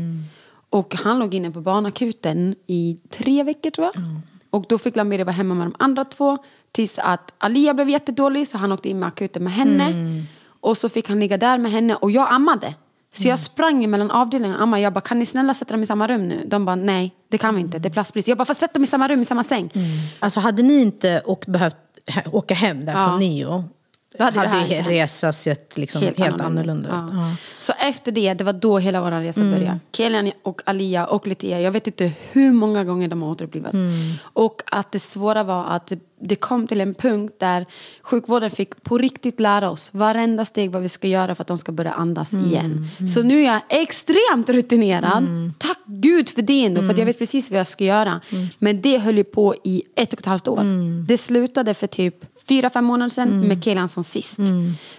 Och 0.74 0.96
han 1.04 1.20
låg 1.20 1.34
inne 1.34 1.52
på 1.52 1.62
barnakuten 1.62 2.56
i 2.68 2.98
tre 3.10 3.44
veckor 3.44 3.70
tror 3.70 3.90
jag. 3.94 4.04
Och 4.50 4.66
då 4.70 4.78
fick 4.78 4.96
Lamiri 4.96 5.24
vara 5.24 5.34
hemma 5.34 5.54
med 5.56 5.68
de 5.68 5.76
andra 5.80 6.06
två. 6.06 6.38
Tills 6.72 7.00
att 7.00 7.34
Alia 7.38 7.74
blev 7.74 7.90
jättedålig 7.90 8.48
så 8.48 8.58
han 8.58 8.72
åkte 8.72 8.90
in 8.90 9.00
med 9.00 9.08
akuten 9.08 9.44
med 9.44 9.54
henne. 9.54 9.94
Och 10.62 10.78
så 10.78 10.90
fick 10.90 11.10
han 11.10 11.20
ligga 11.20 11.38
där 11.38 11.58
med 11.58 11.72
henne 11.72 11.96
och 11.96 12.12
jag 12.12 12.28
ammade. 12.34 12.74
Så 13.14 13.28
jag 13.28 13.40
sprang 13.40 13.90
mellan 13.90 14.12
avdelningarna 14.12 14.58
och 14.58 14.64
ammade. 14.64 14.82
Jag 14.84 14.94
bara, 14.94 15.02
kan 15.02 15.20
ni 15.20 15.26
snälla 15.26 15.54
sätta 15.54 15.74
dem 15.74 15.82
i 15.84 15.86
samma 15.86 16.08
rum 16.08 16.28
nu? 16.28 16.44
De 16.46 16.66
bara, 16.66 16.76
nej 16.76 17.12
det 17.30 17.38
kan 17.38 17.56
vi 17.56 17.62
inte, 17.62 17.80
det 17.80 17.90
är 17.90 17.94
platsbrist. 17.94 18.28
Jag 18.28 18.38
bara, 18.38 18.46
fast 18.46 18.60
sätt 18.60 18.74
dem 18.74 18.84
i 18.84 18.88
samma 18.88 19.08
rum, 19.08 19.22
i 19.22 19.26
samma 19.26 19.44
säng. 19.44 19.70
alltså 20.20 20.40
hade 20.40 20.64
ni 20.64 20.82
inte 20.82 21.20
och 21.20 21.44
behövt 21.48 21.78
åka 22.32 22.54
hem 22.54 22.86
där 22.86 22.94
Ja. 22.94 23.06
från 23.06 23.20
Nio, 23.20 23.64
Då 24.18 24.24
hade 24.24 24.40
hade, 24.40 24.50
det 24.50 24.56
här 24.56 24.68
ju 24.68 24.74
hänt. 24.74 24.88
resa 24.88 25.34
sett 25.34 25.78
liksom 25.78 26.02
helt, 26.02 26.42
annorlunda, 26.42 26.90
ut. 26.90 26.96
Ja. 26.96 27.10
Ja. 27.12 27.36
Så 27.60 27.74
efter 27.80 28.12
det, 28.12 28.34
det 28.34 28.44
var 28.44 28.54
då 28.54 28.80
hela 28.80 29.02
vår 29.02 29.12
resa 29.12 29.42
började. 29.42 29.80
Kelian 29.92 30.32
och 30.44 30.62
Alia 30.66 31.06
och 31.06 31.28
Litia, 31.28 31.62
jag 31.62 31.72
vet 31.72 31.88
inte 31.88 32.12
hur 32.32 32.52
många 32.52 32.84
gånger 32.84 33.08
de 33.08 33.22
har 33.22 33.30
återupplivats. 33.30 33.78
Och 34.22 34.62
att 34.66 34.92
det 34.92 35.00
svåra 35.00 35.44
var 35.44 35.66
att 35.66 35.92
det, 36.26 36.36
kom 36.36 36.68
till 36.68 36.82
en 36.82 36.94
punkt 36.94 37.36
där 37.40 37.66
sjukvården 38.02 38.52
fick 38.52 38.84
på 38.84 38.98
riktigt 38.98 39.40
lära 39.40 39.70
oss 39.70 39.90
varenda 39.94 40.46
steg 40.46 40.72
vad 40.72 40.82
vi 40.82 40.90
ska 40.90 41.08
göra 41.08 41.36
för 41.36 41.42
att 41.42 41.48
de 41.48 41.58
ska 41.58 41.72
börja 41.72 41.92
andas 41.92 42.34
igen. 42.34 42.88
Så 43.14 43.24
nu 43.24 43.40
är 43.40 43.46
jag 43.46 43.62
extremt 43.70 44.50
rutinerad. 44.50 45.52
Tack 45.58 45.80
gud 45.86 46.30
för 46.30 46.42
det 46.42 46.66
ändå, 46.66 46.82
för 46.82 46.90
att 46.90 46.98
jag 46.98 47.06
vet 47.06 47.20
precis 47.20 47.52
vad 47.52 47.60
jag 47.60 47.68
ska 47.68 47.84
göra. 47.84 48.22
Men 48.60 48.82
det 48.82 48.98
höll 48.98 49.18
ju 49.18 49.24
på 49.24 49.56
i 49.64 49.84
ett 49.96 50.14
och 50.14 50.20
ett 50.20 50.26
halvt 50.26 50.48
år. 50.48 50.64
Det 51.08 51.18
slutade 51.18 51.74
för 51.74 51.88
typ 51.88 52.16
fyra, 52.50 52.70
fem 52.70 52.86
månader 52.86 53.10
sedan 53.10 53.28
Mm. 53.30 53.48
med 53.48 53.64
Kelan 53.64 53.90
som 53.90 54.04
sist. 54.04 54.40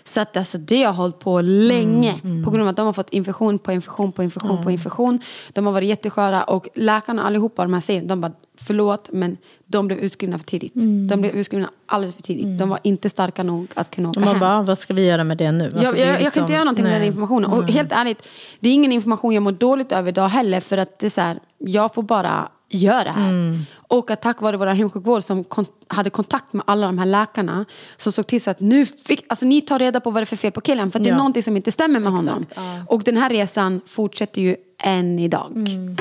Så 0.04 0.20
att 0.20 0.36
alltså, 0.36 0.58
det 0.58 0.82
har 0.82 0.92
hållit 0.92 1.18
på 1.18 1.40
länge 1.40 2.20
Mm. 2.24 2.44
på 2.44 2.50
grund 2.50 2.62
av 2.62 2.68
att 2.68 2.76
de 2.76 2.86
har 2.86 2.92
fått 2.92 3.10
infektion 3.10 3.58
på 3.58 3.72
infektion 3.72 4.12
på 4.12 4.22
infektion 4.22 4.62
på 4.64 4.70
infektion. 4.70 5.18
De 5.52 5.66
har 5.66 5.72
varit 5.72 5.88
jättesköra 5.88 6.42
och 6.42 6.68
läkarna 6.74 7.22
allihopa, 7.22 7.62
de 7.62 7.72
här 7.74 7.80
säger, 7.80 8.02
de 8.02 8.20
bara 8.20 8.32
förlåt 8.60 9.08
men 9.12 9.36
de 9.66 9.86
blev 9.86 9.98
utskrivna 9.98 10.38
för 10.38 10.44
tidigt. 10.46 10.74
Mm. 10.74 11.08
De 11.08 11.20
blev 11.20 11.32
utskrivna 11.36 11.70
alldeles 11.86 12.14
för 12.14 12.22
tidigt. 12.22 12.58
De 12.58 12.68
var 12.68 12.78
inte 12.82 13.10
starka 13.10 13.42
nog 13.42 13.66
att 13.74 13.90
kunna 13.90 14.08
åka 14.10 14.20
Och 14.20 14.24
man 14.26 14.34
hem. 14.34 14.40
bara, 14.40 14.62
vad 14.62 14.78
ska 14.78 14.94
vi 14.94 15.06
göra 15.06 15.24
med 15.24 15.36
det 15.38 15.52
nu? 15.52 15.64
Alltså, 15.64 15.82
jag, 15.84 15.94
det 15.94 16.02
är 16.02 16.06
jag, 16.06 16.08
jag 16.12 16.16
kan 16.18 16.24
liksom- 16.24 16.42
inte 16.42 16.52
göra 16.52 16.64
någonting 16.64 16.82
med 16.82 16.92
nej. 16.92 17.00
den 17.00 17.08
informationen. 17.08 17.50
Och 17.50 17.70
helt 17.70 17.92
ärligt, 17.92 18.28
det 18.60 18.68
är 18.68 18.72
ingen 18.72 18.92
information 18.92 19.32
jag 19.34 19.42
mår 19.42 19.52
dåligt 19.52 19.92
över 19.92 20.08
idag 20.08 20.28
heller. 20.28 20.60
För 20.60 20.78
att 20.78 20.98
det 20.98 21.06
är 21.06 21.10
så 21.10 21.20
här, 21.20 21.38
jag 21.58 21.94
får 21.94 22.02
bara 22.02 22.48
göra 22.70 23.04
det 23.04 23.10
här. 23.10 23.30
Mm. 23.30 23.60
Och 23.88 24.10
att 24.10 24.22
tack 24.22 24.40
vare 24.40 24.56
vår 24.56 24.66
hemsjukvård 24.66 25.22
som 25.22 25.44
kon- 25.44 25.66
hade 25.88 26.10
kontakt 26.10 26.52
med 26.52 26.64
alla 26.66 26.86
de 26.86 26.98
här 26.98 27.06
läkarna. 27.06 27.64
Som 27.96 28.12
såg 28.12 28.26
till 28.26 28.42
så 28.42 28.50
att 28.50 28.60
nu 28.60 28.86
fick, 28.86 29.24
alltså 29.28 29.46
ni 29.46 29.60
tar 29.60 29.78
reda 29.78 30.00
på 30.00 30.10
vad 30.10 30.22
det 30.22 30.24
är 30.24 30.26
för 30.26 30.36
fel 30.36 30.52
på 30.52 30.60
killen. 30.60 30.90
För 30.90 30.98
det 30.98 31.06
är 31.08 31.10
Ja. 31.10 31.16
någonting 31.16 31.42
som 31.42 31.56
inte 31.56 31.72
stämmer 31.72 32.00
med 32.00 32.12
honom. 32.12 32.44
Och 32.88 33.02
den 33.02 33.16
här 33.16 33.30
resan 33.30 33.80
fortsätter 33.86 34.40
ju 34.42 34.56
än 34.82 35.18
idag. 35.18 35.52
Mm. 35.56 35.96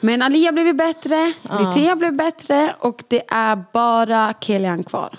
Men 0.00 0.22
Alia 0.22 0.52
blev 0.52 0.66
ju 0.66 0.72
bättre, 0.72 1.32
Litea 1.60 1.96
blev 1.96 2.16
bättre 2.16 2.74
och 2.80 3.04
det 3.08 3.22
är 3.28 3.64
bara 3.72 4.34
Kilian 4.40 4.84
kvar. 4.84 5.16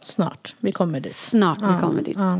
Snart, 0.00 0.54
vi 0.58 0.72
kommer 0.72 1.00
dit. 1.00 1.14
Snart 1.16 1.58
vi 1.62 1.80
kommer 1.80 2.02
dit. 2.02 2.16
Ja. 2.18 2.36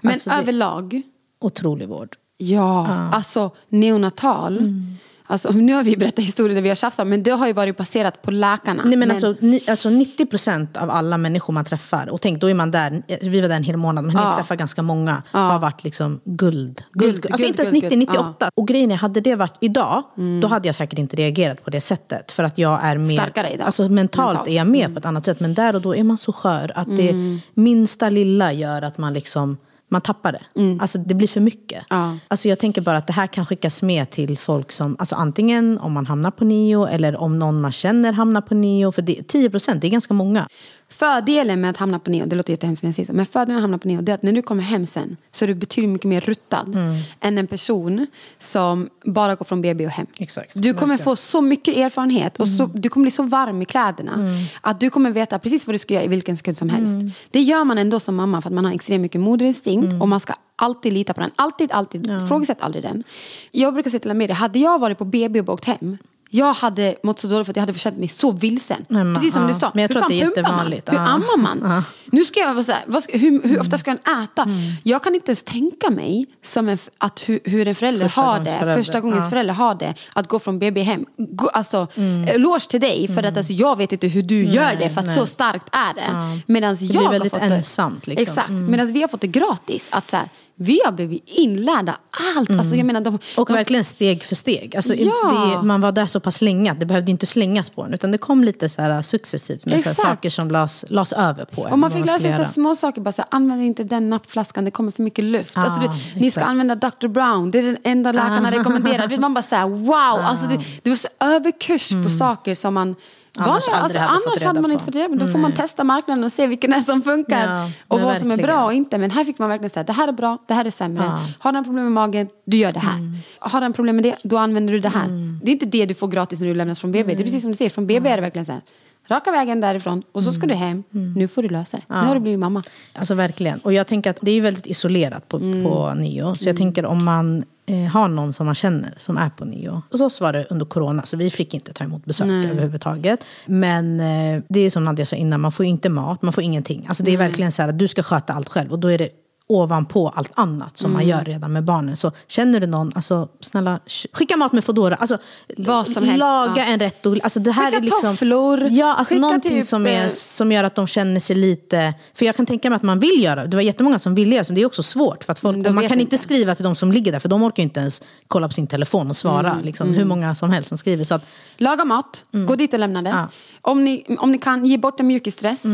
Men 0.00 0.12
Alltså, 0.12 0.30
överlag, 0.30 1.02
Otrolig 1.40 1.88
vård. 1.88 2.16
ja, 2.36 2.88
alltså 3.12 3.50
neonatal. 3.68 4.58
Mm. 4.58 4.96
Alltså, 5.32 5.50
nu 5.50 5.72
har 5.72 5.84
vi 5.84 5.96
berättat 5.96 6.24
historier 6.24 6.54
där 6.54 6.62
vi 6.62 6.68
har 6.68 6.76
tjafsat 6.76 7.06
men 7.06 7.22
det 7.22 7.30
har 7.30 7.46
ju 7.46 7.52
varit 7.52 7.76
baserat 7.76 8.22
på 8.22 8.30
läkarna. 8.30 8.82
Nej, 8.86 8.96
men 8.96 9.10
Alltså, 9.10 9.34
ni, 9.40 9.60
alltså 9.68 9.90
90 9.90 10.26
procent 10.26 10.76
av 10.76 10.90
alla 10.90 11.18
människor 11.18 11.52
man 11.52 11.64
träffar, 11.64 12.08
och 12.10 12.20
tänk 12.20 12.40
då 12.40 12.50
är 12.50 12.54
man 12.54 12.70
där, 12.70 13.02
vi 13.22 13.40
var 13.40 13.48
där 13.48 13.56
en 13.56 13.62
hel 13.64 13.76
månad, 13.76 14.04
men 14.04 14.16
ni 14.16 14.34
träffar 14.36 14.56
ganska 14.56 14.82
många, 14.82 15.22
har 15.30 15.58
varit 15.58 15.84
liksom 15.84 16.20
guld. 16.24 16.82
guld, 16.92 17.12
Guld, 17.14 17.26
alltså 17.32 17.46
guld, 17.46 17.48
inte 17.48 17.62
ens 17.62 17.70
guld, 17.70 17.82
90, 17.82 17.88
guld. 17.90 18.08
98. 18.08 18.50
Och 18.54 18.68
grejen 18.68 18.90
är, 18.90 18.96
hade 18.96 19.20
det 19.20 19.34
varit 19.34 19.56
idag, 19.60 20.02
då 20.42 20.48
hade 20.48 20.68
jag 20.68 20.74
säkert 20.74 20.98
inte 20.98 21.16
reagerat 21.16 21.64
på 21.64 21.70
det 21.70 21.80
sättet. 21.80 22.32
För 22.32 22.42
att 22.42 22.58
jag 22.58 22.78
är 22.82 22.96
mer, 22.96 23.14
Starkare 23.16 23.48
idag. 23.50 23.66
alltså 23.66 23.88
mentalt, 23.88 24.28
Mentalt. 24.28 24.48
är 24.48 24.52
jag 24.56 24.66
med 24.66 24.92
på 24.92 24.98
ett 24.98 25.06
annat 25.06 25.24
sätt. 25.24 25.40
Men 25.40 25.54
där 25.54 25.74
och 25.74 25.82
då 25.82 25.96
är 25.96 26.04
man 26.04 26.18
så 26.18 26.32
skör 26.32 26.72
att 26.74 26.96
det 26.96 27.14
minsta 27.54 28.10
lilla 28.10 28.52
gör 28.52 28.82
att 28.82 28.98
man 28.98 29.12
liksom 29.14 29.56
man 29.92 30.00
tappar 30.00 30.32
det. 30.32 30.42
Alltså 30.80 30.98
det 30.98 31.14
blir 31.14 31.28
för 31.28 31.40
mycket. 31.40 31.84
Ja. 31.90 32.16
Alltså 32.28 32.48
jag 32.48 32.58
tänker 32.58 32.80
bara 32.80 32.96
att 32.96 33.06
det 33.06 33.12
här 33.12 33.26
kan 33.26 33.46
skickas 33.46 33.82
med 33.82 34.10
till 34.10 34.38
folk 34.38 34.72
som, 34.72 34.96
alltså 34.98 35.16
antingen 35.16 35.78
om 35.78 35.92
man 35.92 36.06
hamnar 36.06 36.30
på 36.30 36.44
nio 36.44 36.86
eller 36.86 37.20
om 37.20 37.38
någon 37.38 37.60
man 37.60 37.72
känner 37.72 38.12
hamnar 38.12 38.40
på 38.40 38.54
nio. 38.54 38.92
För 38.92 39.02
det, 39.02 39.28
10 39.28 39.50
procent, 39.50 39.80
det 39.80 39.86
är 39.86 39.90
ganska 39.90 40.14
många. 40.14 40.48
Fördelen 40.92 41.60
med 41.60 41.70
att 41.70 41.76
hamna 41.76 41.98
på 41.98 42.10
neo, 42.10 42.26
det 42.26 42.36
låter 42.36 42.52
jättehemskt 42.52 42.82
när 42.82 42.88
jag 42.88 42.94
säger 42.94 43.06
så, 43.06 43.12
men 43.12 43.26
fördelen 43.26 43.52
med 43.54 43.56
att 43.56 43.62
hamna 43.62 43.78
på 43.78 43.88
neo 43.88 44.00
det 44.00 44.12
är 44.12 44.14
att 44.14 44.22
när 44.22 44.32
du 44.32 44.42
kommer 44.42 44.62
hem 44.62 44.86
sen 44.86 45.16
så 45.32 45.44
är 45.44 45.46
du 45.46 45.54
betydligt 45.54 45.90
mycket 45.92 46.08
mer 46.08 46.20
ruttad 46.20 46.74
Mm. 46.74 46.96
än 47.20 47.38
en 47.38 47.46
person 47.46 48.06
som 48.38 48.88
bara 49.04 49.34
går 49.34 49.44
från 49.44 49.62
BB 49.62 49.86
och 49.86 49.90
hem. 49.92 50.06
Exakt, 50.18 50.52
Du 50.54 50.60
kommer 50.60 50.72
verkligen. 50.74 50.90
Mm. 50.90 51.04
få 51.04 51.16
så 51.16 51.40
mycket 51.40 51.76
erfarenhet 51.76 52.40
och 52.40 52.48
så, 52.48 52.66
du 52.74 52.88
kommer 52.88 53.04
bli 53.04 53.10
så 53.10 53.22
varm 53.22 53.62
i 53.62 53.64
kläderna 53.64 54.12
att 54.60 54.80
du 54.80 54.90
kommer 54.90 55.10
veta 55.10 55.38
precis 55.38 55.66
vad 55.66 55.74
du 55.74 55.78
ska 55.78 55.94
göra 55.94 56.04
i 56.04 56.08
vilken 56.08 56.36
sekund 56.36 56.56
som 56.56 56.68
helst. 56.68 56.94
Mm. 57.00 57.10
Det 57.30 57.40
gör 57.40 57.64
man 57.64 57.78
ändå 57.78 58.00
som 58.00 58.14
mamma 58.14 58.42
för 58.42 58.48
att 58.48 58.54
man 58.54 58.64
har 58.64 58.72
extremt 58.72 59.02
mycket 59.02 59.20
moderinstinkt 59.20 59.94
och 60.00 60.08
man 60.08 60.20
ska 60.20 60.34
alltid 60.56 60.92
lita 60.92 61.14
på 61.14 61.20
den. 61.20 61.30
Alltid, 61.36 61.72
alltid. 61.72 62.28
Frågasätt 62.28 62.62
aldrig 62.62 62.84
den. 62.84 63.04
Jag 63.50 63.74
brukar 63.74 63.90
säga 63.90 64.00
till 64.00 64.10
Amelia, 64.10 64.34
hade 64.34 64.58
jag 64.58 64.78
varit 64.78 64.98
på 64.98 65.04
BB 65.04 65.40
och 65.40 65.48
åkt 65.48 65.64
hem 65.64 65.98
jag 66.34 66.52
hade 66.54 66.94
mått 67.02 67.18
så 67.18 67.26
dåligt 67.28 67.46
för 67.46 67.52
att 67.52 67.56
jag 67.56 67.62
hade 67.66 67.78
känt 67.78 67.96
mig 67.98 68.08
så 68.08 68.30
vilsen. 68.30 68.84
Nej, 68.88 69.14
Precis 69.14 69.32
som 69.32 69.42
ja. 69.42 69.48
du 69.48 69.54
sa. 69.54 69.70
Men 69.74 69.82
jag 69.82 69.88
hur 69.88 69.94
tror 69.94 70.02
att 70.04 70.10
fan 70.12 70.18
det 70.18 70.22
är 70.22 70.26
pumpar 70.26 70.42
man? 70.42 70.50
jättevanligt. 70.52 70.88
Hur 70.92 70.96
Ja. 70.96 71.00
ammar 71.08 71.36
man? 71.38 71.82
Nu 72.06 72.24
ska 72.24 72.40
jag 72.40 72.54
vara 72.54 72.64
så 72.64 72.72
här, 72.72 72.82
vad 72.86 73.02
ska, 73.02 73.18
hur, 73.18 73.42
hur 73.42 73.60
ofta 73.60 73.78
ska 73.78 73.90
en 73.90 73.96
äta? 74.24 74.42
Mm. 74.42 74.58
Jag 74.82 75.02
kan 75.02 75.14
inte 75.14 75.28
ens 75.30 75.42
tänka 75.44 75.90
mig 75.90 76.26
som 76.44 76.68
en, 76.68 76.78
att 76.98 77.28
hur, 77.28 77.40
hur 77.44 77.68
en 77.68 77.74
förälder 77.74 78.08
Första 78.08 78.20
har 78.22 78.40
det, 78.40 78.50
förälder. 78.50 78.76
första 78.76 79.00
gångens 79.00 79.24
Ja. 79.24 79.30
förälder 79.30 79.54
har 79.54 79.74
det, 79.74 79.94
att 80.12 80.28
gå 80.28 80.38
från 80.38 80.58
BB 80.58 80.82
hem. 80.82 81.04
Gå, 81.18 81.48
alltså, 81.48 81.86
Mm. 81.94 82.28
eloge 82.28 82.68
till 82.68 82.80
dig, 82.80 83.08
för 83.08 83.22
att 83.22 83.36
alltså, 83.36 83.52
jag 83.52 83.76
vet 83.78 83.92
inte 83.92 84.06
hur 84.08 84.22
du 84.22 84.44
gör 84.44 84.76
det, 84.76 84.90
för 84.90 85.00
att 85.00 85.06
nej. 85.06 85.14
så 85.14 85.26
starkt 85.26 85.68
är 85.74 85.94
det. 85.94 86.40
Medan 86.46 86.76
blir 86.76 86.94
jag 86.94 87.02
har 87.02 87.10
väldigt 87.12 87.32
fått 87.32 87.42
ensamt, 87.42 88.04
Det, 88.04 88.10
liksom. 88.10 88.22
Exakt, 88.32 88.50
medan 88.50 88.92
vi 88.92 89.00
har 89.00 89.08
fått 89.08 89.20
det 89.20 89.26
gratis. 89.26 89.88
Att 89.92 90.08
så 90.08 90.16
här, 90.16 90.28
vi 90.62 90.80
har 90.84 90.92
blivit 90.92 91.22
inlärda 91.26 91.96
allt. 92.36 92.50
Alltså, 92.50 92.76
jag 92.76 92.86
menar, 92.86 93.00
de, 93.00 93.08
Mm. 93.08 93.20
Och 93.36 93.46
de, 93.48 93.52
verkligen 93.52 93.84
steg 93.84 94.22
för 94.24 94.34
steg. 94.34 94.76
Alltså, 94.76 94.94
Ja. 94.94 95.56
det, 95.60 95.66
man 95.66 95.80
var 95.80 95.92
där 95.92 96.06
så 96.06 96.20
pass 96.20 96.40
länge 96.42 96.72
att 96.72 96.80
det 96.80 96.86
behövde 96.86 97.10
inte 97.10 97.26
slängas 97.26 97.70
på 97.70 97.82
en. 97.82 97.94
Utan 97.94 98.10
det 98.12 98.18
kom 98.18 98.44
lite 98.44 98.68
så 98.68 98.82
här 98.82 99.02
successivt 99.02 99.64
med 99.66 99.82
så 99.82 99.88
här 99.88 99.94
saker 99.94 100.30
som 100.30 100.50
lades, 100.50 100.84
lades 100.88 101.12
över 101.12 101.44
på 101.44 101.66
en. 101.66 101.72
Och 101.72 101.78
man 101.78 101.90
fick 101.90 102.06
lära 102.06 102.18
sig 102.18 102.32
så 102.32 102.44
små 102.44 102.76
saker. 102.76 103.00
Bara 103.00 103.12
så 103.12 103.22
här, 103.22 103.28
använd 103.30 103.62
inte 103.62 103.84
den 103.84 104.10
nappflaskan, 104.10 104.64
det 104.64 104.70
kommer 104.70 104.90
för 104.92 105.02
mycket 105.02 105.24
luft. 105.24 105.56
alltså, 105.56 105.80
Ah, 105.80 105.94
det, 106.14 106.20
ni 106.20 106.30
ska 106.30 106.40
använda 106.44 106.74
Dr. 106.74 107.06
Brown, 107.08 107.50
det 107.50 107.58
är 107.58 107.62
den 107.62 107.78
enda 107.84 108.12
läkarna 108.12 108.50
rekommenderar. 108.50 109.02
Du 109.02 109.08
vet, 109.08 109.20
Man 109.20 109.34
bara 109.34 109.42
så 109.42 109.54
här, 109.56 109.68
wow! 109.68 109.94
Alltså, 110.24 110.46
det, 110.46 110.58
det 110.82 110.90
var 110.90 110.96
så 110.96 111.08
överkurs 111.20 111.88
på 112.04 112.10
saker 112.10 112.54
som 112.54 112.74
man 112.74 112.82
Mm. 112.82 112.96
Annars 113.38 113.68
vanliga- 113.68 113.76
aldrig 113.82 114.02
hade 114.02 114.20
annars 114.28 114.42
hade 114.42 114.60
man 114.60 114.70
på. 114.70 114.72
inte 114.72 114.84
fått 114.84 114.94
reda 114.94 115.08
på. 115.08 115.14
Då 115.14 115.26
får 115.26 115.38
man 115.38 115.52
testa 115.52 115.84
marknaden 115.84 116.24
och 116.24 116.32
se 116.32 116.46
vilken 116.46 116.72
är 116.72 116.80
som 116.80 117.02
funkar. 117.02 117.46
Ja, 117.56 117.70
och 117.88 118.00
vad 118.00 118.18
som 118.18 118.30
är 118.30 118.36
verkligen. 118.36 118.56
bra 118.56 118.64
och 118.64 118.72
inte. 118.72 118.98
Men 118.98 119.10
här 119.10 119.24
fick 119.24 119.38
man 119.38 119.48
verkligen 119.48 119.70
säga, 119.70 119.84
det 119.84 119.92
här 119.92 120.08
är 120.08 120.12
bra, 120.12 120.38
det 120.48 120.54
här 120.54 120.64
är 120.64 120.70
sämre. 120.70 121.04
Ja. 121.04 121.20
Har 121.38 121.52
du 121.52 121.58
en 121.58 121.64
problem 121.64 121.84
med 121.84 121.92
magen, 121.92 122.28
du 122.44 122.56
gör 122.56 122.72
det 122.72 122.80
här. 122.80 122.96
Mm. 122.98 123.16
Har 123.38 123.60
du 123.60 123.66
en 123.66 123.72
problem 123.72 123.96
med 123.96 124.04
det, 124.04 124.16
då 124.24 124.38
använder 124.38 124.72
du 124.72 124.80
det 124.80 124.88
här. 124.88 125.08
Det 125.42 125.50
är 125.50 125.52
inte 125.52 125.66
det 125.66 125.86
du 125.86 125.94
får 125.94 126.08
gratis 126.08 126.40
när 126.40 126.48
du 126.48 126.54
lämnas 126.54 126.80
från 126.80 126.92
BB. 126.92 127.14
Det 127.14 127.22
är 127.22 127.24
precis 127.24 127.42
som 127.42 127.50
du 127.50 127.56
säger, 127.56 127.70
från 127.70 127.86
BB 127.86 128.08
är 128.10 128.16
det 128.16 128.22
verkligen 128.22 128.44
så 128.46 128.52
här. 128.52 128.60
Raka 129.08 129.30
vägen 129.32 129.60
därifrån 129.60 130.02
och 130.12 130.22
så 130.22 130.32
ska 130.32 130.46
du 130.46 130.54
hem. 130.54 130.82
Nu 131.16 131.28
får 131.28 131.42
du 131.42 131.48
lösa 131.48 131.76
det. 131.76 131.82
Nu 131.88 131.94
har 132.06 132.14
du 132.14 132.20
blivit 132.20 132.40
mamma. 132.40 132.62
Alltså 132.92 133.14
verkligen. 133.14 133.58
Och 133.58 133.72
jag 133.72 133.86
tänker 133.86 134.10
att 134.10 134.18
det 134.22 134.30
är 134.30 134.40
väldigt 134.40 134.66
isolerat 134.66 135.28
på, 135.28 135.36
Mm. 135.36 135.64
på 135.64 135.94
nio. 135.94 136.34
Så 136.34 136.48
jag 136.48 136.56
tänker 136.56 136.84
om 136.86 137.04
man 137.04 137.44
eh, 137.66 137.76
har 137.76 138.08
någon 138.08 138.32
som 138.32 138.46
man 138.46 138.54
känner 138.54 138.94
som 138.96 139.16
är 139.16 139.30
på 139.30 139.44
nio. 139.44 139.82
Hos 139.90 140.00
oss 140.00 140.20
var 140.20 140.32
det 140.32 140.46
under 140.50 140.66
corona 140.66 141.02
så 141.06 141.16
vi 141.16 141.30
fick 141.30 141.54
inte 141.54 141.72
ta 141.72 141.84
emot 141.84 142.04
besök 142.04 142.28
överhuvudtaget. 142.28 143.24
Men 143.46 144.00
eh, 144.00 144.42
det 144.48 144.60
är 144.60 144.70
som 144.70 144.84
Nadja 144.84 145.06
sa 145.06 145.16
innan, 145.16 145.40
man 145.40 145.52
får 145.52 145.66
inte 145.66 145.88
mat, 145.88 146.22
man 146.22 146.32
får 146.32 146.44
ingenting. 146.44 146.86
Alltså 146.88 147.04
det 147.04 147.12
är 147.12 147.16
verkligen 147.16 147.52
så 147.52 147.62
här 147.62 147.68
att 147.68 147.78
du 147.78 147.88
ska 147.88 148.02
sköta 148.02 148.32
allt 148.32 148.48
själv. 148.48 148.72
Och 148.72 148.78
då 148.78 148.88
är 148.88 148.98
det 148.98 149.08
ovanpå 149.46 150.12
allt 150.16 150.30
annat 150.34 150.76
som 150.78 150.90
Mm. 150.90 151.00
man 151.00 151.08
gör 151.18 151.24
redan 151.24 151.52
med 151.52 151.64
barnen. 151.64 151.96
Så 151.96 152.12
känner 152.28 152.60
du 152.60 152.66
någon, 152.66 152.92
alltså 152.94 153.28
snälla 153.40 153.78
sk- 153.86 154.06
skicka 154.12 154.36
mat 154.36 154.52
med 154.52 154.64
Foodora. 154.64 154.94
Alltså, 154.94 155.18
Vad 155.56 155.88
som 155.88 156.04
helst, 156.04 156.18
laga 156.18 156.52
ja. 156.56 156.64
en 156.64 156.78
rätt. 156.78 157.06
Och, 157.06 157.16
alltså, 157.22 157.40
det 157.40 157.50
här 157.50 157.64
Skicka 157.64 157.76
är 157.76 157.80
liksom, 157.82 158.10
tofflor, 158.10 158.68
Ja, 158.70 158.94
alltså 158.94 159.14
någonting 159.14 159.50
typ, 159.60 159.64
som, 159.64 159.86
är, 159.86 160.02
eh, 160.04 160.08
som 160.08 160.52
gör 160.52 160.64
att 160.64 160.74
de 160.74 160.86
känner 160.86 161.20
sig 161.20 161.36
lite... 161.36 161.94
För 162.14 162.26
jag 162.26 162.36
kan 162.36 162.46
tänka 162.46 162.70
mig 162.70 162.76
att 162.76 162.82
man 162.82 162.98
vill 162.98 163.22
göra 163.24 163.46
det 163.46 163.56
var 163.56 163.62
jättemånga 163.62 163.98
som 163.98 164.14
ville 164.14 164.34
göra 164.34 164.42
det, 164.42 164.48
men 164.48 164.54
det 164.54 164.62
är 164.62 164.66
också 164.66 164.82
svårt. 164.82 165.24
För 165.24 165.32
att 165.32 165.38
folk, 165.38 165.56
Mm, 165.56 165.74
man 165.74 165.88
kan 165.88 166.00
inte 166.00 166.18
skriva 166.18 166.54
till 166.54 166.64
de 166.64 166.76
som 166.76 166.92
ligger 166.92 167.12
där, 167.12 167.18
för 167.18 167.28
de 167.28 167.42
orkar 167.42 167.62
inte 167.62 167.80
ens 167.80 168.02
kolla 168.28 168.48
på 168.48 168.54
sin 168.54 168.66
telefon 168.66 169.10
och 169.10 169.16
svara. 169.16 169.50
Mm, 169.52 169.64
liksom, 169.64 169.94
Hur 169.94 170.04
många 170.04 170.34
som 170.34 170.50
helst 170.50 170.68
som 170.68 170.78
skriver. 170.78 171.04
Så 171.04 171.14
att, 171.14 171.22
Laga 171.56 171.84
mat, 171.84 172.24
gå 172.46 172.56
dit 172.56 172.72
och 172.74 172.80
lämna 172.80 173.02
det. 173.02 173.10
Ja. 173.10 173.28
Om, 173.64 173.84
ni, 173.84 174.16
om 174.18 174.32
ni 174.32 174.38
kan, 174.38 174.66
ge 174.66 174.78
bort 174.78 175.00
en 175.00 175.06
mjukisdress. 175.06 175.64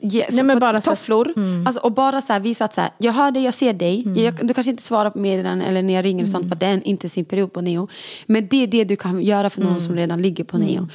Ge, 0.00 0.26
Nej, 0.30 0.56
bara 0.56 0.80
så- 0.80 0.90
tofflor. 0.90 1.32
Alltså, 1.66 1.80
och 1.80 1.92
bara 1.92 2.20
så 2.20 2.32
här, 2.32 2.40
visa 2.40 2.64
att 2.64 2.74
så 2.74 2.80
här, 2.80 2.90
jag 3.10 3.14
hör 3.14 3.30
dig, 3.30 3.44
jag 3.44 3.54
ser 3.54 3.72
dig. 3.72 4.24
Jag, 4.24 4.46
du 4.46 4.54
kanske 4.54 4.70
inte 4.70 4.82
svarar 4.82 5.10
på 5.10 5.18
meddelanden 5.18 5.68
eller 5.68 5.82
när 5.82 5.94
jag 5.94 6.04
ringer 6.04 6.24
och 6.24 6.28
sånt 6.28 6.48
för 6.48 6.54
att 6.54 6.60
det 6.60 6.66
är 6.66 6.74
en 6.74 6.82
intensiv 6.82 7.24
period 7.24 7.52
på 7.52 7.60
neo. 7.60 7.88
Men 8.26 8.48
det 8.48 8.62
är 8.62 8.66
det 8.66 8.84
du 8.84 8.96
kan 8.96 9.22
göra 9.22 9.50
för 9.50 9.62
någon 9.62 9.80
som 9.80 9.96
redan 9.96 10.22
ligger 10.22 10.44
på 10.44 10.58
neo. 10.58 10.88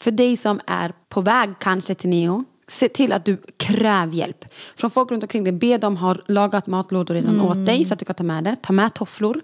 För 0.00 0.10
dig 0.10 0.36
som 0.36 0.60
är 0.66 0.92
på 1.08 1.20
väg 1.20 1.50
kanske 1.60 1.94
till 1.94 2.10
neo. 2.10 2.44
Se 2.70 2.88
till 2.88 3.12
att 3.12 3.24
du 3.24 3.36
kräv 3.56 4.14
hjälp. 4.14 4.44
Från 4.76 4.90
folk 4.90 5.10
runt 5.10 5.22
omkring 5.22 5.44
dig. 5.44 5.52
Be 5.52 5.78
dem 5.78 5.96
ha 5.96 6.16
lagat 6.26 6.66
matlådor 6.66 7.14
redan 7.14 7.40
åt 7.40 7.66
dig 7.66 7.84
så 7.84 7.92
att 7.94 7.98
du 7.98 8.04
kan 8.04 8.14
ta 8.14 8.24
med 8.24 8.44
det. 8.44 8.56
Ta 8.62 8.72
med 8.72 8.94
tofflor. 8.94 9.40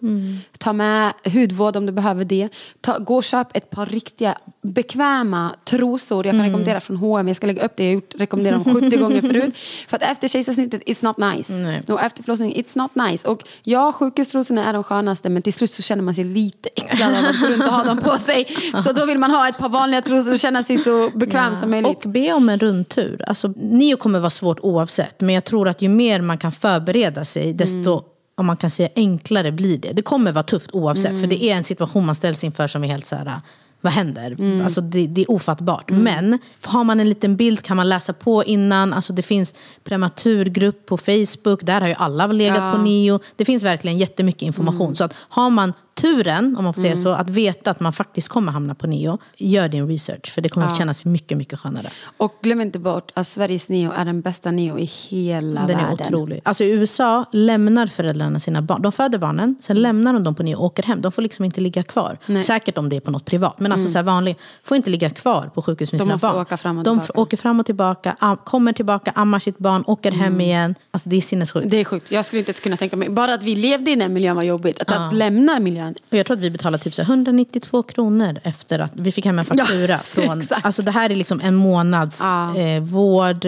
Ta 0.59 0.73
med 0.73 1.13
hudvård 1.25 1.77
om 1.77 1.87
du 1.87 1.93
behöver 1.93 2.25
det. 2.25 2.49
Ta, 2.81 2.99
gå 2.99 3.17
och 3.17 3.25
köp 3.25 3.57
ett 3.57 3.71
par 3.71 3.87
riktiga 3.87 4.39
bekväma 4.63 5.55
trosor. 5.65 6.27
Jag 6.27 6.35
kan 6.35 6.45
rekommendera 6.45 6.81
från 6.81 6.97
H&M. 6.97 7.29
Jag 7.29 7.37
ska 7.37 7.47
lägga 7.47 7.65
upp 7.65 7.77
det. 7.77 7.85
Jag 7.85 7.91
har 7.91 7.95
gjort, 7.95 8.15
rekommenderat 8.15 8.65
dem 8.65 8.75
70 8.75 8.97
gånger 8.97 9.21
förut. 9.33 9.57
För 9.89 9.97
att 9.97 10.03
efter 10.03 10.29
kejsarsnittet, 10.29 10.83
it's 10.87 11.05
not 11.05 11.37
nice. 11.37 11.53
Nej. 11.53 11.83
Och 11.89 12.03
efter 12.03 12.23
förlossningen, 12.23 12.65
it's 12.65 12.79
not 12.79 12.95
nice. 12.95 13.29
Och 13.29 13.43
ja, 13.63 13.93
sjukhustrosorna 13.93 14.65
är 14.65 14.73
de 14.73 14.85
skönaste. 14.85 15.29
Men 15.29 15.43
till 15.43 15.53
slut 15.53 15.71
så 15.71 15.83
känner 15.83 16.03
man 16.03 16.15
sig 16.15 16.25
lite 16.25 16.69
äcklad 16.77 17.15
av 17.15 17.25
att 17.25 17.41
gå 17.41 17.47
runt 17.47 17.63
och 17.63 17.73
ha 17.73 17.85
dem 17.85 17.99
på 17.99 18.19
sig. 18.19 18.47
Så 18.85 18.93
då 18.93 19.07
vill 19.07 19.19
man 19.19 19.31
ha 19.31 19.49
ett 19.49 19.59
par 19.59 19.69
vanliga 19.69 20.03
trosor 20.03 20.33
och 20.33 20.39
känna 20.39 20.63
sig 20.63 20.79
så 20.79 21.11
bekväm 21.15 21.57
som 21.57 21.71
möjligt. 21.71 22.05
och 22.05 22.11
be 22.11 22.33
om 22.33 22.49
en 22.49 22.59
rundtur. 22.59 23.16
Alltså, 23.27 23.53
nio 23.57 23.97
kommer 23.97 24.19
vara 24.19 24.31
svårt 24.31 24.61
oavsett. 24.61 25.21
Men 25.21 25.35
jag 25.35 25.45
tror 25.45 25.69
att 25.69 25.83
ju 25.83 25.89
mer 25.89 26.21
man 26.21 26.39
kan 26.39 26.53
förbereda 26.53 27.25
sig, 27.25 27.53
desto 27.53 27.93
Mm. 27.93 28.05
om 28.37 28.47
man 28.47 28.57
kan 28.57 28.71
säga 28.71 28.89
enklare 28.97 29.53
blir 29.53 29.79
det. 29.79 29.93
Det 29.93 30.03
kommer 30.03 30.33
vara 30.33 30.43
tufft 30.45 30.71
oavsett. 30.75 31.07
Mm. 31.11 31.21
För 31.21 31.27
det 31.27 31.45
är 31.45 31.57
en 31.57 31.65
situation 31.65 32.07
man 32.07 32.15
ställs 32.15 32.45
inför 32.45 32.67
som 32.67 32.85
är 32.85 32.89
helt 32.89 33.07
så 33.07 33.17
här... 33.17 33.41
Vad 33.81 33.93
händer? 33.93 34.31
Mm. 34.31 34.65
Alltså 34.65 34.81
det, 34.81 35.07
det 35.07 35.21
är 35.21 35.31
ofattbart. 35.31 35.91
Men 35.91 36.39
har 36.63 36.85
man 36.85 37.01
en 37.01 37.09
liten 37.09 37.37
bild 37.37 37.63
kan 37.63 37.77
man 37.77 37.89
läsa 37.89 38.13
på 38.13 38.45
innan. 38.45 38.93
Alltså 38.93 39.13
det 39.13 39.23
finns 39.23 39.55
prematurgrupp 39.85 40.87
på 40.87 40.97
Facebook. 40.99 41.61
Där 41.63 41.81
har 41.81 41.89
ju 41.89 41.95
alla 41.95 42.27
legat 42.27 42.57
Ja. 42.59 42.73
på 42.73 42.79
nio. 42.79 43.21
Det 43.37 43.45
finns 43.45 43.63
verkligen 43.63 43.99
jättemycket 43.99 44.43
information. 44.43 44.87
Mm. 44.87 44.97
Så 44.97 45.05
att 45.05 45.15
har 45.19 45.51
man 45.51 45.73
turen, 46.01 46.57
om 46.59 46.65
man 46.65 46.75
får 46.75 46.81
säga 46.81 46.97
så, 46.97 47.09
att 47.09 47.31
veta 47.31 47.71
att 47.71 47.81
man 47.81 47.93
faktiskt 47.93 48.29
kommer 48.29 48.53
hamna 48.53 48.75
på 48.75 48.87
neo, 48.87 49.19
gör 49.37 49.69
din 49.69 49.89
research. 49.89 50.33
För 50.33 50.41
det 50.41 50.49
kommer 50.49 50.67
att 50.67 50.77
kännas 50.77 51.05
mycket, 51.05 51.39
mycket 51.39 51.59
skönare. 51.59 51.87
Och 52.17 52.39
glöm 52.43 52.61
inte 52.61 52.79
bort 52.79 53.11
att 53.15 53.27
Sveriges 53.27 53.69
neo 53.71 53.91
är 53.97 54.05
den 54.05 54.21
bästa 54.21 54.51
neo 54.51 54.79
i 54.79 54.85
hela 54.85 55.61
Den 55.67 55.77
världen. 55.79 55.91
är 55.91 55.93
otrolig. 55.93 56.41
Alltså 56.45 56.65
i 56.65 56.71
USA 56.71 57.25
lämnar 57.33 57.87
föräldrarna 57.87 58.39
sina 58.39 58.63
barn. 58.63 58.83
De 58.83 58.93
föder 58.93 59.19
barnen, 59.19 59.57
sen 59.61 59.83
lämnar 59.83 60.13
de 60.13 60.23
dem 60.23 60.35
på 60.35 60.43
neo 60.43 60.57
och 60.59 60.65
åker 60.65 60.83
hem. 60.83 61.01
De 61.01 61.13
får 61.13 61.23
liksom 61.23 61.45
inte 61.45 61.61
ligga 61.61 61.83
kvar. 61.83 62.19
Nej. 62.27 62.45
Säkert 62.45 62.79
om 62.79 62.89
det 62.89 62.97
är 62.97 63.01
på 63.01 63.11
något 63.11 63.25
privat. 63.25 63.61
Men 63.61 63.73
alltså 63.73 63.89
så 63.89 63.99
här 63.99 64.03
vanlig, 64.03 64.37
får 64.65 64.77
inte 64.77 64.91
ligga 64.91 65.11
kvar 65.11 65.51
på 65.55 65.63
sjukhus 65.63 65.93
med 65.93 65.99
De 66.01 66.03
sina 66.03 66.15
måste 66.15 66.27
barn. 66.27 66.37
åka 66.41 66.57
fram 66.57 66.79
och 66.79 66.85
de 66.85 67.01
tillbaka. 67.01 67.21
åker 67.21 67.37
fram 67.37 67.61
och 67.61 67.67
tillbaka, 67.67 68.17
kommer 68.45 68.73
tillbaka, 68.73 69.11
ammar 69.15 69.39
sitt 69.39 69.59
barn, 69.59 69.85
åker 69.87 70.13
hem 70.13 70.41
igen. 70.41 70.75
Alltså 70.91 71.09
det 71.09 71.17
är 71.17 71.21
sinnessjukt. 71.21 71.71
Det 71.71 71.77
är 71.81 71.85
sjukt. 71.85 72.11
Jag 72.11 72.25
skulle 72.25 72.39
inte 72.39 72.51
ens 72.51 72.61
kunna 72.61 72.77
tänka 72.77 72.97
mig. 72.97 73.09
Bara 73.09 73.35
att 73.35 73.43
vi 73.43 73.55
levde 73.57 73.91
i 73.91 73.95
den 73.97 74.13
miljön 74.13 74.37
var 74.37 74.43
jobbigt. 74.43 74.81
Att, 74.83 74.93
att 74.93 75.13
lämna 75.15 75.59
miljön. 75.61 75.86
Och 76.11 76.17
jag 76.17 76.27
tror 76.27 76.37
att 76.37 76.43
vi 76.43 76.51
betalade 76.51 76.83
typ 76.85 76.95
så 76.95 77.03
här 77.03 77.11
192 77.11 77.83
kronor 77.83 78.39
efter 78.43 78.79
att 78.79 78.93
vi 78.95 79.13
fick 79.13 79.25
hem 79.27 79.39
en 79.39 79.45
faktura. 79.45 79.93
Ja, 79.93 79.99
från, 80.05 80.41
exakt. 80.41 80.67
alltså 80.67 80.83
det 80.83 80.91
här 80.91 81.11
är 81.11 81.17
liksom 81.17 81.41
en 81.41 81.55
månads 81.55 82.21
Ja. 82.23 82.57
eh, 82.57 82.83
vård, 82.83 83.47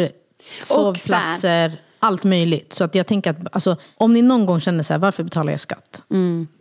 sovplatser, 0.63 1.73
allt 1.99 2.25
möjligt. 2.25 2.73
Så 2.73 2.85
att 2.85 2.95
jag 2.95 3.07
tänker 3.07 3.31
att 3.31 3.37
alltså, 3.53 3.77
om 3.97 4.13
ni 4.13 4.23
någon 4.23 4.47
gång 4.47 4.61
känner 4.61 4.83
så 4.83 4.93
här, 4.93 4.99
varför 4.99 5.23
betalar 5.25 5.53
jag 5.53 5.61
skatt? 5.61 6.03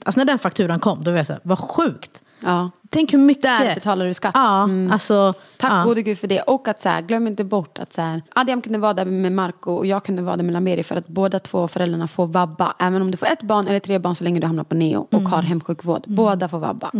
Alltså 0.06 0.20
när 0.20 0.26
den 0.26 0.40
fakturan 0.40 0.80
kom, 0.80 1.04
då 1.04 1.12
var 1.12 1.18
jag 1.18 1.28
så 1.28 1.34
här, 1.34 1.42
vad 1.44 1.60
sjukt. 1.60 2.22
Ja. 2.44 2.72
Tänk 2.90 3.14
hur 3.14 3.18
mycket. 3.18 3.44
Där 3.44 3.76
betalar 3.76 4.06
du 4.06 4.14
skatt. 4.14 4.36
Mm. 4.36 4.88
Ja, 4.88 4.94
alltså. 4.94 5.34
Tack 5.58 5.72
ja. 5.72 5.84
gode 5.84 6.02
gud 6.02 6.20
för 6.20 6.28
det. 6.28 6.42
Och 6.42 6.68
att 6.68 6.82
så 6.82 6.90
här, 6.90 7.02
glöm 7.02 7.28
inte 7.28 7.44
bort 7.44 7.78
att 7.78 7.94
så 7.94 8.02
här, 8.02 8.22
Adiam 8.36 8.62
kunde 8.62 8.80
vara 8.80 8.94
där 8.94 9.06
med 9.06 9.32
Marco 9.32 9.72
och 9.72 9.86
jag 9.86 10.04
kunde 10.04 10.22
vara 10.22 10.38
där 10.38 10.44
med 10.44 10.54
Lameri 10.54 10.84
för 10.84 10.96
att 10.96 11.08
båda 11.08 11.40
två 11.40 11.68
föräldrarna 11.68 12.08
får 12.08 12.28
vabba. 12.28 12.74
Även 12.80 13.02
om 13.02 13.12
du 13.12 13.18
får 13.18 13.28
ett 13.28 13.42
barn 13.42 13.68
eller 13.68 13.80
tre 13.80 14.00
barn 14.00 14.16
så 14.16 14.24
länge 14.24 14.40
du 14.40 14.48
hamnar 14.48 14.64
på 14.64 14.76
neo 14.76 15.08
och 15.12 15.22
har 15.22 15.42
hemsjukvård. 15.42 16.04
Båda 16.08 16.50
får 16.50 16.60
vabba. 16.60 16.92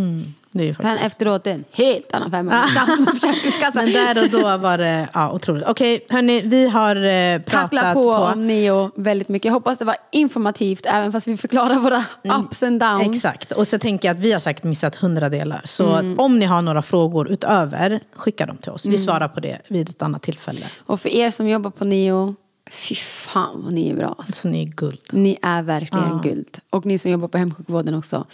Det 0.52 0.64
är 0.64 0.68
ju 0.68 0.74
Sen 0.74 0.86
faktiskt. 0.86 1.06
efteråt 1.06 1.44
det 1.44 1.50
är 1.50 1.56
en 1.56 1.64
helt 1.72 2.14
annan 2.14 2.32
femma. 2.32 2.66
På 3.06 3.12
Försäkringskassan. 3.12 3.84
Men 3.84 3.94
där 3.94 4.24
och 4.24 4.30
då 4.30 4.58
var 4.58 4.78
det 4.78 5.08
ja, 5.14 5.32
otroligt. 5.32 5.64
Okej, 5.68 6.06
hörni, 6.10 6.42
vi 6.42 6.70
har 6.70 6.96
eh, 6.96 7.40
pratat 7.40 7.72
Tackla 7.72 7.94
på, 7.94 8.12
om 8.12 8.48
Neo 8.48 8.92
väldigt 8.96 9.30
mycket. 9.30 9.46
Jag 9.46 9.54
hoppas 9.54 9.78
det 9.80 9.86
var 9.86 9.96
informativt 10.12 10.86
även 10.86 11.12
fast 11.12 11.28
vi 11.28 11.38
förklarar 11.38 11.76
våra 11.76 12.04
ups 12.40 12.64
and 12.64 12.80
downs. 12.80 13.16
Exakt. 13.16 13.52
Och 13.52 13.68
så 13.68 13.80
tänker 13.80 14.08
jag 14.08 14.16
att 14.16 14.22
vi 14.24 14.34
har 14.34 14.40
säkert 14.40 14.64
missat 14.64 14.96
hundra 14.96 15.30
delar. 15.30 15.62
Så 15.78 15.86
Mm. 15.96 16.20
om 16.20 16.40
ni 16.40 16.46
har 16.46 16.62
några 16.62 16.82
frågor 16.82 17.28
utöver, 17.32 18.00
skicka 18.16 18.46
dem 18.46 18.58
till 18.58 18.72
oss. 18.72 18.86
Vi 18.86 18.98
svarar 18.98 19.28
på 19.28 19.40
det 19.40 19.58
vid 19.68 19.90
ett 19.90 20.02
annat 20.02 20.22
tillfälle. 20.22 20.66
Och 20.86 21.02
för 21.02 21.10
er 21.10 21.30
som 21.30 21.48
jobbar 21.50 21.70
på 21.72 21.86
Neo, 21.86 22.36
fy 22.72 22.96
fan 22.96 23.64
vad 23.64 23.74
ni 23.74 23.90
är 23.90 23.96
bra. 23.96 24.16
Alltså. 24.18 24.34
Så 24.34 24.48
ni 24.48 24.62
är 24.62 24.66
guld. 24.68 25.00
Ni 25.12 25.38
är 25.42 25.62
verkligen 25.64 26.22
guld. 26.22 26.58
Och 26.70 26.86
ni 26.86 26.98
som 26.98 27.12
jobbar 27.12 27.28
på 27.28 27.38
hemsjukvården 27.38 27.94
också. 27.94 28.26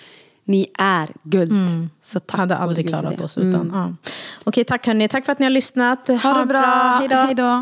Ni 0.45 0.67
är 0.79 1.09
guld. 1.23 1.53
Så 2.01 2.19
tack 2.19 2.39
hade 2.39 2.57
aldrig 2.57 2.87
klarat 2.87 3.21
oss 3.21 3.37
utan. 3.37 3.71
Ja. 3.73 4.11
Okej, 4.43 4.63
tack 4.63 4.87
hörni. 4.87 5.07
Tack 5.07 5.25
för 5.25 5.31
att 5.31 5.39
ni 5.39 5.45
har 5.45 5.51
lyssnat. 5.51 6.07
Ha 6.07 6.33
det 6.39 6.45
bra. 6.45 6.61
Då. 7.09 7.15
Hej 7.15 7.35
då. 7.35 7.61